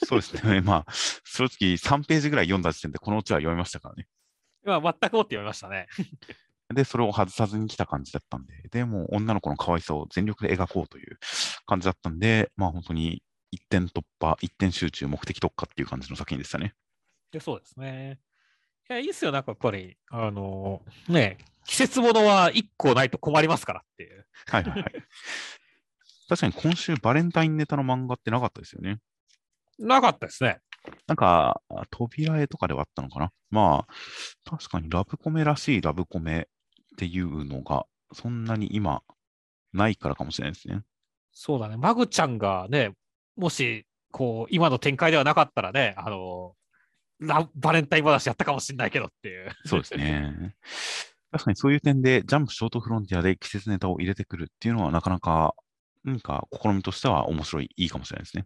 [0.06, 0.62] そうですね。
[0.62, 0.92] まあ、
[1.24, 4.08] 正直3ページぐらい読んだ時点でこのうちは読みましたからね。
[4.64, 5.88] まあ、全くもって読みましたね。
[6.74, 11.18] で、それを外さずに来た感じだったんで、で、もう女の子の可愛さを全力で描こうという
[11.66, 16.74] 感じだったんで、まあ本当に一点突破、一点集中、目的特化っていう感じの作品でしたね。
[17.32, 18.20] でそうですね。
[18.90, 19.32] いや、いいっすよ。
[19.32, 24.26] なんかやっぱり、あのね、季節物は1個ないと困りますからっていう。
[24.48, 24.94] はいはいはい。
[26.30, 29.00] 確かに今週バレンタインネタの漫画ってなかったですよね。
[29.80, 30.60] なかったですね。
[31.06, 33.32] なんか、扉絵とかではあったのかな。
[33.50, 36.48] まあ、確かにラブコメらしいラブコメ
[36.94, 39.04] っていうのが、そんなに今、
[39.74, 40.82] ないからかもしれないですね。
[41.34, 41.76] そうだね。
[41.76, 42.94] マグちゃんがね、
[43.36, 46.58] もし、こう、今の展開ではなかったらね、あのラ
[47.20, 49.52] バレンタイン話やったかもしれないけどっていう。
[49.66, 50.56] そうですね。
[51.32, 55.56] 確かにそういう点で、ジャンプショートフロンティアで季節ネタを入れてくるっていうのは、なかなか、
[56.04, 58.46] 何か試みとしては面白い、いいかもしれないですね。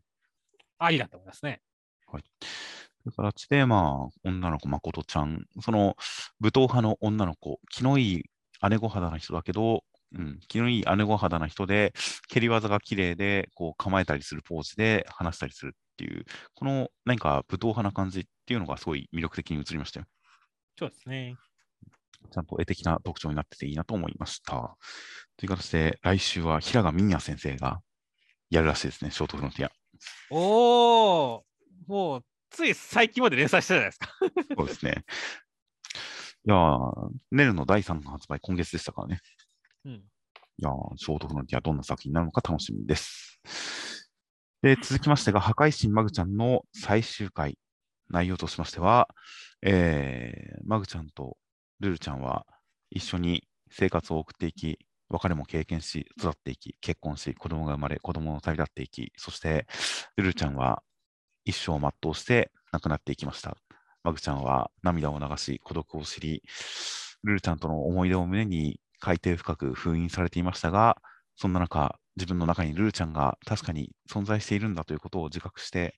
[0.79, 1.61] ありだと思いますね。
[3.03, 5.95] という形で、まあ、女の子、誠ちゃん、その
[6.39, 8.23] 武闘派の女の子、気のいい
[8.69, 9.83] 姉御肌な人だけど、
[10.13, 11.93] うん、気のいい姉御肌な人で、
[12.27, 20.05] 蹴り技が綺麗で、こう構えたりするポーズで話したりするっていう、この何か武闘派な感じっていうのがすごい魅力的に映りましたよ。
[20.77, 21.37] そうですね。
[22.31, 24.77] ちゃんと絵的な特徴になってていいなと思いました。
[25.37, 27.81] という形で、来週は平賀美也先生が
[28.49, 29.71] やるらしいですね、ショートフロンティア。
[30.31, 31.41] おー、
[31.87, 34.09] もう、つい最近まで連載したじゃないですか。
[34.57, 35.05] そうですね。
[36.45, 39.21] いやー、ネルの第3巻発売、今月でしたからね。
[39.85, 39.93] うん。
[39.93, 40.01] い
[40.57, 43.39] やー、ショートフロンティアどんな作品になるのか楽しみです。
[44.61, 47.57] で、続きましてが、破壊神マグちゃんの最終回。
[48.11, 49.09] 内容としましては、
[49.61, 51.37] えー、マグちゃんと
[51.79, 52.45] ルルちゃんは
[52.89, 54.79] 一緒に生活を送っていき、
[55.09, 59.65] 別れも経験し、育っていき、結婚し、子供が生まれ、子供を旅立っていき、そして、
[60.15, 60.83] ルルちゃんは
[61.45, 63.57] 一生を全うして亡くなっていきました。
[64.03, 66.43] マグちゃんは涙を流し、孤独を知り、
[67.23, 71.01] ルルちゃんとの思い出を胸に海底深く封印されていましたが、
[71.35, 75.95] そんな中、自分の中にルルちゃんが確かに存在しているんだということを自覚して、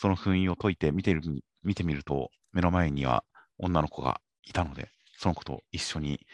[0.00, 1.20] その封印を解いて見てる
[1.64, 3.24] 見てみると、目の前には
[3.58, 6.24] 女の子がいたので、その子と一緒に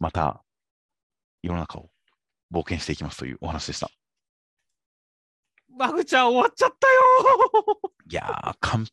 [0.00, 0.42] また
[1.40, 1.88] 世の中を
[2.52, 3.88] 冒険していきますというお話でした。
[5.68, 8.84] マグちゃん終わっちゃったよいやー、完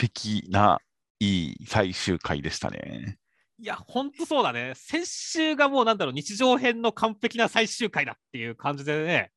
[0.00, 0.80] 璧な
[1.20, 3.18] いい最終回でしたね。
[3.58, 4.72] いや、ほんとそうだね。
[4.76, 9.30] 先週がもうなんだろう、日常編の完璧な最終回だっていう感じでね、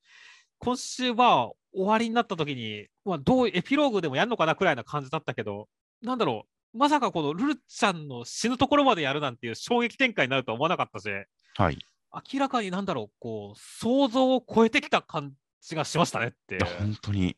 [0.59, 5.67] 今週は終わりになった時に、まあ、どうエピローグでもやるのかなくらいな感じだったけど、
[6.01, 11.09] なんだろう、まさかこのルルちゃんの死ぬところまでやるなんていう衝撃展開になるとは思わなかったし、
[11.57, 11.79] はい。
[12.33, 16.63] 明らかになんだろう、こう、想像を超えてきた感じがしましたねって。
[16.63, 17.35] 本当に、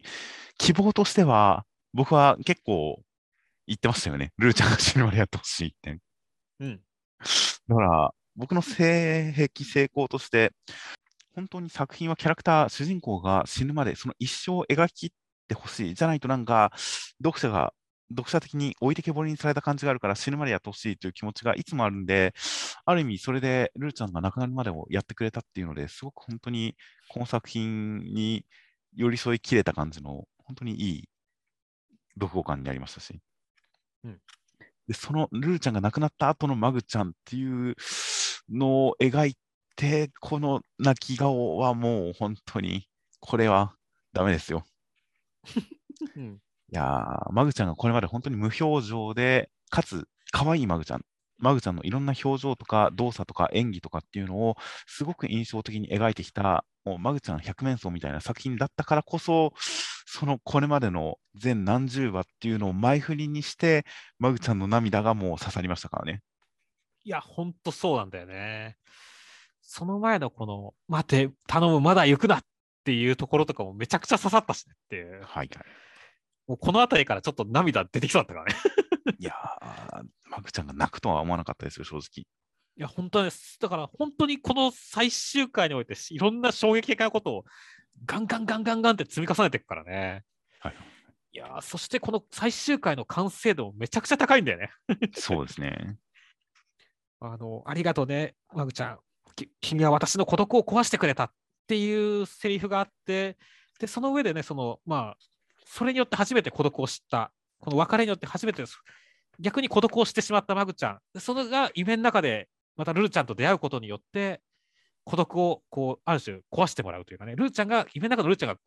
[0.57, 3.01] 希望としては、僕は結構
[3.67, 4.31] 言ってましたよね。
[4.37, 5.99] ルーちゃんが死ぬまでやってほしいって。
[6.59, 6.81] うん。
[7.67, 10.53] だから、僕の性癖成功として、
[11.33, 15.11] 本当に作品はキャラクター、主人公が死ぬまで、その一生を描き切っ
[15.51, 15.93] てほしい。
[15.93, 16.71] じゃないとなんか、
[17.23, 17.73] 読者が、
[18.09, 22.33] 読者的に置いてけぼりにされた感じがあるから死ぬまでやってほしいという気持ちがいつもあるんで、
[22.85, 26.75] ある意味それでルーちゃんが亡くなるまでをやってくれたっていうのですごく本当に
[27.09, 28.45] この作品に
[28.95, 31.09] 寄り添いきれた感じの本当にいい
[32.19, 33.17] 読後感になりましたし、
[34.03, 34.19] うん
[34.87, 37.75] で、そのルルちゃんが亡くなった後のマグちゃんっていう
[38.49, 39.37] のを描い
[39.77, 42.87] て、この泣き顔はもう本当に、
[43.21, 43.73] これは
[44.11, 44.65] ダメですよ。
[46.15, 46.41] うん
[46.73, 51.01] いやー、マグちゃんがこれまで本当に無表情で、かつ可愛いマグちゃん。
[51.37, 54.55] マグちゃんのいろんな表情とか動作とか演技とかっていうのを
[54.85, 59.51] すごく印象的に描いてきた、もうマグちゃん百面相みたいな作品だったからこそ、
[60.05, 63.85] そのこれまでの全何十話っていうのを前振りにして、
[64.17, 66.21] マグちゃんの涙がもう刺さりましたからね。
[67.03, 68.77] いや、ほんとそうなんだよね。
[69.61, 72.41] その前のこの、待て、頼む、まだ行くなっ
[72.83, 75.13] ていうところとかもめちゃくちゃ刺さったしねっていう。
[75.13, 75.49] はいはい。
[76.47, 78.59] もうこの辺りからちょっと涙出てきそうだったからね。
[79.19, 82.23] いやー、マグちゃんが泣くとは思わなかったですよ、正直。
[82.23, 82.25] い
[82.75, 83.57] や、本当です。
[83.59, 87.45] だから本当にこの最終回においていろんな衝撃的なことを
[88.05, 90.23] ガンガンガンガンガンって積み重ねていくからね。
[90.59, 90.75] はい。
[91.33, 94.71] いやー、そしてこの最終回の完成度もめちゃくちゃ高いんだよね。
[95.13, 95.97] そうですね。
[97.19, 98.99] あの、ありがとうね、マグちゃん。
[99.35, 101.31] き君は私の孤独を壊してくれたっ
[101.71, 103.37] ていうセリフがあって、
[103.79, 105.17] で、その上でね、その、まあ、
[105.65, 107.31] それによって初めて孤独を知った、
[107.61, 108.61] この別れによって初めて
[109.39, 114.41] 逆に孤独をしてしまったマグちゃん、それが夢の中でまたルルちゃんと出会うことによって、
[115.05, 118.57] 孤独をこうある種壊してもらうというかね、ルルちゃんが、夢の中のルルちゃんが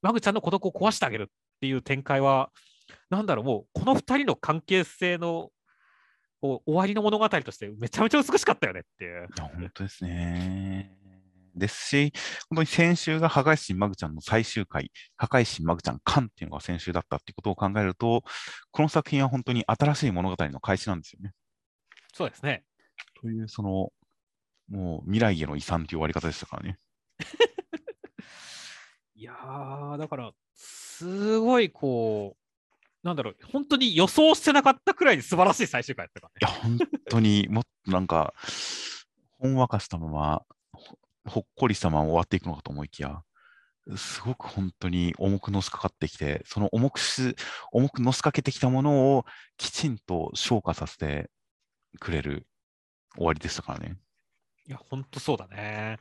[0.00, 1.26] マグちゃんの孤独を壊してあげるっ
[1.60, 2.50] ていう展開は、
[3.10, 5.50] なんだろう、もうこの2人の関係性の
[6.40, 9.28] 終わりの物語としてめちゃめちゃ美しかったよねっていう。
[9.38, 11.03] 本当ですね。
[11.54, 12.12] ですし、
[12.48, 18.22] 本当に先週が破壊神マグちゃんの最終回、破壊神マグちゃんカンっていうのが先週だったっていうことを考えると、
[18.70, 21.32] この作品は本当に新しい物語の開始なんですよね。
[22.12, 22.64] そうですね。
[23.20, 23.92] という、その、
[24.68, 26.78] もう未来への遺産という終わり方でしたからね。
[29.14, 36.76] いやー、だから、すごいこう、なんだろう、本当に予想してなかったくらいに素晴らしい最終回だったからね。
[36.76, 36.78] いや、本
[37.10, 38.32] 当にもっとなんか、
[39.38, 40.42] ほんわかしたまま、
[41.24, 43.22] ほほっこりしたまま終わっていくのかと思いきや、
[43.96, 47.36] すごく本当に重くのしかかってきて、その重くし
[47.72, 49.24] 重くのしかけてきたものを
[49.56, 51.30] きちんと消化させて
[52.00, 52.46] くれる
[53.16, 53.96] 終わりでしたからね。
[54.66, 55.98] いや、本当そうだね。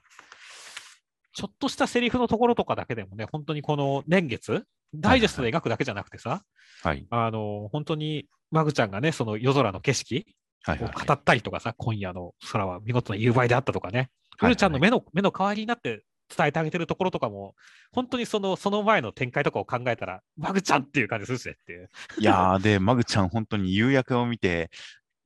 [1.34, 4.64] ちょっとしたセリフのところとかだけでもね、本当にこの年月、
[4.94, 6.44] ダイジェストで描くだけじゃなくてさ、
[6.84, 7.06] はい。
[7.10, 10.26] あの、本当にマグちゃんがね、その夜空の景色
[10.68, 11.08] をはいはい、はい。
[11.08, 16.04] 語ったりとかさ、今夜の空は見事な夕映えであったとかね、はいルルちゃんの目の目の代わりになって
[16.36, 17.56] 伝えてあげてるところとかも、
[17.92, 21.90] 本当にそのその前の展開とかを考えたら、マグちゃんっていう感じするしねっていう。
[22.18, 24.72] いやー、で、マグちゃん、本当に夕焼けを見て、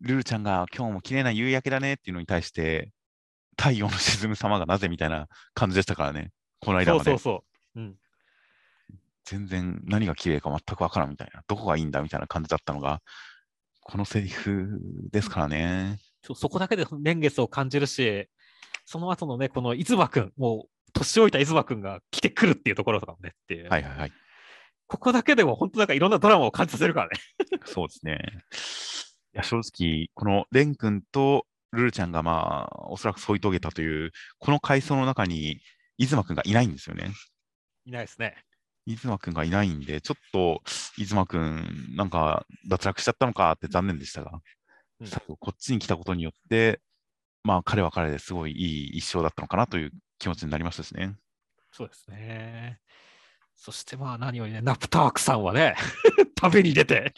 [0.02, 2.92] ルルちゃんが今日も綺麗な夕焼けだねっていうのに対して、
[3.58, 7.12] 太陽の沈む様がなぜみたいな感じでしたからね、この間まで。
[7.12, 7.44] そうそうそ
[7.76, 7.80] う。
[7.80, 7.96] うん、
[9.26, 13.02] 全然何が綺麗か全くわからんみたいな、どこがいいんだみたいな感じだったのが、
[13.82, 14.80] このセリフ
[15.12, 16.00] ですからね。
[16.22, 18.28] そそこだけで年月を感じるし、
[18.88, 24.12] その後のね、この伊妻くん、もう年老いた伊妻くんが来てくるっていうところとかもねっていう、はいはいはい。
[24.88, 27.16] ここだけでも本当なんかいろんなドラマを感じさせるからね。
[27.66, 28.20] そうですね。
[29.36, 35.60] いや、正直、このレン君とルルちゃんがまあ、おそらく添い遂げたという、この階層の中に、
[35.98, 37.12] 伊妻くんがいないんですよね。
[37.86, 38.38] いないですね。
[38.86, 40.62] 伊妻くんがいないんで、ちょっと、
[40.98, 44.42] 伊妻くん、なんか、脱落しちゃったのかって残念でしたが、うん
[45.40, 46.82] こっちに来たことによって、
[47.48, 51.16] まあ、彼は彼ですごいいい一生だったのかなという気持ちになりましたしね。
[51.72, 52.82] そうですね。
[53.56, 55.78] そしてまあ何よりね、ナプタークさんはね、
[56.36, 57.14] 旅に出て、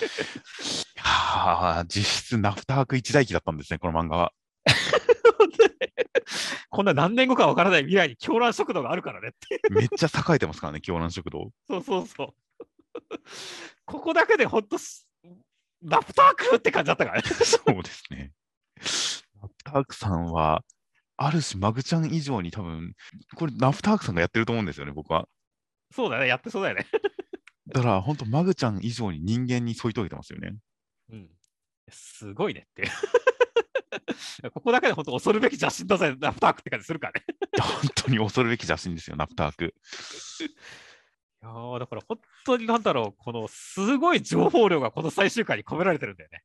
[0.98, 4.32] はあ、実質ナフターク一大記だったんですね、この漫画は。
[6.70, 9.60] こんな何年後かわからない未来に狂乱食堂があるからねって。
[9.72, 11.50] めっちゃ栄えてますからね、狂乱食堂。
[11.68, 12.34] そうそうそう。
[13.86, 15.08] ここだけでほんとす、
[15.82, 17.28] ナプタークって感じだったからね。
[17.28, 18.32] そうですね。
[19.64, 20.64] タークさんは、
[21.18, 22.94] ある種、マグちゃん以上に多分、
[23.36, 25.28] これ、ナフタークさんがやってると思うんですよね、僕は。
[25.92, 26.88] そうだね、やってそうだよね。
[27.68, 30.56] だから、本当、マグちゃん以上に人間に添い遂げてますよね。
[31.12, 31.30] うん。
[31.90, 32.90] すごいねっていう。
[34.52, 37.26] ここだけで本当恐るべき邪神だぜ、ナプタークって感じするからね。
[37.60, 39.74] 本当に恐るべき写真ですよ、ナフターク。
[41.42, 46.44] いやーだから本当になんだろう、このすごい情報量がこの最終回に込められてるんだよね。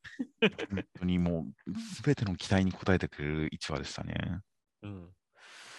[0.70, 4.14] 本当にもう、すべての期待に応えてくれる1話でしたね。
[4.82, 5.08] うん。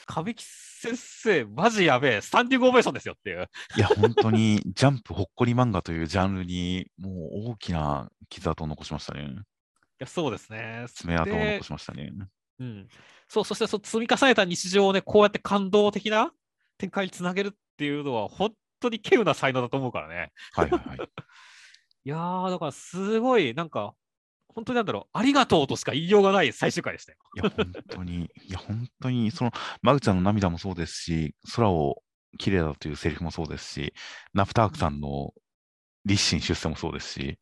[0.06, 3.50] 神木先生、マジやべえ、スタンディングオベーションですよっていう。
[3.78, 9.24] いや、本当に、ジャンプほっこり漫画というジャンルに、もう大きな傷跡を残しましたね。
[9.24, 9.34] い
[10.00, 10.86] やそうですね。
[10.94, 12.12] 爪痕をで残しましたね。
[12.60, 12.88] うん、
[13.28, 16.32] そう、そしてその積み重ねた日常をね、こうやって感動的な
[16.78, 20.32] 展開につなげるっていうのは、本当に稀有な才能だと思うからね。
[20.54, 20.98] はいはいはい。
[22.06, 23.96] いやー、だからすごい、なんか、
[24.48, 27.18] 本当になんだろう、ありがとうとしか言いようがない最終回でしたよ。
[27.36, 32.04] いや、本当に、いや、本当に、その、マグちゃんの涙もそうですし、空を
[32.38, 33.94] 綺麗だというセリフもそうですし、
[34.34, 35.34] ナフタークさんの
[36.06, 37.40] 立身出世もそうですし、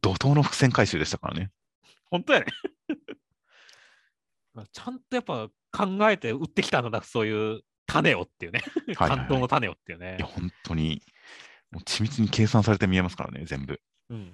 [0.00, 1.50] 怒涛の伏線回収でしたからね。
[2.10, 2.46] 本当やね。
[4.72, 8.60] ちゃんとやっぱ考えて売ってきたんだな、そういう種をっていうね。
[8.60, 10.26] はいはいはい感動の種をっていうねいや、。
[10.26, 11.02] 本当に、
[11.72, 13.80] もう緻密に計算されて見えますからね、全部。
[14.10, 14.32] うん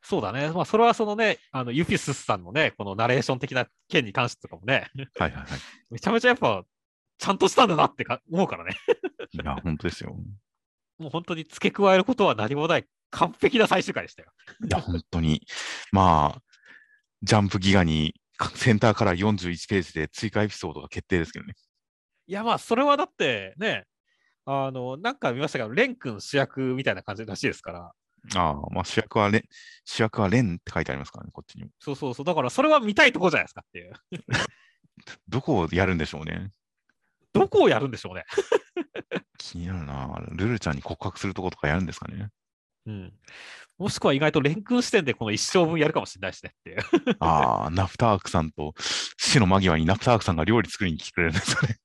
[0.00, 0.50] そうだね。
[0.52, 5.46] まあ、それはそのね、あのユフィスさんのね、このナレーション的な件に関してとかもね、はいはいはい。
[5.90, 6.64] めちゃめちゃやっぱ、
[7.18, 8.74] ちゃんとしたんだなってか思うからね。
[9.32, 10.16] いや、本当ですよ。
[10.98, 14.32] もう本当に付け加えることは何もない、完璧な最終回でしたよ。
[14.64, 15.46] いや、本当に。
[15.92, 16.42] まあ、
[17.22, 18.14] ジャンプギガに
[18.54, 21.54] センターから41ページで追加エピソードが決定ですけどね。
[22.28, 23.86] いや、まあ、それはだってね、
[24.44, 27.92] あの、なんか見ましたけど、レン君主役みたいな感じらしいですから、
[28.34, 29.42] ああ、まあ主役はレン、
[29.84, 31.70] 主役はレンって書いてありますからね、こっちにも。
[31.78, 33.92] そうそうそう、だからそれは見たいとこじゃないですかっていう。
[35.28, 36.50] どこをやるんでしょうね。
[37.32, 38.24] どこをやるんでしょうね。
[39.38, 40.20] 気になるな。
[40.32, 42.28] ルルちゃんに告白するとことかやるんですかね。
[42.86, 43.12] うん。
[43.78, 46.78] もしくは意外とレン君視点でこの一生分やるかもしれないしねっていう。
[47.20, 48.74] ああ、ナフタークさんと
[49.18, 51.78] 死の間際にナフタークさんが料理作りに来てくれるんですよね。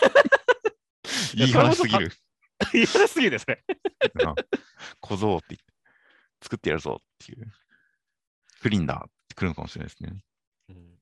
[1.34, 2.12] いやいい話すぎる。
[2.72, 3.64] 言われすぎるですね。
[4.14, 4.34] な
[5.00, 5.64] 小僧って言って、
[6.42, 7.52] 作ってやるぞっていう。
[8.60, 10.22] クリンだって来るのかもしれないですね。
[10.68, 10.98] うん、い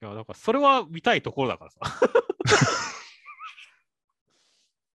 [0.00, 1.80] や、なんかそれは見たいところだからさ。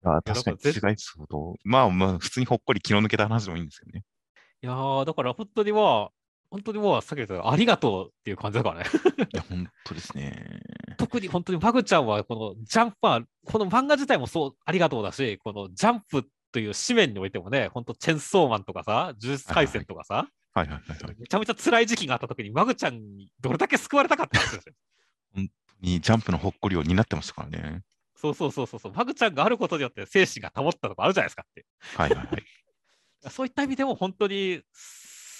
[0.01, 1.57] あ確かに違いそうと。
[1.63, 4.03] まあまあ、普通にほっこり気の抜けた話でもいいんですよね。
[4.61, 6.18] いやー、だから本当にまあ、
[6.51, 8.85] 本当にもうさっき言ったありがとうっていう感じだからね。
[9.31, 10.61] いや、本当ですね。
[10.97, 21.15] 特に本当にマグちゃんはこのジャンプは、この漫画自体もそうありがとうだし、このジャンプという紙面においてもね、本当チェンソーマンとかさ、呪術廻戦とかさ、はいはいはいはい。
[21.19, 24.61] めちゃめちゃ辛い時期があった時にマグちゃんにどれだけ救われたかったんですよ。
[25.81, 27.81] にジャンプのほっこりを担ってましたからね。
[28.15, 31.65] そうそうそうそうそう、マグちゃんがあることによって精神が保ったとかあるじゃないですかって。
[31.95, 32.41] はいはいはい。
[32.41, 32.43] い
[33.29, 34.61] そういった意味でも本当に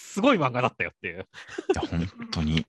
[0.09, 1.27] すごい漫画だったよっていう。
[1.75, 2.57] や、本当に。
[2.57, 2.65] い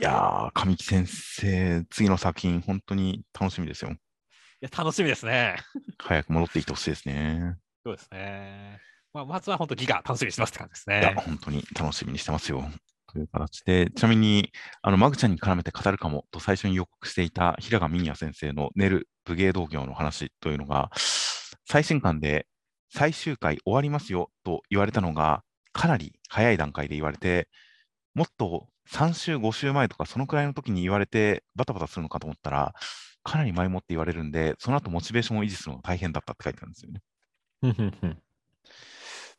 [0.00, 3.90] やー、神木先生、次の作品、本当に楽しみですよ。
[3.90, 3.94] い
[4.62, 5.56] や、楽しみですね。
[5.98, 7.56] 早く戻ってきてほしいですね。
[7.84, 8.80] そうですね。
[9.12, 11.20] まあ、まずは本当ギガ楽しみにしてますって感じですいや、ね。
[11.20, 12.64] 本当に楽しみにしてますよ。
[13.12, 14.50] という形で、ちなみに、
[14.80, 20.90] あの、マグちゃんに絡めて語るかもと最初に予告していた平賀美也先生のネル武芸道業の話というのが、
[21.66, 22.46] 最新刊で
[22.90, 25.42] 最終回終わりますよと言われたのが、
[25.78, 27.48] かなり早い段階で言われて、
[28.12, 32.74] もっと3週、5週前とか、そのくらいの時に言われて、バタバタするのかと思ったら、
[33.22, 37.00] かなり前もって言われるんで、その後モチベーションを維持するのが大変だったって書いてあるんですよね。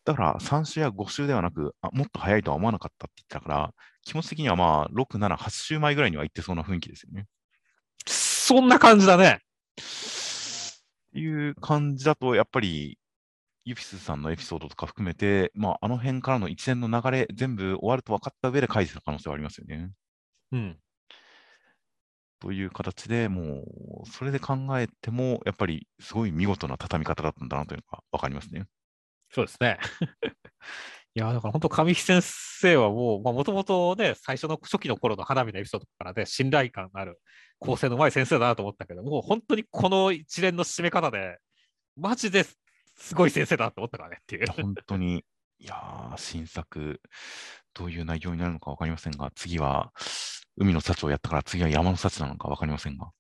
[0.06, 7.26] だから3週や5週ではなく、あもっと早いとは思わなかったって言ってたから、気持ち的にはまあ、6、7、8週前ぐらいには行ってそうな雰囲気ですよね。
[8.06, 9.42] そんな感じだね。
[9.76, 12.99] っていう感じだと、やっぱり、
[13.70, 19.92] ユフィスさんのエピソードとか含めて、まあ、あの辺からの一連の流れ、全部終わると分かった上で書いてた可能性はありますよね。
[20.52, 20.80] うん。
[22.40, 23.64] という形でも
[24.04, 28.66] う、それで考えても、やっぱりすごい見事な畳み方だったんだなというのが分かりますね。
[29.30, 29.78] そうですね。
[31.14, 37.20] いや、だから本当、神木先生はもう、もともとね、最初の初期の頃の花火のエピソードからで、信頼感のある、
[37.60, 41.38] 構成のうまい先生だなと思ったけど、もう本当にこの一連の締め方で、
[41.96, 42.44] マジで
[43.00, 44.52] すごい先生だなと思ったからねっていう。
[44.52, 45.26] 本当に、
[45.58, 47.02] いやー、新作、
[47.74, 49.92] どういう内容になるのか分かりませんが、次は
[50.58, 53.12] 海の幸をやったから、次は山の幸なのか分かりませんが、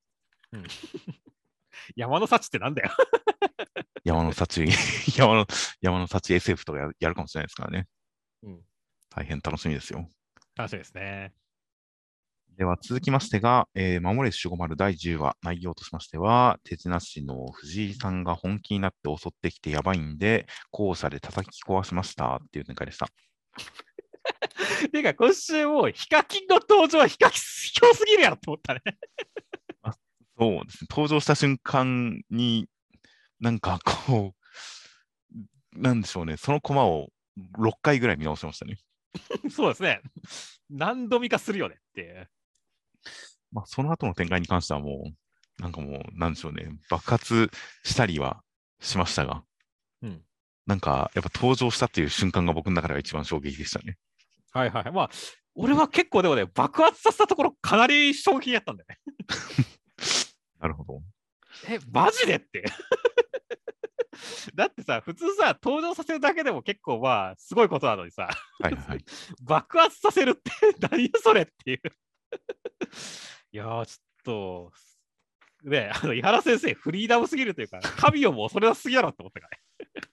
[1.95, 2.91] 山の幸ってなんだよ。
[4.03, 4.65] 山の幸、
[5.17, 5.47] 山の、
[5.81, 7.87] 山の幸 SF とかややるかもしれないですからね。
[8.43, 8.61] うん
[9.09, 10.07] 大変楽しみですよ。
[10.55, 11.33] 楽しみですね。
[12.59, 23.07] では続きましてが、えー、守れ守護丸第10話、内容としましては、手品師の藤井さんが本気になって襲ってきてやばいんで、校舎で叩き壊しましたっていう展開でした。
[24.91, 28.81] ていうか、今週もうヒカキンの登場はヒカキン卑怯すぎるやろと思ったね。
[30.37, 32.67] そうですね、登場した瞬間に、
[33.39, 34.35] なんかこ
[35.73, 37.07] う、なんでしょうね、そのコマを
[37.57, 38.79] 6回ぐらい見直しましたね。
[39.49, 40.01] そうですね。
[40.69, 42.29] 何度見かするよねっていう。
[43.51, 45.11] まあ、その後の展開に関してはも
[45.59, 47.51] う、なんかもう、なんでしょうね、爆発
[47.83, 48.41] したりは
[48.79, 49.43] しましたが、
[50.01, 50.21] うん
[50.69, 53.97] なんか、やっぱ登場したっていう瞬間が僕の中では一番衝撃でしたね。
[54.51, 54.91] はいはい。
[54.91, 55.09] まあ、
[55.55, 58.99] 俺は結構でもね、爆発させたところかなり衝撃やったんだよね。
[60.61, 61.01] なるほど。
[61.67, 62.65] え、マジでって。
[64.53, 68.29] だってさ、普通さ、登場させるだけでも結構まあ、すごいことなのにさ、
[68.61, 69.03] はいはい。
[69.41, 70.51] 爆発させるって
[70.87, 71.81] 何やそれっていう。
[73.51, 74.71] いやー、ちょっ
[75.63, 79.57] と、ね、あの井原先生、フリーダムすぎるというか、神をも恐れなすぎだろって思ったから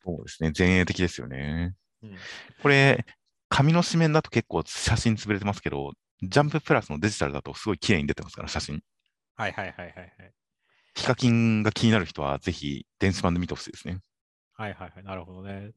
[0.04, 0.52] そうですね。
[0.56, 1.74] 前衛的ですよね。
[2.02, 2.16] ね。
[2.62, 3.04] これ、
[3.48, 5.92] 紙の紙面だと結構写真潰れてますけど、
[6.22, 8.82] ジャンププラスのデジタルだとすごい綺麗に出てますから、写真。
[9.36, 10.32] はいはいはいはいはい。
[10.94, 14.00] ヒカキンが気になる人は、ぜひ電子版で見てほしいですね。
[14.54, 15.72] はいはいはい、なるほどね。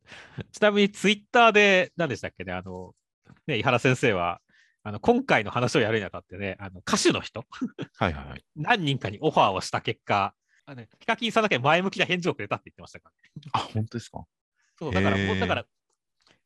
[0.54, 2.96] ちなみにツイッターで何でしたっけね、あの、
[3.46, 4.40] ね、井原先生は、
[4.84, 7.46] あの今回の話をやるにあたってね、あの歌手の人、
[7.98, 8.44] はいはいはい。
[8.56, 10.34] 何人かにオファーをした結果、
[10.66, 13.50] あのヒカキンさんだけ前向きな返事をくれたって言ってましたから、ね。
[13.54, 14.24] あ、本当ですか？
[14.78, 15.66] そう、だから、だから、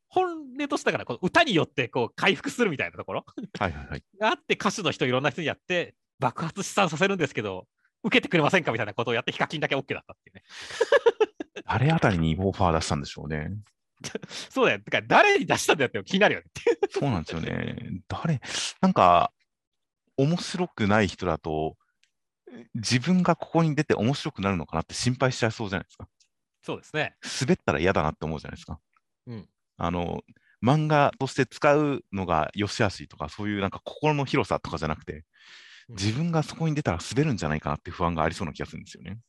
[0.07, 0.25] 本
[0.59, 3.25] 音としてだから、この歌によってこう回復するみたいなところ
[3.59, 4.03] はいはいはい。
[4.19, 7.67] があって、歌手の人、いろんな人にやって、爆発資産させるんですけど、
[8.03, 10.43] 受けてくれませんかみたいなことをやって、ヒカキンだけ OK だったっていうね。
[11.65, 13.51] 誰あたりにオファー出したんでしょうね。
[14.49, 14.79] そうだよ。
[14.79, 16.47] だから誰に出したんだよって気になるよね。
[16.89, 18.01] そうなんですよね。
[18.07, 18.41] 誰、
[18.81, 19.33] なんか、
[20.17, 21.77] 面白くない人だと、
[22.75, 26.07] 自分がここに出て面白くなるのかなって心配しちゃいそうじゃないですか。
[26.61, 27.15] そうですね。
[27.41, 28.79] 滑ったら嫌だなって思うじゃないですか。
[29.27, 30.21] うんあの、
[30.63, 35.23] 漫画として使うのが良し悪しとか、そういうなんか心の広さとかじゃなくて、うん
[35.89, 39.19] 自分がそこに出たら滑るんじゃないかなって不安がありそうな気がするんですよね。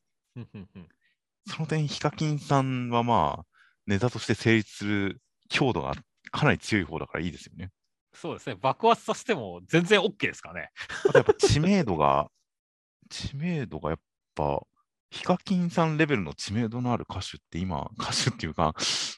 [1.48, 3.46] その点、ヒカキンさんはまあ、
[3.86, 5.94] ネタとして成立する強度が
[6.30, 7.70] かなり強い方だからいいですよね。
[8.14, 8.56] そうですね。
[8.60, 10.70] 爆発させても全然 OK ですからね。
[11.08, 12.30] あとやっぱ知名度が、
[13.10, 13.98] 知名度がやっ
[14.34, 14.62] ぱ、
[15.10, 18.74] ヒカキンさんレベルの知名度のある歌手って今、歌手っていうか、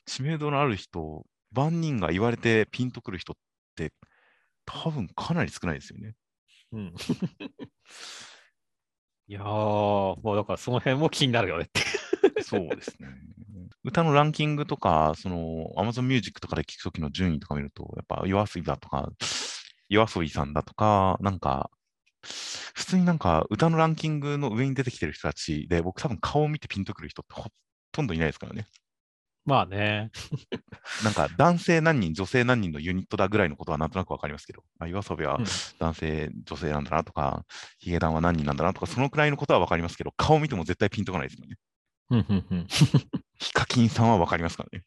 [0.06, 3.36] 知名度のある人、万人が言われてピンとくる人っ
[3.76, 3.93] て、
[4.64, 6.14] 多分かなり少ないですよね。
[6.72, 6.94] うん。
[9.28, 11.80] いやー、もうだからその辺も気になるよねって。
[12.43, 13.09] そうですね。
[13.86, 19.08] 歌のランキングとか、その Amazon Music とかで聴くときの順位とか見ると、やっぱ YOASOBI だとか、
[19.88, 21.70] YOASOBI さんだとか、なんか、
[22.74, 27.48] 普通になんか歌のランキングの上に出てきてる人たちで、僕多分顔を見てピンとくる人ってほ
[27.92, 28.66] とんどいないですからね。
[29.44, 30.10] まあね。
[31.04, 35.44] なんか男性何人、女性何人のユニットだぐらいのことはなんとなくわかりますけど、あ YOASOBI はうん
[35.78, 37.44] 男性、女性なんだなとか、
[37.78, 41.56] ヒゲダンは何人なんだなとか、そのくらいのことはわかりますけど、顔見ても絶対ピンとこないですよね。
[43.38, 44.84] ヒカキンさんはわかりますからね？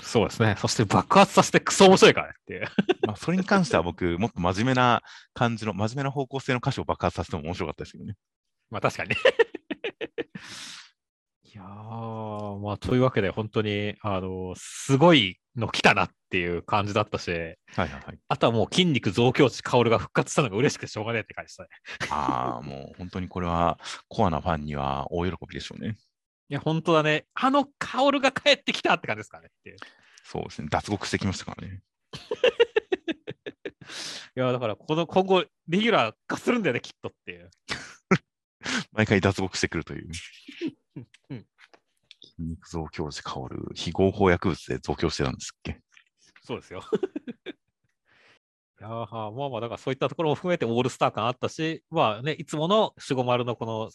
[0.00, 0.54] そうですね。
[0.58, 2.68] そして爆発させてクソ面白いからねっていう。
[3.06, 5.02] まあ、それに関しては僕、もっと真面目な
[5.34, 8.14] 感じの、真面目な方向性の歌詞を爆発させても面白かったですけどね。
[8.70, 9.16] まあ確かにね。
[11.52, 18.18] いやー、まあというわけで本当に、あの、すごいの来たなっていう感じだったし、はいはいはい。
[18.28, 21.68] あとはもう筋肉増強値薫が復活したのが嬉しくてしょうがねえって感じでしたね。
[22.10, 25.96] ああ、もう本当にこれはコアなファンには大喜びでしょうね。
[26.50, 27.26] いや、本当だね。
[27.34, 29.76] あの薫が帰ってきたって感じですからねって。
[30.24, 30.68] そうですね。
[30.70, 31.82] 脱獄してきましたからね。
[34.36, 37.50] いや、だからこの今後、レギュラー化するんだよね、きっとっていう。
[38.92, 40.10] 毎回脱獄してくるという。
[41.30, 41.46] うん
[42.22, 45.80] 筋肉増強時香る非合法薬物で増強してたんですっけ？
[46.42, 46.82] そうですよ。
[48.80, 53.90] いやーまあまあ、だからそういったところも含めてオールスター感あったし、まあね、いつもの守護丸のこの、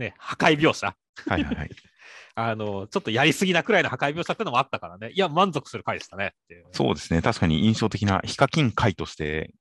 [0.00, 0.96] ね、破壊描写、
[1.28, 1.70] はいはいはい。
[2.34, 6.34] あの、ちょっとやりすぎなくらいの破壊描写ってのもあったからね、いや、満足する回でしたね。
[6.72, 7.22] そうですね。
[7.22, 9.52] 確かに印象的なヒカキン回として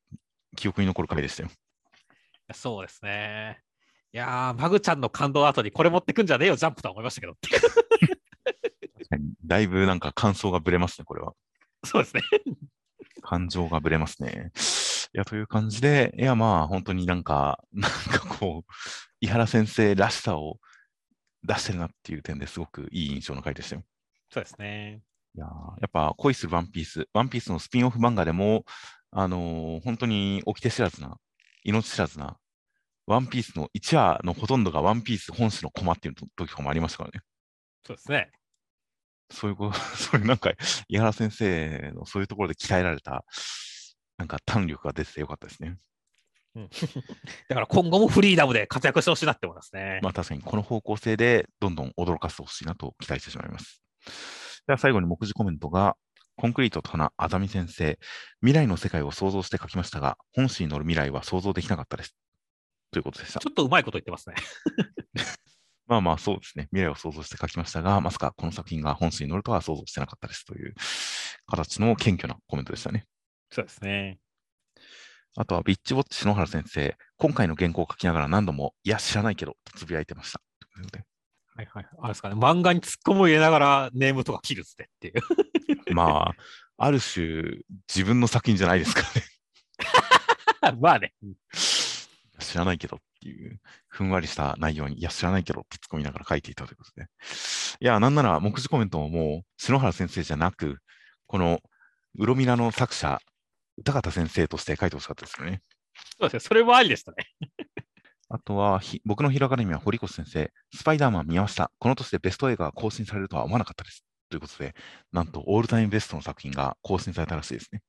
[0.56, 1.50] 記憶に残る回でしたよ。
[2.54, 3.62] そうですね。
[4.12, 7.36] いやー、マグちゃんの感動後にこれ持ってくんじゃねえよ、ジャンプとは思いましたけど。
[9.46, 11.34] だいぶなんか感想がぶれますね、これは。
[11.84, 12.22] そうですね。
[13.22, 14.52] 感情がぶれますね。
[15.14, 18.72] いや、という感じで、いや、まあ、本当になんか、 なんかこう、
[19.22, 20.60] 井原先生らしさを
[21.44, 23.84] 出してるなっていう点ですごくいい印象の回でしたよ。
[24.30, 25.02] そうですね。
[25.36, 28.66] いやーやっぱ恋するワンピース、ワンピースのスピンオフ漫画でも、
[29.12, 31.18] あのー本当に起きて知らずな、
[31.64, 32.38] 命知らずな、
[33.08, 37.22] ワンピースの1話のほとんどがワンピース本誌のコマっていう時とかもありましたからね。
[37.86, 38.32] そうですね。
[39.32, 40.52] そういうこ、 そういうなんか、
[40.88, 43.26] 井原先生のそういうところで鍛えられた、
[44.20, 45.78] なんか胆力が出ててよかったですね。
[46.56, 46.70] うん、
[47.48, 50.00] だから今後もフリーダムで活躍してほしいなって思いますね。
[50.04, 53.82] まあ確かにこの方向性でどんどん驚かせてほしいなと期待してしまいます。
[54.68, 55.96] では最後に目次コメントが、
[56.36, 57.98] コンクリートと花、あざみ先生、
[58.42, 62.16] 未来の世界を想像して書きましたが、本誌に載る未来は想像できなかったです。
[62.92, 63.48] ということでしたち。
[63.48, 64.36] ょっとうまいこと言ってますね。
[65.88, 66.66] まあまあそうですね。
[66.72, 70.76] 未来を想像して書きましたが、まさかこの作品が本誌に載るとは想像してなかったですという
[71.48, 73.06] 形の謙虚なコメントでしたね。
[73.52, 74.20] そうですね。
[75.36, 80.42] あとは、ビッチウォッチ篠原先生、今回の原稿を書きながら何度も、いや、知らないけど、とつぶやいてました。
[81.56, 81.88] はいはい。
[82.00, 85.12] あれですかね、漫画に突っ込むを入れながらネームとか切るってってい
[85.92, 85.94] う。
[85.94, 86.36] まあ、
[86.78, 87.60] ある種、
[87.94, 89.24] 自分の作品じゃないですかね。
[90.80, 91.14] まあね。
[92.40, 97.08] 知らないけどっていう、ふんわりした内容に、いや、知らないけどって突っ込みながら書いていたということで。
[97.82, 100.80] いや、なんなら、目次コメントももう、篠原先生じゃなく、
[101.28, 101.60] この、
[102.16, 103.20] うろみなの作者、
[103.80, 105.62] 歌方先生として書いてほしかったですよね。
[106.20, 106.40] そうですね。
[106.40, 107.18] それもありでしたね。
[108.30, 111.72] あとは、ひ僕のヒーローアカデミーは堀越先生、スパイダーマン見ました。
[111.80, 114.06] この年でベスト映画が更新されるとは思わなかったです。
[114.30, 114.76] ということで、
[115.12, 117.82] なんと、オールタイムベストの作品が更新されたらしいですね。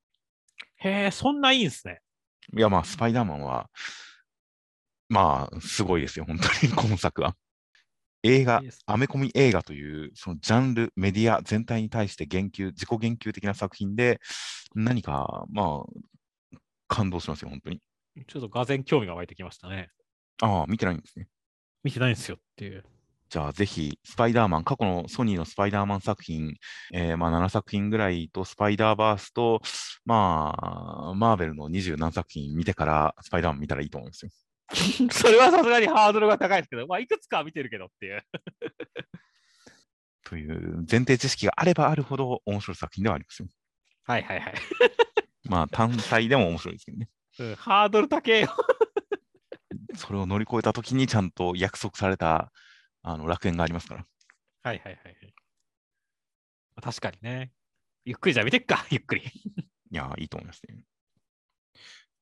[0.77, 2.01] へえ、そんないいんですね。
[2.57, 3.69] いや、まあ、スパイダーマンは、
[5.09, 7.35] まあ、すごいですよ、本当に、今作は。
[8.23, 14.19] 映画アメコミ映画という、そのジャンル、メディア全体に対して言及、自己言及的な作品で、
[14.75, 16.57] 何か、まあ、
[16.87, 17.81] 感動しますよ、本当に。
[18.27, 19.89] ちょっとがぜん興味が湧いてきましたね。
[20.41, 21.27] ああ、見てないんですね。
[21.83, 22.83] 見てないんですよっていう。
[23.29, 26.53] じゃあ、ぜひ、スパイダーマン、過去のソニーのスパイダーマン作品、
[26.93, 29.61] えーまあ、7作品ぐらいと、スパイダーバースと、
[30.03, 34.31] まあ、マーベルの20何作品見てから、スパイダーマン見たらいいと思うんですよ。
[35.11, 38.23] それはさすがにハードルが高いですけど、まあ、いくつかは見てるけどっていう。
[40.23, 43.49] という前提知識があればあるほど面白い作品ではありますよ。
[44.03, 44.53] はいはいはい。
[45.49, 47.09] まあ、単体でも面白いですけどね。
[47.39, 48.55] うん、ハードル高えよ。
[49.95, 52.51] それを乗り越えたときにちゃんと約束された
[53.01, 54.07] あの楽園がありますから。
[54.63, 55.33] はいはいはいはい。
[56.81, 57.51] 確かにね。
[58.05, 59.23] ゆっくりじゃあ見てっか、ゆっくり。
[59.23, 60.83] いやー、いいと思いますね。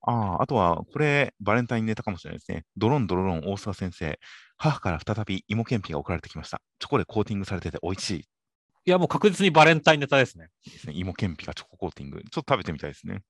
[0.01, 2.65] ああ、あとは、これ、バレンタインネタかもしれないですね。
[2.77, 4.19] ドロンドロロン大沢先生、
[4.57, 6.61] 母から再び芋けんぴが送られてきました。
[6.79, 10.49] チョコでコーティングされてて美味しいいや、もう確実にバレンタインネタですね。
[10.65, 10.93] ですね。
[10.95, 12.21] 芋けんぴがチョココーティング。
[12.21, 13.23] ちょっと食べてみたいですね。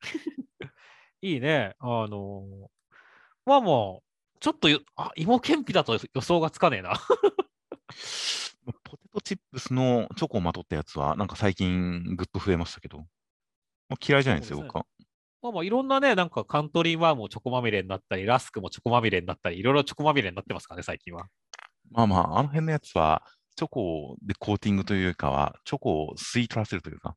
[1.22, 1.74] いいね。
[1.78, 2.80] あのー
[3.46, 4.02] まあも
[4.36, 6.94] う、ちょっとよあ芋けんぴだと予想がつかねえな。
[8.84, 13.04] ポテトチップスのチョコをまとったやつは、なんか最近ぐっと増えましたけど、ま
[13.90, 14.86] あ、嫌いじゃないですよ、す僕は。
[15.42, 21.26] まあまあいろんなね、なんかカントリーマームもチョコまみれになったり、ラスクもチョコまみれになったり、いろいろチョコまみれになってますからね、最近は。
[21.90, 23.22] まあまあ、あの辺のやつは、
[23.56, 27.16] チョコでコーティングというかは、チョコを吸い取らせるというか、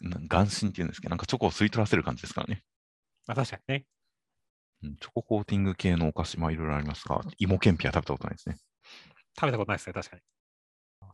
[0.00, 2.62] な眼心っていうんですけど、なんかチョコを吸い取らせる感じですからね。
[3.26, 3.84] まあ確かにね。
[4.84, 8.56] うんチョココーティング系のお菓子、まあいろいろありますが、芋けんぴは食べたことないですね。
[9.38, 10.22] 食べたことないですね、確かに。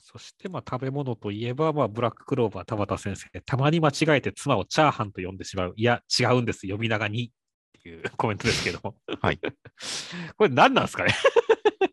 [0.00, 5.72] そして、まあ、食べ物といえば、まあ、ブラッククローバー田畑先生、たまに間違えて妻をチャーハンと呼んでしまう。
[5.76, 6.68] いや、違うんです。
[6.68, 7.32] 呼び名がに
[7.78, 8.96] っていうコメントですけども。
[9.20, 9.38] はい。
[10.36, 11.14] これ何なんですかね？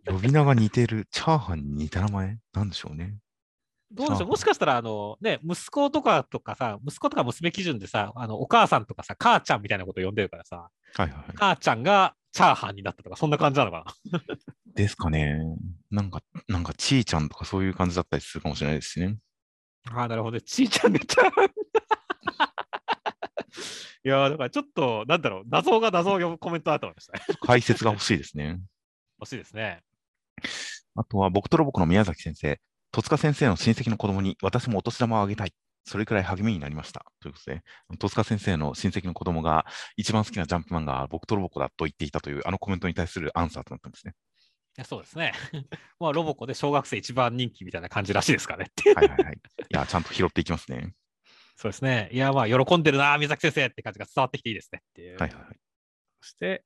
[0.06, 2.38] 呼び名が似てる、チャーハンに似た名前？
[2.53, 3.18] なんでしょうね。
[3.91, 4.28] どうでしょう？
[4.30, 11.26] もしかしたら、あの、ね、息子とかとかさ、息子とか娘基準でさ、あのお母さんとかさ、母ちゃんみたいなこと呼んでるからさ、はいはいはい。
[11.36, 14.22] 母ちゃんがチャーハンになったとか、そんな感じなのかな？
[14.74, 15.38] ですかね。
[15.90, 19.18] なんか、なんか、ちーちゃんとかそういう感じだったりするかもしれないですしね。
[19.90, 20.41] ああ、なるほどね。
[20.41, 21.49] ちいちゃんがチャーハン。
[24.03, 27.22] いやーだからちょっと、なんだろう、謎が謎を呼ぶコメントだと思いましたね。
[27.41, 28.60] 解説が欲しいですね。
[29.20, 29.84] 欲しいですね。
[30.95, 32.60] あとは、僕とロボコの宮崎先生、
[32.91, 35.53] 戸塚先生の親戚の子供に私もお年玉をあげたい。
[35.84, 37.06] それくらい励みになりました。
[37.20, 37.64] ということで、
[37.99, 39.66] 戸塚先生の親戚の子供が
[39.98, 44.14] 一番好きなジャンプ漫画は僕とロボコだと言っていたというあのコメントに対するアンサーとなったんですね。
[44.78, 45.34] いやそうですね。
[45.99, 48.72] まあ、ロボコで小学生一番人気みたいな感じらしいですからね。
[48.95, 49.36] はいはいはい。
[49.36, 49.40] い
[49.70, 50.94] や、ちゃんと拾っていきますね。
[51.58, 52.10] そうですね。
[52.12, 55.18] いや、まあ、喜んでるな、宮崎先生って感じが伝わってきていいですねっていう。
[55.18, 55.60] はいはいはい。
[56.22, 56.64] そして、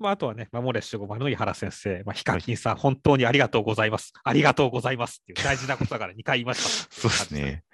[0.00, 4.14] まあ、あとはね、守れ守護丸の井原先生、まあ、ヒカキンさん、本当にありがとうございます。
[4.24, 7.64] ありがとうございますっていう大事なことだから2回言いました そうですね。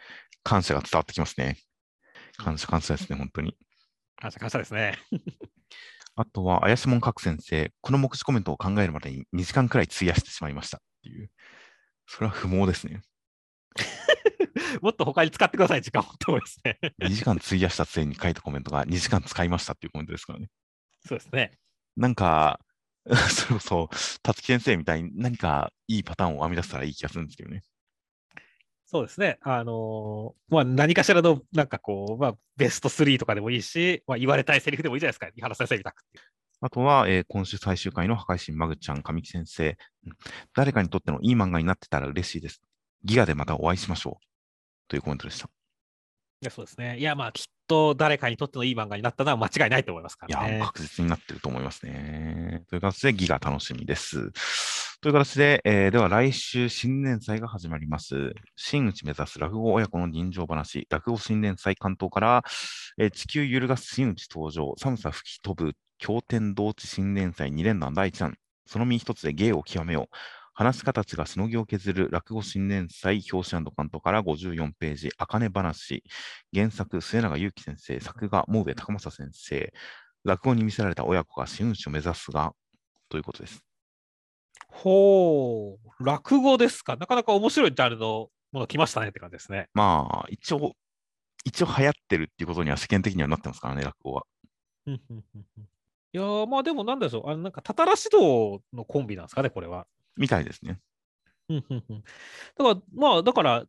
[0.42, 1.56] 感謝が伝わってきますね。
[2.36, 3.56] 感謝感謝ですね、本当に。
[4.16, 4.98] 感謝感謝ですね。
[6.16, 11.30] あとは、怪しもん各先生、この目次コメントを考えるまでに2時間くらい費やしてしまいましたっていう。
[12.06, 13.02] それは不毛ですね。
[14.82, 16.78] もっと他に使ってください、時間をって思いますね。
[17.02, 20.48] 2時間費やしたついに書いたコメントが2時間使いましたっていうコメントですからね。
[21.06, 21.52] そうですね。
[21.96, 22.60] なんか、
[23.06, 23.88] それこそ、
[24.22, 27.62] 辰木先生みたいに何かいいパターンを編み出したらいい気がするんですけどね。
[28.88, 29.38] そうですね。
[29.42, 35.28] あのーまあ、何かしらの、なんかこう、まあ、ベスト3とかでもいいし、まあ、言われたいセリフでもいいじゃないですか。
[35.34, 36.04] 井原先生みたく。
[36.60, 40.12] あとは、えー今週最終回の破壊神マグちゃん、神木先生、うん
[40.54, 42.62] 誰かにとってのいい漫画になってたら嬉しいです。
[43.04, 44.26] ギガでまたお会いしましょう。
[44.88, 45.50] というコメントでした。
[46.46, 46.98] やそうですね。
[46.98, 50.66] いや、まあ、きっと誰かにとってのいい漫画になったのは間違いないと思いますかいや、ら。
[50.66, 52.64] 確実になってると思いますね。
[52.68, 54.32] という形でギガ楽しみです。
[55.00, 58.32] という形で、えーでは来週新年祭が始まります。
[58.56, 62.44] 真打ち目指す落語親子の人情話、落語新年祭関東から、
[62.98, 68.34] えー地球揺るがす真打ち登場、寒さ吹き飛ぶ、経典同地新年祭2連弾第1弾、
[68.66, 70.16] その身一つで芸を極めよう。
[70.58, 76.02] 話し家たちがしのぎを削る落語新年祭表紙関東から54ページ、あかね話、
[76.54, 79.70] 原作、末永祐樹先生、作画、毛部高正先生、
[80.24, 82.54] 落語に見せられた親子が真打ちを目指すが、
[83.10, 83.62] ということです。
[84.68, 86.96] ほう、落語ですか。
[86.96, 89.68] なかなか面白いジャンルのもの来ましたねって感じですね。
[89.74, 90.72] まあ、一応、
[91.44, 94.22] 一応流行ってるっていうことには世間的にはなってますからね、落語は。
[94.86, 99.86] いやーまあでもなんでしょう、あのなんかたたら指導のコンビなんですかね、これは。
[100.16, 100.80] みたいですね。
[101.48, 103.64] だから、まあ、だから、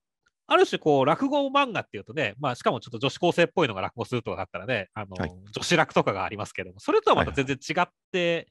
[0.49, 8.48] ある種、こう、落語漫画っていうとね、まあ、しかもちょっと女子高生っぽいのが落語するとかだったらね、あの、はい女子落とかがありますけども、それとはまたはい全然違って、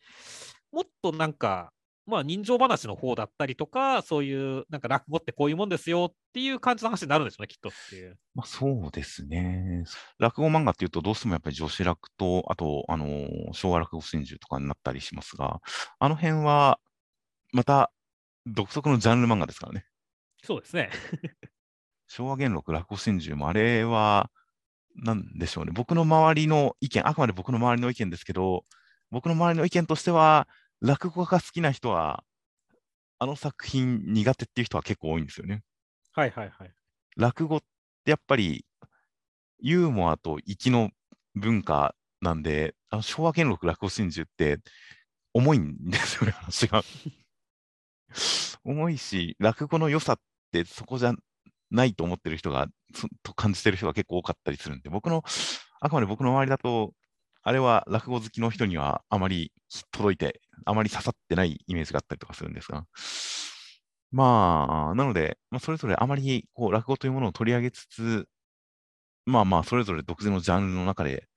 [0.72, 1.72] もっとなんか、
[2.06, 8.16] まあ、人情話の方だったりとか、そういう、なんか落語ってこういうもんですよっていう感じの話になるんでしょうね、きっとっていう。
[8.34, 9.82] まあ、そうですね。
[10.18, 15.60] 落語漫画っていうと、どうしてもやっぱり女子落と、あと、あのー昭和落語真珠とかになったりしますが、
[15.98, 16.78] あの辺は、
[17.56, 17.90] また、
[18.44, 19.86] 独特のジャンル漫画ですからね。
[20.44, 20.90] そうですね。
[22.06, 24.30] 昭和元禄落語真珠も、あれは、
[24.94, 25.72] なんでしょうね。
[25.74, 28.64] 僕の周りの意見、あくまで僕の周りの意見ですけど、
[29.10, 30.46] 僕の周りの意見としては、
[30.82, 32.24] 落語が好きな人は、
[33.18, 35.62] あの作品苦手っていう人は結構多いんですよね。
[36.12, 36.72] はいはいはい。
[37.16, 37.60] 落語っ
[38.04, 38.66] てやっぱり
[39.58, 40.90] ユーモアと粋の
[41.34, 44.58] 文化なんで、あの昭和元禄落語真珠って
[45.32, 46.82] 重いんですよね、話が。
[48.64, 50.16] 重いし、落語の良さっ
[50.52, 51.12] てそこじゃ
[51.70, 52.66] ないと思ってる人が、
[53.22, 55.22] と感じてる人が結構多かったりするんで、僕の、
[55.80, 56.92] あくまで僕の周りだと、
[57.42, 59.52] あれは落語好きの人にはあまり
[59.92, 62.86] 届いて、あまり刺さってないイメージがあったりとかするんですが、
[64.10, 68.26] まあ、なので、まあ、それぞれあまりこう落語というものを取り上げつつ、
[69.26, 71.28] まあまあ、それぞれ独自のジャンルの中で、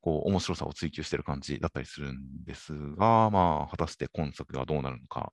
[0.00, 5.32] こう、面白さを追求してる感じだったりするんですが、まあ、果たして今作ではどうなるのか。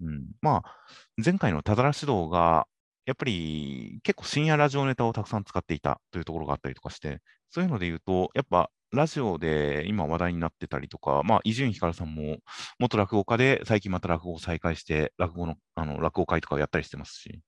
[0.00, 0.76] うん、まあ、
[1.24, 2.66] 前回のただら指導が、
[3.06, 7.20] やっぱり結構深夜ラジオネタをたくさん使っていたというところがあったりとかして、
[7.50, 12.38] そういうので言うと、やっぱラジオで今話題になってたりとか、まあ、伊集院光さんも
[12.78, 17.40] 元落語家で最近また落語を再開して、落語の、あの、落語会とかをやったりしてますし、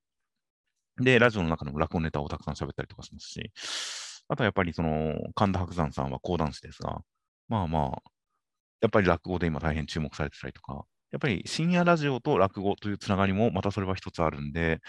[1.01, 3.53] で、ラジオの中でも落語ネタをたくさん喋ったりとかしますし、
[4.29, 7.01] あとはやっぱりその、神田伯山さんは講談師ですが、
[7.49, 8.03] まあまあ、
[8.81, 10.85] やっぱり落語で今大変注目されてたりとか、
[11.17, 14.81] やっぱり深夜ラジオと落語というつながりもまたそれは一つあるんで、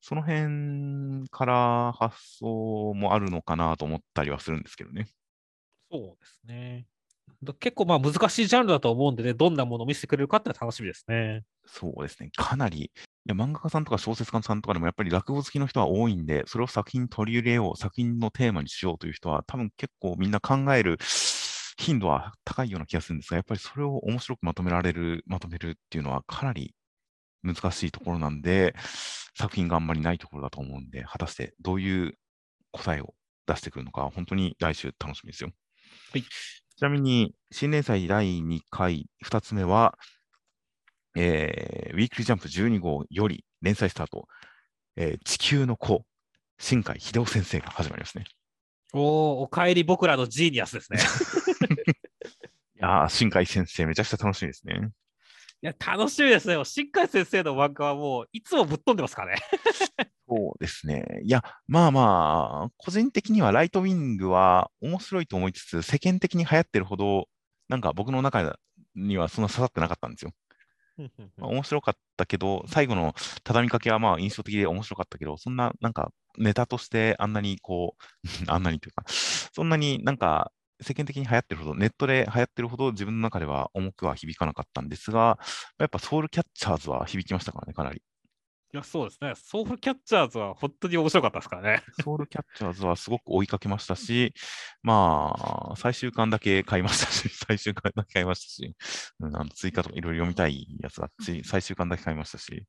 [0.00, 5.08] その辺から発想もあるのかなと思ったりはするんですけどね。
[5.90, 6.86] そうですね。
[7.42, 11.44] だ結構まあ難しいジャンルだと思うんでね、どんなものを見せてくれるかってのは楽しみですね。
[11.66, 12.30] そうですね。
[12.36, 12.90] かなり、い
[13.26, 20.98] や漫画家さんとか小説家さんとかでもやっぱり落語好きの人は多いんで、それを作品に取り入れよう、作品のテーマにしようという人は多分結構みんな考える
[21.76, 26.74] 頻度は高いような気がするんですが、やっぱりそれを面白くまとめられる、まとめるっていうのはかなり
[27.42, 28.74] 難しいところなんで、
[29.38, 32.18] 作品があんまりないところだと思うんで、果たしてどういう
[32.72, 33.14] 答えを
[33.46, 35.50] 出してくるのか、本当に来週楽しみですよ。
[36.12, 36.24] はい
[36.78, 39.98] ちなみに、新連載第2回、2つ目は、
[41.16, 44.28] えーウィークリージャンプ12号より連載スタート、
[44.96, 46.04] えー地球の子、
[46.58, 48.24] 新海秀夫先生が始まりますね。
[48.92, 50.98] おお、おかえり僕らのジーニアスですね。
[51.64, 54.90] いやー、新海先生、めちゃくちゃ楽しみですね。
[55.62, 56.62] いや、楽しみですね。
[56.64, 59.42] 新海先生の漫画はもう、いつもぶっ飛んでますからね。
[60.28, 61.04] そうですね。
[61.22, 67.28] いや、まあまあ、個人的にはライトウィングは面白いと思いつつ、世間的に流行ってるほど、
[67.68, 68.58] なんか僕の中
[68.94, 70.32] にはそんな刺さってなかったんですよ。
[71.36, 73.14] まあ、面白かったけど、最後の
[73.44, 78.04] 畳みかけはまあ印象的で面白かったけど、そんななんかネタとしてあんなにこう、
[78.50, 85.38] あんなにというか、そんなになんか世間的に流行ってるほど、ネットで流行ってるほど自分の中では重くは響かなかったんですが、
[85.78, 88.02] やっぱソウルキャッチャーズは響きましたからね、かなり。
[88.74, 89.32] いや、そうですね。
[89.36, 91.82] ソウルキャッチャーズは本当に面白かったですからね。
[92.02, 94.34] ソウルキャッチャーズはすごく追いかけましたし、
[94.82, 95.34] ま
[95.72, 98.76] あ、最終巻だけ買いましたし、 最終巻だけ買いましたし、
[99.20, 102.66] うん、あの追加とかいろいろ読みたいやつがつい最終巻だけ買いましたし、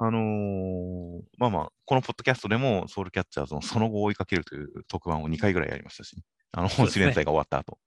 [0.00, 6.16] あのーまあまあ、このポッドキャストでもソウルキャッチャーズのその後を追いかけるという特番を2回ぐらいやりましたし、
[6.52, 7.78] あの、本誌連載が終わった後。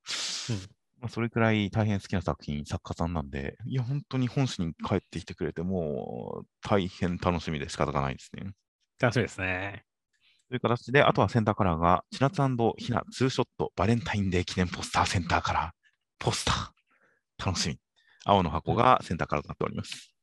[0.49, 0.55] うん
[1.01, 8.51] まあ、それくらい大変好きな作品、作家さんなんで、いや、本当に本誌に帰ってきてくれて、もう大変楽しみで仕方がないですね。
[8.99, 9.83] 楽しみですね。
[10.49, 12.41] という形で、あとはセンターカラーが、千夏
[12.77, 17.79] ひなツーショットバレンタインデー記念ポスターセンターカラー、ポスター、楽しみ。
[18.23, 20.13] 青の箱がセンターカラーとなっております。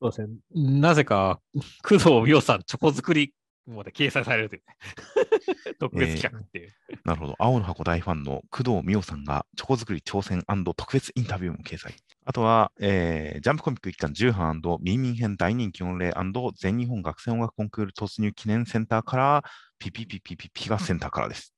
[0.00, 0.28] そうですね。
[0.54, 1.40] なぜか、
[1.82, 3.34] 工藤美桜さん、チョコ作り
[3.66, 7.36] もで掲載されるという、ね、 特別企画っていう、えー、なるほど。
[7.38, 10.42] 青の箱大ファンの工藤美桜さんがチョコ作り挑戦
[10.74, 11.94] 特別インタビューも掲載。
[12.24, 16.14] あとは、えー、ジャンプコミック一巻10版ミンミン編大人気御礼
[16.56, 19.44] 全日本学生音楽コンクール突入記念センターから
[19.78, 21.54] ピピピピピピがセンターからです。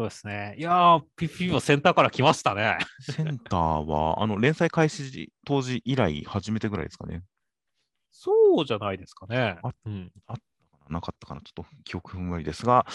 [0.00, 0.54] そうですね。
[0.56, 2.78] いやー、ピピもセンターから来ましたね。
[3.02, 7.22] センターは、あの、連載開始時当時以来初めてぐらいですかね。
[8.10, 9.58] そうじゃないですかね。
[9.62, 10.36] あ,、うん、あっ
[10.72, 12.86] たかななかったかなちょっと記憶不明ですが、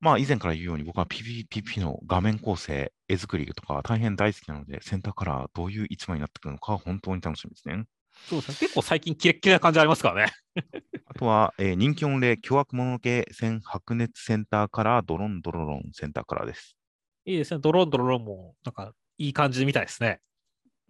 [0.00, 7.84] まあ以前から言うように僕は PPP の画面構成、絵作りとか大変大好きなので、センターカラーどういう一枚になってくるのか本当に楽しみですね。
[8.28, 8.56] そうですね。
[8.60, 10.32] 結構最近キレッキレな感じありますからね。
[11.06, 16.76] あとは、えー、人気音霊凶悪者系戦白熱センターカラードロンドロロンセンターカラーです。
[17.24, 17.60] いいですね。
[17.60, 20.20] ドロンドロロンもなんかいい感じみたいですね。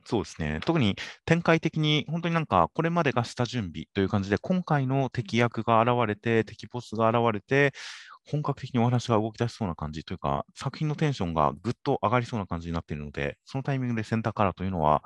[0.06, 0.60] そうですね。
[0.64, 0.94] 特に
[1.24, 7.72] 展開的に、本当になんか、これまでが下準備という感じで、今回の敵役が現れて、敵ボスが現れて、
[8.24, 15.02] 本格的にお話が動き出しそうな感じというか、作品のテンションがぐっと上がりそうな感じになっているので、そのタイミングでセンターカラーというのは、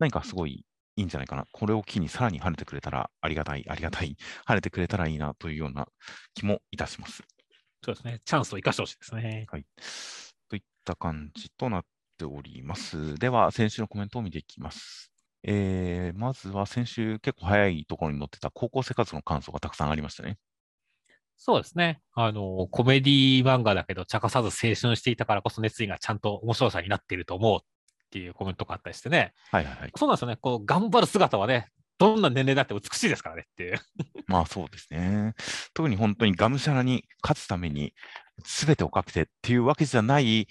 [0.00, 0.64] 何かすごい
[0.96, 1.46] いいんじゃないかな。
[1.52, 4.16] これを機にさらに跳ねてくれたらありがたい、ありがたい、
[4.46, 5.86] 跳ねてくれたらいいなというような
[6.34, 7.22] 気もいたします。
[7.84, 8.20] そうですね。
[8.24, 9.46] チャンスを生かしてほしいですね。
[9.50, 9.64] はい。
[10.48, 11.84] といった感じとなっ
[12.18, 13.16] ております。
[13.16, 15.12] では、先週のコメントを見ていきます。
[15.44, 20.38] えー、まずは先週結構早いところに載ってた高校生活の感想がたくさんありましたね。
[21.36, 22.00] そうですね。
[22.12, 27.66] あの、コメディ漫画だけど、茶化さず青春していたからこそ熱意がちゃんと面白さになっていると思うっ
[28.12, 29.32] ていうコメントがあったりしてね。
[29.50, 29.92] はいはいはい。
[29.96, 30.36] そうなんですよね。
[30.36, 33.80] こう、頑張る姿はね、どんな年齢だって美しいですからねっていう。
[34.26, 35.34] まあそうですね。
[35.72, 37.94] 特に本当にがむしゃらに勝つために、
[38.44, 40.46] すべてをかけてっていうわけじゃない、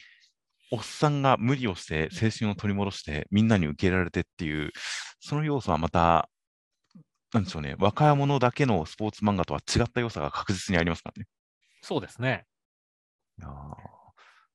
[0.71, 4.71] おっさんが無理をして青春を取り戻してみんなに受け入れられてっていう、
[5.19, 6.29] その要素はまた、
[7.33, 11.27] なんでしょうね、若者だけのスポーツ漫画とは違った要素が確実にありますからね。
[11.81, 12.45] そうですね。
[13.39, 13.49] いや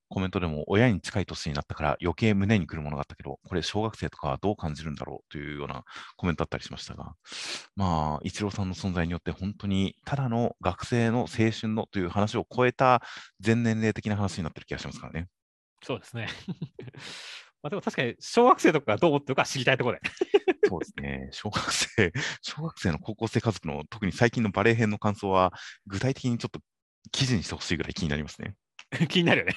[0.09, 5.85] コメントでも親に近い年になったから余計胸にくるものがあったけど、これ小学生とかはどう感じるんだろうというような
[6.17, 7.15] コメントあったりしましたが、
[7.75, 13.03] まあ、イチローさんの存在によって本当にただの学生の青春のという話を超えた
[13.41, 15.29] 全年齢的な話になってる気がしますからね。
[15.83, 16.29] そうですね。
[17.63, 20.11] まあでも確かに小学生とかがどう思ってるか知りたいところで。
[20.69, 21.29] そうですね。
[21.33, 22.13] 小学生、
[22.43, 25.53] 小学生の高校生家族の特に最近のバレー編の感想は
[25.87, 26.61] 具体的にちょっと
[27.13, 28.55] 記事にしてほしいぐらい気になりますね。
[29.09, 29.55] 気になるよね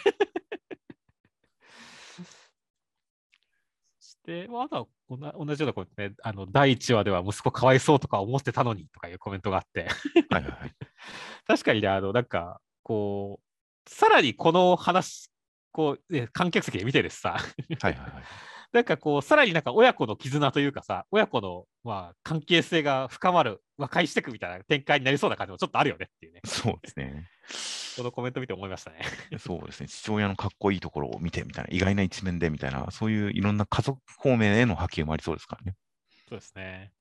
[4.30, 9.88] で、まあ、あとは同じようなことね、あの第1話では息子かわいそうとか思ってたのにとかいうコメントがあって。
[10.30, 10.76] はいはい、はい、
[11.48, 15.32] 確かにね、あのなんかこう、さらにこの話、
[15.72, 17.32] こう、ね、観客席で見てるしさ。
[17.32, 18.24] はいはい、はい
[18.72, 26.42] なんかこう、さらになんか親子の絆というかさ、親子のまあ関係性が深まる、和解していくみたいな展開になりそうな感じもちょっとあるよねっていうね。
[26.46, 27.28] そうですね。
[27.98, 29.02] このコメント見て思いましたね。
[29.40, 29.88] そうですね。
[29.88, 35.76] 父親のかっこいいところを見てみたいな、意外な一面でみたいな、そういういろんな家族方面への波及もありそうですからね。
[36.28, 36.92] そうですね。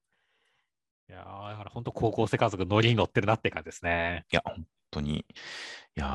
[1.09, 1.25] いやだ
[1.57, 4.27] から本当高校生家族乗りに乗ってるなって感じですね。
[4.31, 5.19] いや、本当に。
[5.19, 5.25] い
[5.95, 6.07] や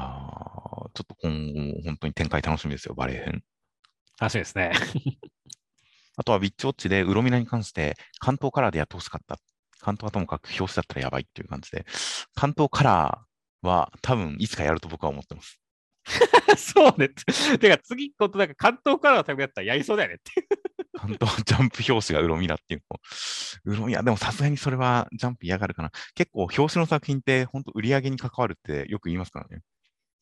[0.93, 3.43] ちょっと今後も本当に展開楽しみですよ、バレー編。
[4.19, 4.71] 楽しみですね。
[6.15, 9.39] あとはウィッチウォッチでウロミナに関して関東カラーでやってほしかった。
[9.79, 11.85] 関東はともかく表紙だったらやばいっていう感じで、
[12.35, 15.59] 関東カラーは多分いつかやると僕は思ってます。
[16.57, 17.09] そうね。
[17.59, 20.47] てか次、今度なんか関東カラーのためやったらやりそうだよねって。
[20.95, 23.73] 関東ジャンプ表紙がウロミだっていうの。
[23.73, 25.91] ウロミや、でもさすがにそれはジャンプ嫌がるかな。
[26.15, 29.61] 結構表紙の作品って本当売り上げに関わるってよく言いますからね。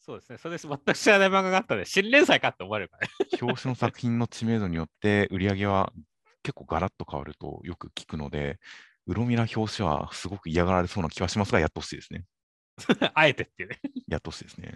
[0.02, 0.38] そうですね。
[0.40, 3.14] それで全く知らない漫画があったので、新連載かって思われるからね。
[3.42, 5.94] 表紙の作品の知名度によって売り上げは
[6.44, 8.58] 結構ガラッと変わるとよく聞くので、
[9.06, 12.26] うろみな表紙はすごく嫌がられそうな気はしますが、やってほしいですね。
[13.14, 13.80] あえてっていうね。
[14.08, 14.74] やってほしいですね。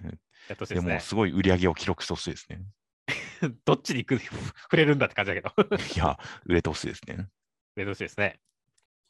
[0.48, 0.90] やってほしいですね。
[0.90, 2.62] でも、すごい売り上げを記録してほしいですね。
[3.66, 4.20] どっちに行く、
[4.70, 5.54] 触れるんだって感じだけど。
[5.96, 7.28] いや、売れてほしいですね。
[7.76, 8.40] 売れてほしいですね。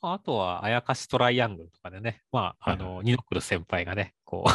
[0.02, 4.52] あとは、あやかしトライアングルとかでね、まあ、あの、ニノクル先輩がね、こう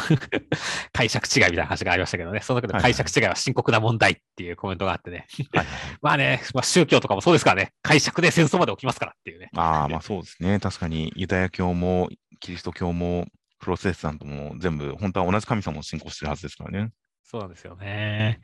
[0.93, 5.65] 解釈違いみたいな話がありましたけどね、その時の解釈違いは深刻な問題っていうコメントがあってね、はい、
[6.01, 9.49] まあね、まあ、宗教とかもそうですからね、解釈で戦争まで起きますからっていうね。
[9.55, 12.09] ああ、まあそうですね、確かにユダヤ教も
[12.39, 13.27] キリスト教も
[13.59, 16.91] プロセスタントも全部、本当は同じ神様を信仰してるはずですからね。
[17.23, 18.41] そうなんですよね。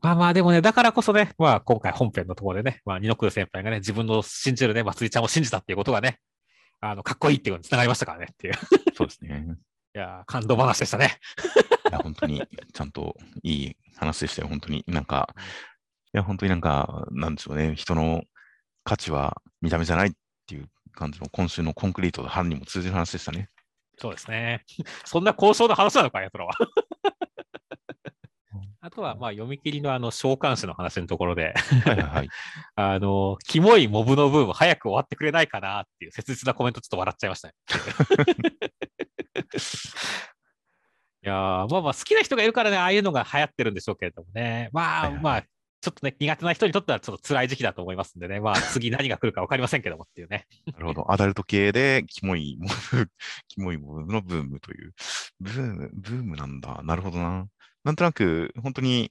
[0.00, 6.20] まあまあでもね、だからこそね、まあ今回本編のところでね、まあ、ニノクル先輩がね、自分の信じるね、まつりちゃんを信じたっていうことがね、
[6.80, 8.54] あの、かっこいいっていうのにつながりましたからねっていう。
[8.94, 9.46] そうですね。
[9.94, 11.18] いや感動話でしたね。
[11.90, 12.42] いや、本当に、
[12.72, 14.48] ちゃんといい話でしたよ。
[14.48, 14.84] 本当に。
[14.86, 15.34] なんか、
[16.14, 17.74] いや、本当になんか、なんでしょうね。
[17.74, 18.22] 人の
[18.84, 20.12] 価値は見た目じゃないっ
[20.46, 23.48] ていう感じの今週のコンクリートと春にも通じる話でしたね。
[23.96, 24.64] そうですね。
[25.04, 26.52] そんな交渉の話なのか、やつらは。
[28.98, 31.54] あとは、まあ、読み切りのあの召喚師の話のところで
[31.84, 32.28] はいはいはい。
[32.74, 37.54] あの、キモいモブのブーム早く終わってくれないかなっていう切実なコメントちょっと笑っちゃいましたね。
[41.24, 44.70] いやーまあまあ好きな人がいるからね、ああいうのが流行ってるんでしょうけれどもね。
[44.72, 48.40] まあはいはいまあ、ちょっとね、苦手な人にとってはちょっと辛い時期だと思いますんでね。
[48.40, 50.46] まあ次何が来るか分かりませんけどもっていうね。
[50.72, 51.12] なるほど。
[51.12, 53.08] アダルト系で、キモいモブ、
[53.46, 54.92] キモいモブのブームという。
[55.38, 56.80] ブーム、ブームなんだ。
[56.82, 57.46] なるほどな。
[57.88, 59.10] なんとなく、本当に、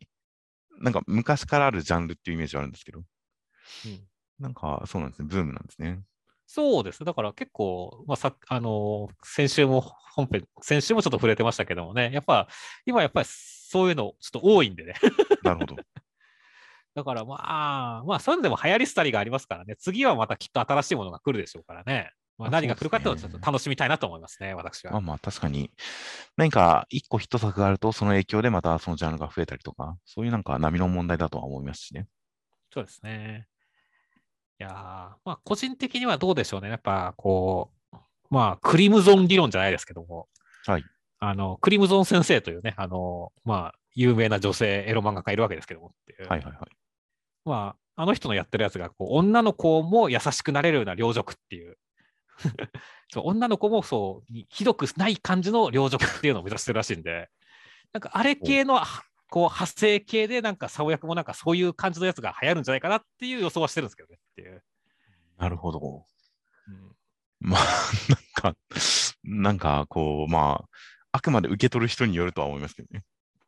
[0.80, 3.06] なんか昔からあるジャンルっていうイメージはあるんですけど、うん
[4.40, 5.28] なんかそうなんですね。
[5.28, 6.04] ブームなんですね。
[6.46, 7.04] そうです。
[7.04, 12.48] だから結構、まあさあのー先週も本編、先週もちょっと触れてましたけどもね、やっぱ
[12.86, 14.94] 今やっぱりそういうのちょっと多いんでね。
[15.42, 15.76] なるほど。
[16.94, 22.12] だからまあ、まあそういうのでも流行り廃りがありますからね、次はまたきっと新しいものが来るでしょうからね。
[22.38, 24.92] まあ、あ何が来るかっていうのをちょっと楽しみたいなと思いますね、私は。
[24.92, 25.72] まあまあ確かに、
[26.38, 32.08] 何か一個ヒット作があると、その影響でまたそのジャンルが増えたりとか、そういうなんか波の問題だとは思いますしね。
[32.72, 33.48] そうですね。
[34.60, 36.70] いやーまあ個人的にはどうでしょうね。
[36.70, 37.98] やっぱこう、
[38.30, 40.28] まあクリムゾン理論じゃないですけども、
[40.66, 40.84] はい。
[41.20, 46.30] あの、クリムゾン先生というね、あの、まあ有名な女性エロ漫画家いるわけですけどもっていう。
[46.30, 46.60] はいはいはい。
[47.46, 51.78] まあ、あの人のやってるやつがこう、女の子も優しくなれるような両辱っていう。
[53.10, 57.30] そう女の子もそう、ひどくない感じの両辱っていうのを目指してるらしいんで、
[57.94, 64.64] なんかあれ系の、はこう、派生系で、なんか、竿役もなんかそういう感じのやつが流行るんじゃないかなっていう予想はしてるんですけどねっていう。
[65.38, 66.06] なるほど。
[66.68, 66.96] うん
[67.40, 67.62] まあ、
[68.44, 68.58] なんか、
[69.24, 70.70] なんかこう、まあ、
[71.12, 73.04] あくまで受け取る人によるとは思いますけどね。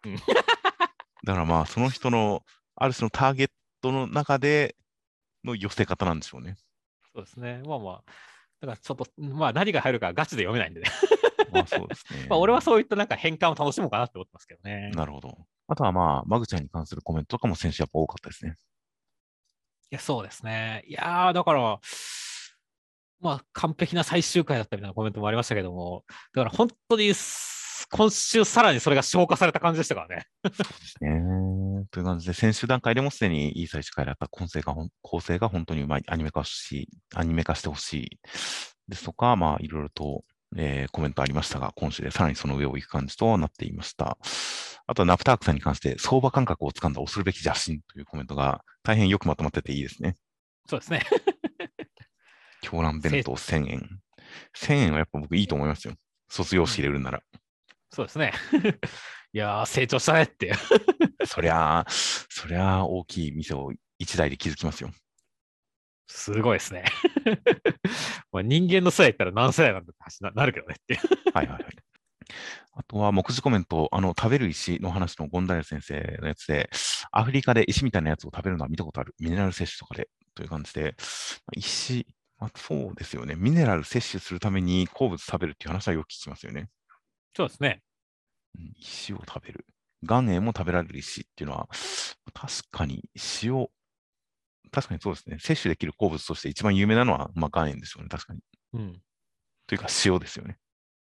[0.05, 0.15] うん
[1.25, 2.43] だからまあ、その人の、
[2.75, 3.49] ある種のターゲッ
[3.81, 4.75] トの中で
[5.43, 6.55] の寄せ方なんでしょうね。
[7.13, 7.61] そうですね。
[7.65, 8.03] まあまあ、
[8.61, 10.89] だからちょっと、まあ何が入るかガチで読めないんでね。
[11.51, 12.27] まあそうですね。
[12.29, 14.91] まあ俺はそういったなんか変換を楽しもうかなって思ってますけどね。
[14.91, 15.37] なるほど。
[15.67, 18.55] あとはまあ、マグちゃんに関するコメントとかも先週やっぱ多かったですね。
[19.91, 20.83] いや、そうですね。
[20.87, 21.79] いやー、だから、
[23.19, 30.25] まあ、完璧な最終回だったみたいなコメントもありましたけども、だから本当にす、今週さらにそれが消化された感じでしたからね。
[30.43, 30.63] です
[31.01, 31.09] ね。
[31.91, 38.19] という感じで、先週段階でもすでにいい最終回だった構成が構成が本当にうまい、アニメ化し、アニメ化してほしい
[38.87, 40.23] ですとか、まあ、いろいろと、
[40.55, 44.17] えーコメントありましたが、今週でさらにその上を行く感じとなっていました。
[44.87, 50.15] あとはナプタークさんに関して、相場感覚をつかんだ恐るべき邪神というコメントが大変よくまとまってていいですね。
[50.67, 51.03] そうですね。
[52.61, 53.99] 狂乱弁当1000円。
[54.55, 55.93] 1000円はやっぱ僕いいと思いますよ。
[56.27, 57.21] 卒業誌入れるなら。
[57.91, 58.33] そうですね。
[59.31, 60.53] いやー、成長したねって。
[61.25, 64.91] そりゃあ、そりゃあ大きい店を一台で築きますよ。
[66.07, 66.85] すごいですね。
[68.31, 70.95] まあ人間の世代言ったら何世代なんだって話にななるけどねって。
[71.31, 71.89] はいはいはい。
[72.73, 76.69] あとは、目次コメント、あの、食べる石の話のゴンダイル先生のやつで、
[77.11, 79.15] アフリカで石みたいなやつを食べるのは見たことある。
[79.19, 80.93] ミネラル摂取とかで、という感じで、まあ
[81.55, 82.07] 石、
[82.39, 83.35] まあ、そうですよね。
[83.35, 86.69] ミネラル摂取するために鉱物食べるっていう話はよく聞きますよね。
[87.35, 87.81] そうですね。
[88.57, 89.65] うん石を食べる。
[90.01, 91.67] 岩塩も食べられる石っていうのは、
[92.33, 93.03] 確かに
[93.43, 93.67] 塩、
[94.71, 95.37] 確かにそうですね。
[95.39, 98.09] 摂取できる鉱物として一番有名なのは、まあ、岩塩ですよね。
[98.09, 98.39] 確かに。
[98.73, 99.01] うん。
[99.67, 100.57] というか、塩ですよね。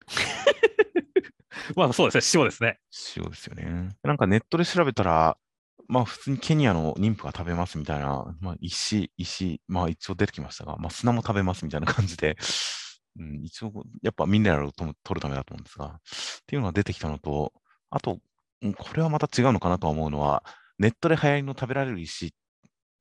[1.75, 2.41] まあそうですね。
[2.41, 2.79] 塩ですね。
[3.15, 3.95] 塩ですよね。
[4.03, 5.37] なんかネットで調べたら、
[5.87, 12.37] まあ普通にケニアの妊婦が食べますみたいな、まあ石、石、まあ一応出てきましたが、まあ砂も食べますみたいな感じで、
[13.19, 15.91] うん、一応やっぱミネラルをと取るためだと思うんですが、っ
[16.45, 17.53] ていうのが出てきたのと、
[17.89, 18.19] あと、
[18.61, 20.43] うんこれはまた違うのかなとは思うのは、
[20.79, 22.33] ネットで流行りの食べられる石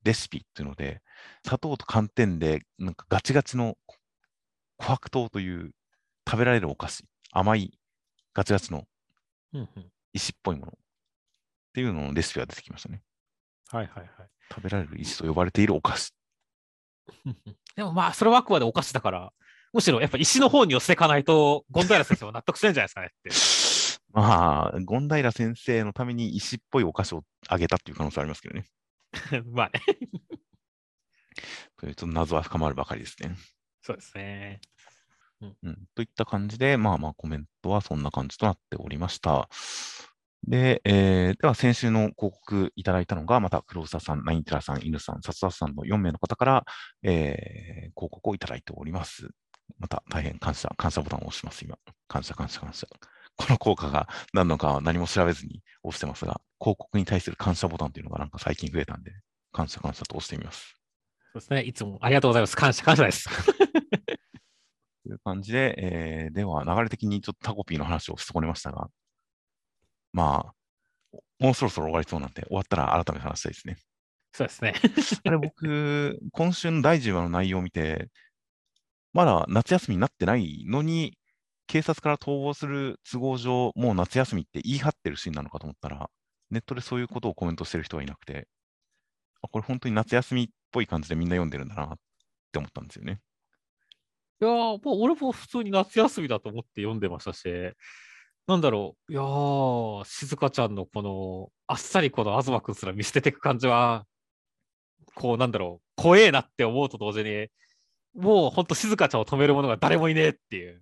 [0.03, 1.01] レシピっていうので、
[1.43, 3.75] 砂糖と寒天でなんかガチガチの
[4.79, 5.71] 琥珀糖という
[6.27, 7.77] 食べられるお菓子、甘い
[8.33, 8.85] ガチガチの。
[10.13, 10.79] 石っぽいものっ
[11.73, 13.01] ていうののレシピが出てきましたね。
[13.69, 14.09] はいはいはい。
[14.49, 16.13] 食べられる石と呼ばれているお菓子。
[17.75, 19.33] でもまあ、それはあくまでお菓子だから、
[19.77, 23.29] むしろやっぱ石の方に寄せていかないと、ゴンダイラ先生は納得してんじゃないですかねって。
[24.11, 28.65] まあ、ゴンダイラ先生のために石っぽいお菓子をあげたっていう可能性ありますけどね。
[29.53, 29.79] まあね。
[31.79, 33.35] ちょっと謎は深まるばかりですね。
[33.83, 34.61] そうですね。
[35.41, 39.47] うん、といった感じで、まあまあコメントはそんな感じとなっておりました。
[40.47, 46.65] で、えーでは先週の広告いただいたのが、また黒沢さん、ナインテラさん、犬さん、薩田さんの4名の方から、
[47.03, 49.29] えー広告をいただいております。
[49.79, 51.77] また大変感謝、感謝ボタンを押します、今。
[52.07, 52.87] 感謝、感謝、感謝。
[53.35, 59.11] この効果が何のかは何も調べずに押してますが、広告に対する感謝ボタンというのがなんか最近増えたんで、
[59.51, 60.75] 感謝、感謝と押してみます。
[61.33, 61.61] そうですね。
[61.61, 62.57] いつもありがとうございます。
[62.57, 63.29] 感謝、感謝です。
[65.03, 68.89] という感じで、えーでは流れ的にちょっとタコピーの話を損ねましたが、
[70.11, 73.77] まあ、もうそろそろ終わりそうなんで、終わったら改めて話したいですね。
[74.33, 74.73] そうですね。
[75.25, 78.09] あれ、僕、今週の第10話の内容を見て、
[79.13, 81.17] まだ夏休みになってないのに、
[81.67, 86.09] 警察から逃亡する都合上、もう夏休みって言い張ってるシーンなのかと思ったら、
[86.49, 88.47] ネットでそういうことをコメントしてる人はいなくて、
[89.41, 91.97] あこれ本当に夏休みっぽい感じでみんな読んでるんだなっ
[92.51, 93.19] て思ったんですよね。
[94.39, 94.53] いやー、
[94.83, 97.43] もう俺も普通に夏休みだと思って読んでましたし、
[98.47, 104.05] なんだろう、いやー、静香ちゃんのこの、あっさりこの東くんすら見捨てていく感じは、
[105.15, 107.49] こう、なんだろう、怖えなって思うと同時に、
[108.17, 110.81] もうほんと静香ちゃんを止める者が誰もいねえっていう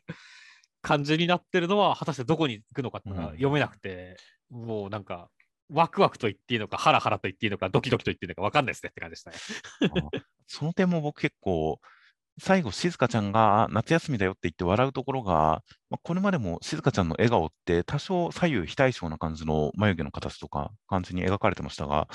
[0.82, 4.16] 感じになってるのは、果たしてどこに行くのかって読めなくて、
[4.50, 5.28] もうなんか、
[5.68, 9.36] ワクワクと言っていいのか、ハラハラと言っていいのか、ドキドキと言っていいのか分かんないですねって感じでしたね。
[10.16, 11.80] あその点も僕結構、
[12.38, 22.08] 最後、静香ちゃんが夏休みだよって言って笑うところが、まあ、これまでも静香ちゃんの笑顔って多少左右非対称な感じの眉毛の形とか感じに描かれてましたが、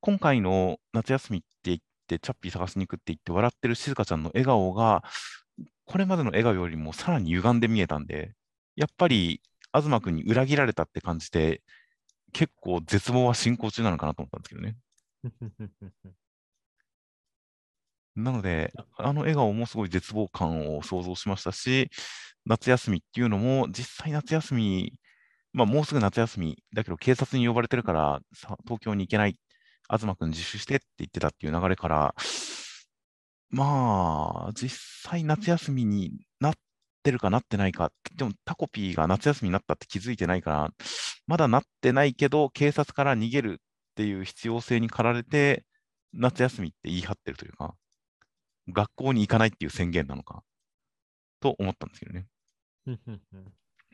[0.00, 5.02] 今回の夏休みって言って、チャッピー探しに行くって言って笑ってる静香ちゃんの笑顔が、
[5.86, 8.34] これまでの笑顔よりもさらに歪んで見えたんで、
[8.76, 9.40] やっぱり
[9.74, 11.62] 東君に裏切られたって感じて、
[12.32, 14.76] 結構絶望は進行中なのかなと思ったんですけどね。
[18.16, 21.90] なので、あの笑顔もすごい絶望感を想像しましたし、
[22.44, 25.00] 夏休みっていうのも、実際夏休み、
[25.52, 29.38] まあ、もうすぐ夏休み、だけど警察に呼ばれてるから、さ東京に行けない、
[29.90, 32.14] 東君自首してって言ってたっていう流れから、
[33.50, 34.76] まあ、実
[35.08, 36.54] 際夏休みになっ
[37.02, 40.70] てるかなってないか、でもタコピーが夏休みになったって気づいてないから、
[41.26, 45.64] まだなってないけど、警察から逃げるっていう必要性に駆られて、
[46.12, 47.74] 夏休みって言い張ってるというか、
[48.68, 50.42] 学校に行かないっていう宣言なのか
[51.40, 52.26] と思ったんですけどね。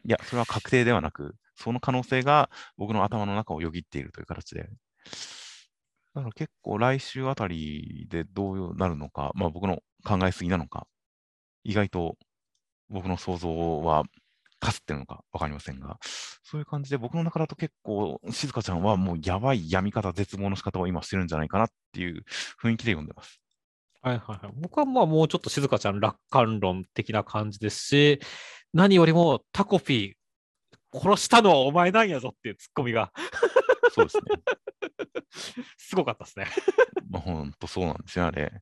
[0.04, 4.70] いや、それは確定ではなく、その可能性が僕の頭の中をよぎっているという形で。
[6.14, 10.86] だから結構来週あたりでどうなるのか、まあ僕の考えすぎなのか、
[11.64, 12.16] 意外と
[12.88, 14.04] 僕の想像は
[14.60, 15.98] かすってるのか分かりませんが、
[16.42, 22.24] そういう感じで僕の中だと結構、静香ちゃんはもうやばい病み方、絶望の仕方を今してるんじゃないかなっていう
[22.62, 23.40] 雰囲気で読んでます。
[24.02, 24.54] はいはいはい。
[24.56, 28.20] 僕はまあもうちょっと静香ちゃん楽観論的な感じですし、
[28.72, 30.12] 何よりもタコピー、
[30.92, 33.12] 殺したのはお前なんやぞっていうツッコミが
[33.90, 34.22] そうですね。
[35.76, 36.46] すごかったですね。
[37.08, 38.52] まあ、ほんとそうなんですよ、あれ。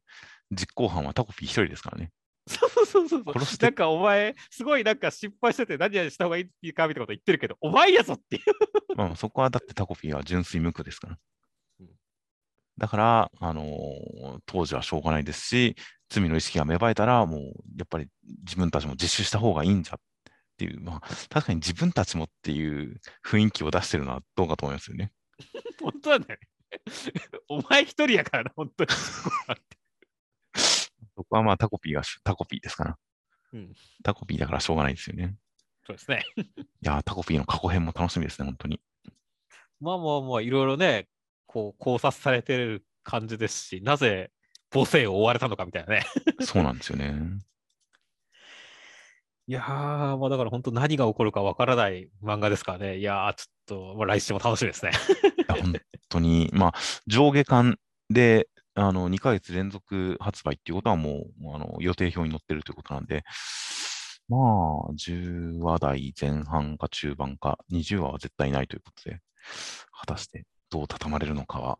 [0.50, 2.10] 実行犯はタコピー一人ですからね。
[2.46, 3.24] そうそうそうそう。
[3.38, 8.42] 殺なんかお前、すごいなんか失敗してて何々した方がいいっていうかみたいなこと言ってるけど、お前やぞっていう。
[8.96, 11.18] まあ、そこはだってタコピーは純粋無垢ですから
[11.80, 11.88] うん。
[12.78, 15.76] だから、あのー当時はしょうがないですし、
[16.08, 17.42] 罪の意識が芽生えたら、もう
[17.76, 18.08] やっぱり
[18.44, 20.00] 自分たちも自首した方がいいんじゃっ
[20.58, 25.12] ていう、まあ、確かに自分たちもっていう雰囲気を出してるのはどうかと思いますよね。
[25.80, 26.38] 本当だよね。
[27.48, 28.90] お前一人やからな、本当に。
[31.16, 32.98] そこはまあタコピーがしタコピーですから。
[33.52, 35.36] うんタコピーだからしょうがないですよね。
[35.86, 36.24] そうですね。
[36.36, 36.42] い
[36.82, 38.80] やー、タコピーの過去編も楽しみですね、本当に。
[39.80, 41.08] まあまあまあ、いろいろね、
[41.46, 44.30] こう考察されてる感じですし、なぜ
[44.70, 46.04] 母性を追われたのかみたいなね。
[46.40, 47.14] そうなんですよね。
[49.48, 52.98] いやー、まあだから本当何が起こるかわからない漫画ですからね。
[52.98, 54.92] いやー、ちょっと、まあ、来週も楽しみですね。
[55.38, 55.72] いや本
[56.10, 56.74] 当に、まあ、
[57.06, 57.78] 上下巻
[58.10, 63.24] で、あの、2ヶ月連続発売っていうことはもう、あの、予定表に載ってるということなんで、
[64.28, 69.20] まあ、10話台前半か中盤か、20話は絶対ないということで、
[69.98, 71.78] 果たしてどう畳まれるのかは、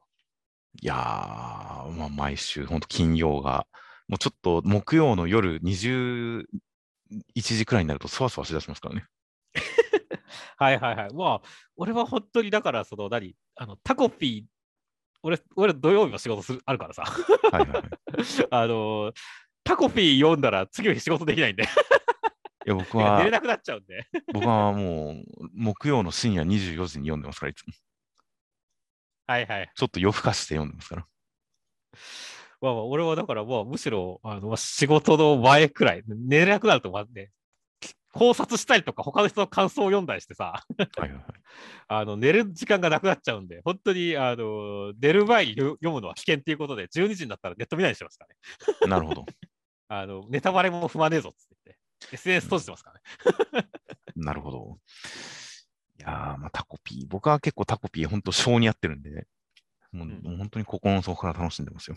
[0.81, 0.97] いやー、
[1.93, 3.67] まあ、毎週、本当金曜が、
[4.09, 6.47] もうちょっと木曜の夜20
[7.37, 9.07] 21時くらいになると、そわそわしだしますからね。
[10.57, 11.15] はいはいはい。
[11.15, 14.51] まあ、俺は本当にだから、その何、あの、タコピー、
[15.23, 17.03] 俺、俺土曜日も仕事する、あるからさ。
[17.05, 17.83] はいはいはい。
[17.83, 17.87] い
[18.51, 19.13] あのー
[19.65, 21.65] タコピー読んだら次の日仕事できないんで、
[22.69, 24.07] や、僕は 寝れ、なくなっちゃうんで。
[24.33, 25.25] 僕はもう、
[25.55, 27.73] 木曜の深夜24時に読んでますから、いつも。
[29.27, 29.73] はいはい。
[29.75, 31.07] ちょっと夜更かして読んでますから。
[32.61, 37.31] まあまあ、俺はだからもうむしろ、あの、まあ仕事の前くらい、寝れなくなると、まずね、
[38.13, 41.23] 考察したりとか、他の人の感想を読んだりしてさ、はいはいはい。
[41.89, 48.91] あの、寝る時間がなくなっちゃうんで、本当に、あの、寝る前に読読むのは危険っていうことで、12時になったらネット見ないようにしてますからね。
[48.91, 49.25] なるほど。
[49.89, 52.93] あの、ネタバレも踏まねえぞって言って、SNS 閉じてますか
[53.53, 53.69] らね。
[54.17, 54.79] なるほど。
[56.01, 57.07] いやー、まあ、タコピー。
[57.07, 59.27] 僕は結構タコピー、本当性に合ってるんで、
[59.93, 61.97] もう,、うんもう本当に心の底から楽しんでますよ。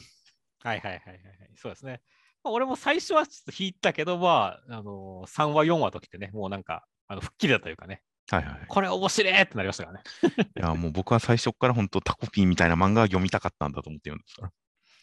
[0.63, 1.17] はいはいはいはいはい。
[1.55, 2.01] そうですね。
[2.43, 8.65] まあ俺も最初はちょっと引いたけど、まあ、あの3話、4話ときてね、もうなんか、あの吹っ切れたというかね、はいはい。
[8.67, 10.03] これ面白いってなりましたからね。
[10.57, 14.51] いや、もう僕は最初から本当タコピーみたいな漫画が読みたかったんだと思って読んでますか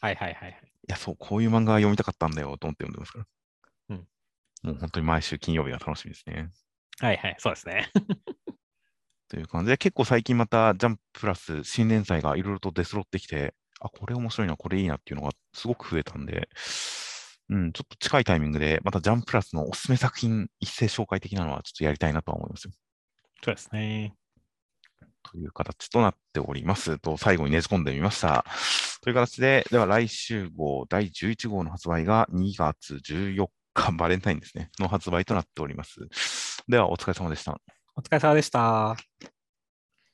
[0.01, 0.10] ら。
[0.10, 0.72] いはいはいはいはい。
[0.89, 3.26] や、そう、こういう漫画が読みたかったんだよと思って読んでますから。
[3.90, 4.09] うん。
[4.62, 6.51] もう本当に毎週金曜日が楽しみですね。
[7.01, 7.90] はいはい、そうですね。
[9.28, 16.48] という感じで、結構最近またジャンププラス新連載がいろいろと出揃ってきて、あ、これ面白いな、これいいなっていうのがすごく増えたんで、
[17.50, 22.72] うん、ちょっと近いタイミングで、またジャンププラスのおすすめ作品一斉紹介的なのはちょっとやりたいなとは思いますよ。
[23.42, 24.14] そうですね。
[25.30, 26.98] という形となっております。
[26.98, 28.44] と、最後にねじ込んでみました。
[29.02, 36.00] という形で、では来週号第11号の発売が2月14日、バレンタインですね、の発売となっております。
[36.68, 37.60] では、お疲れ様でした。
[37.96, 38.96] お疲れ様でした。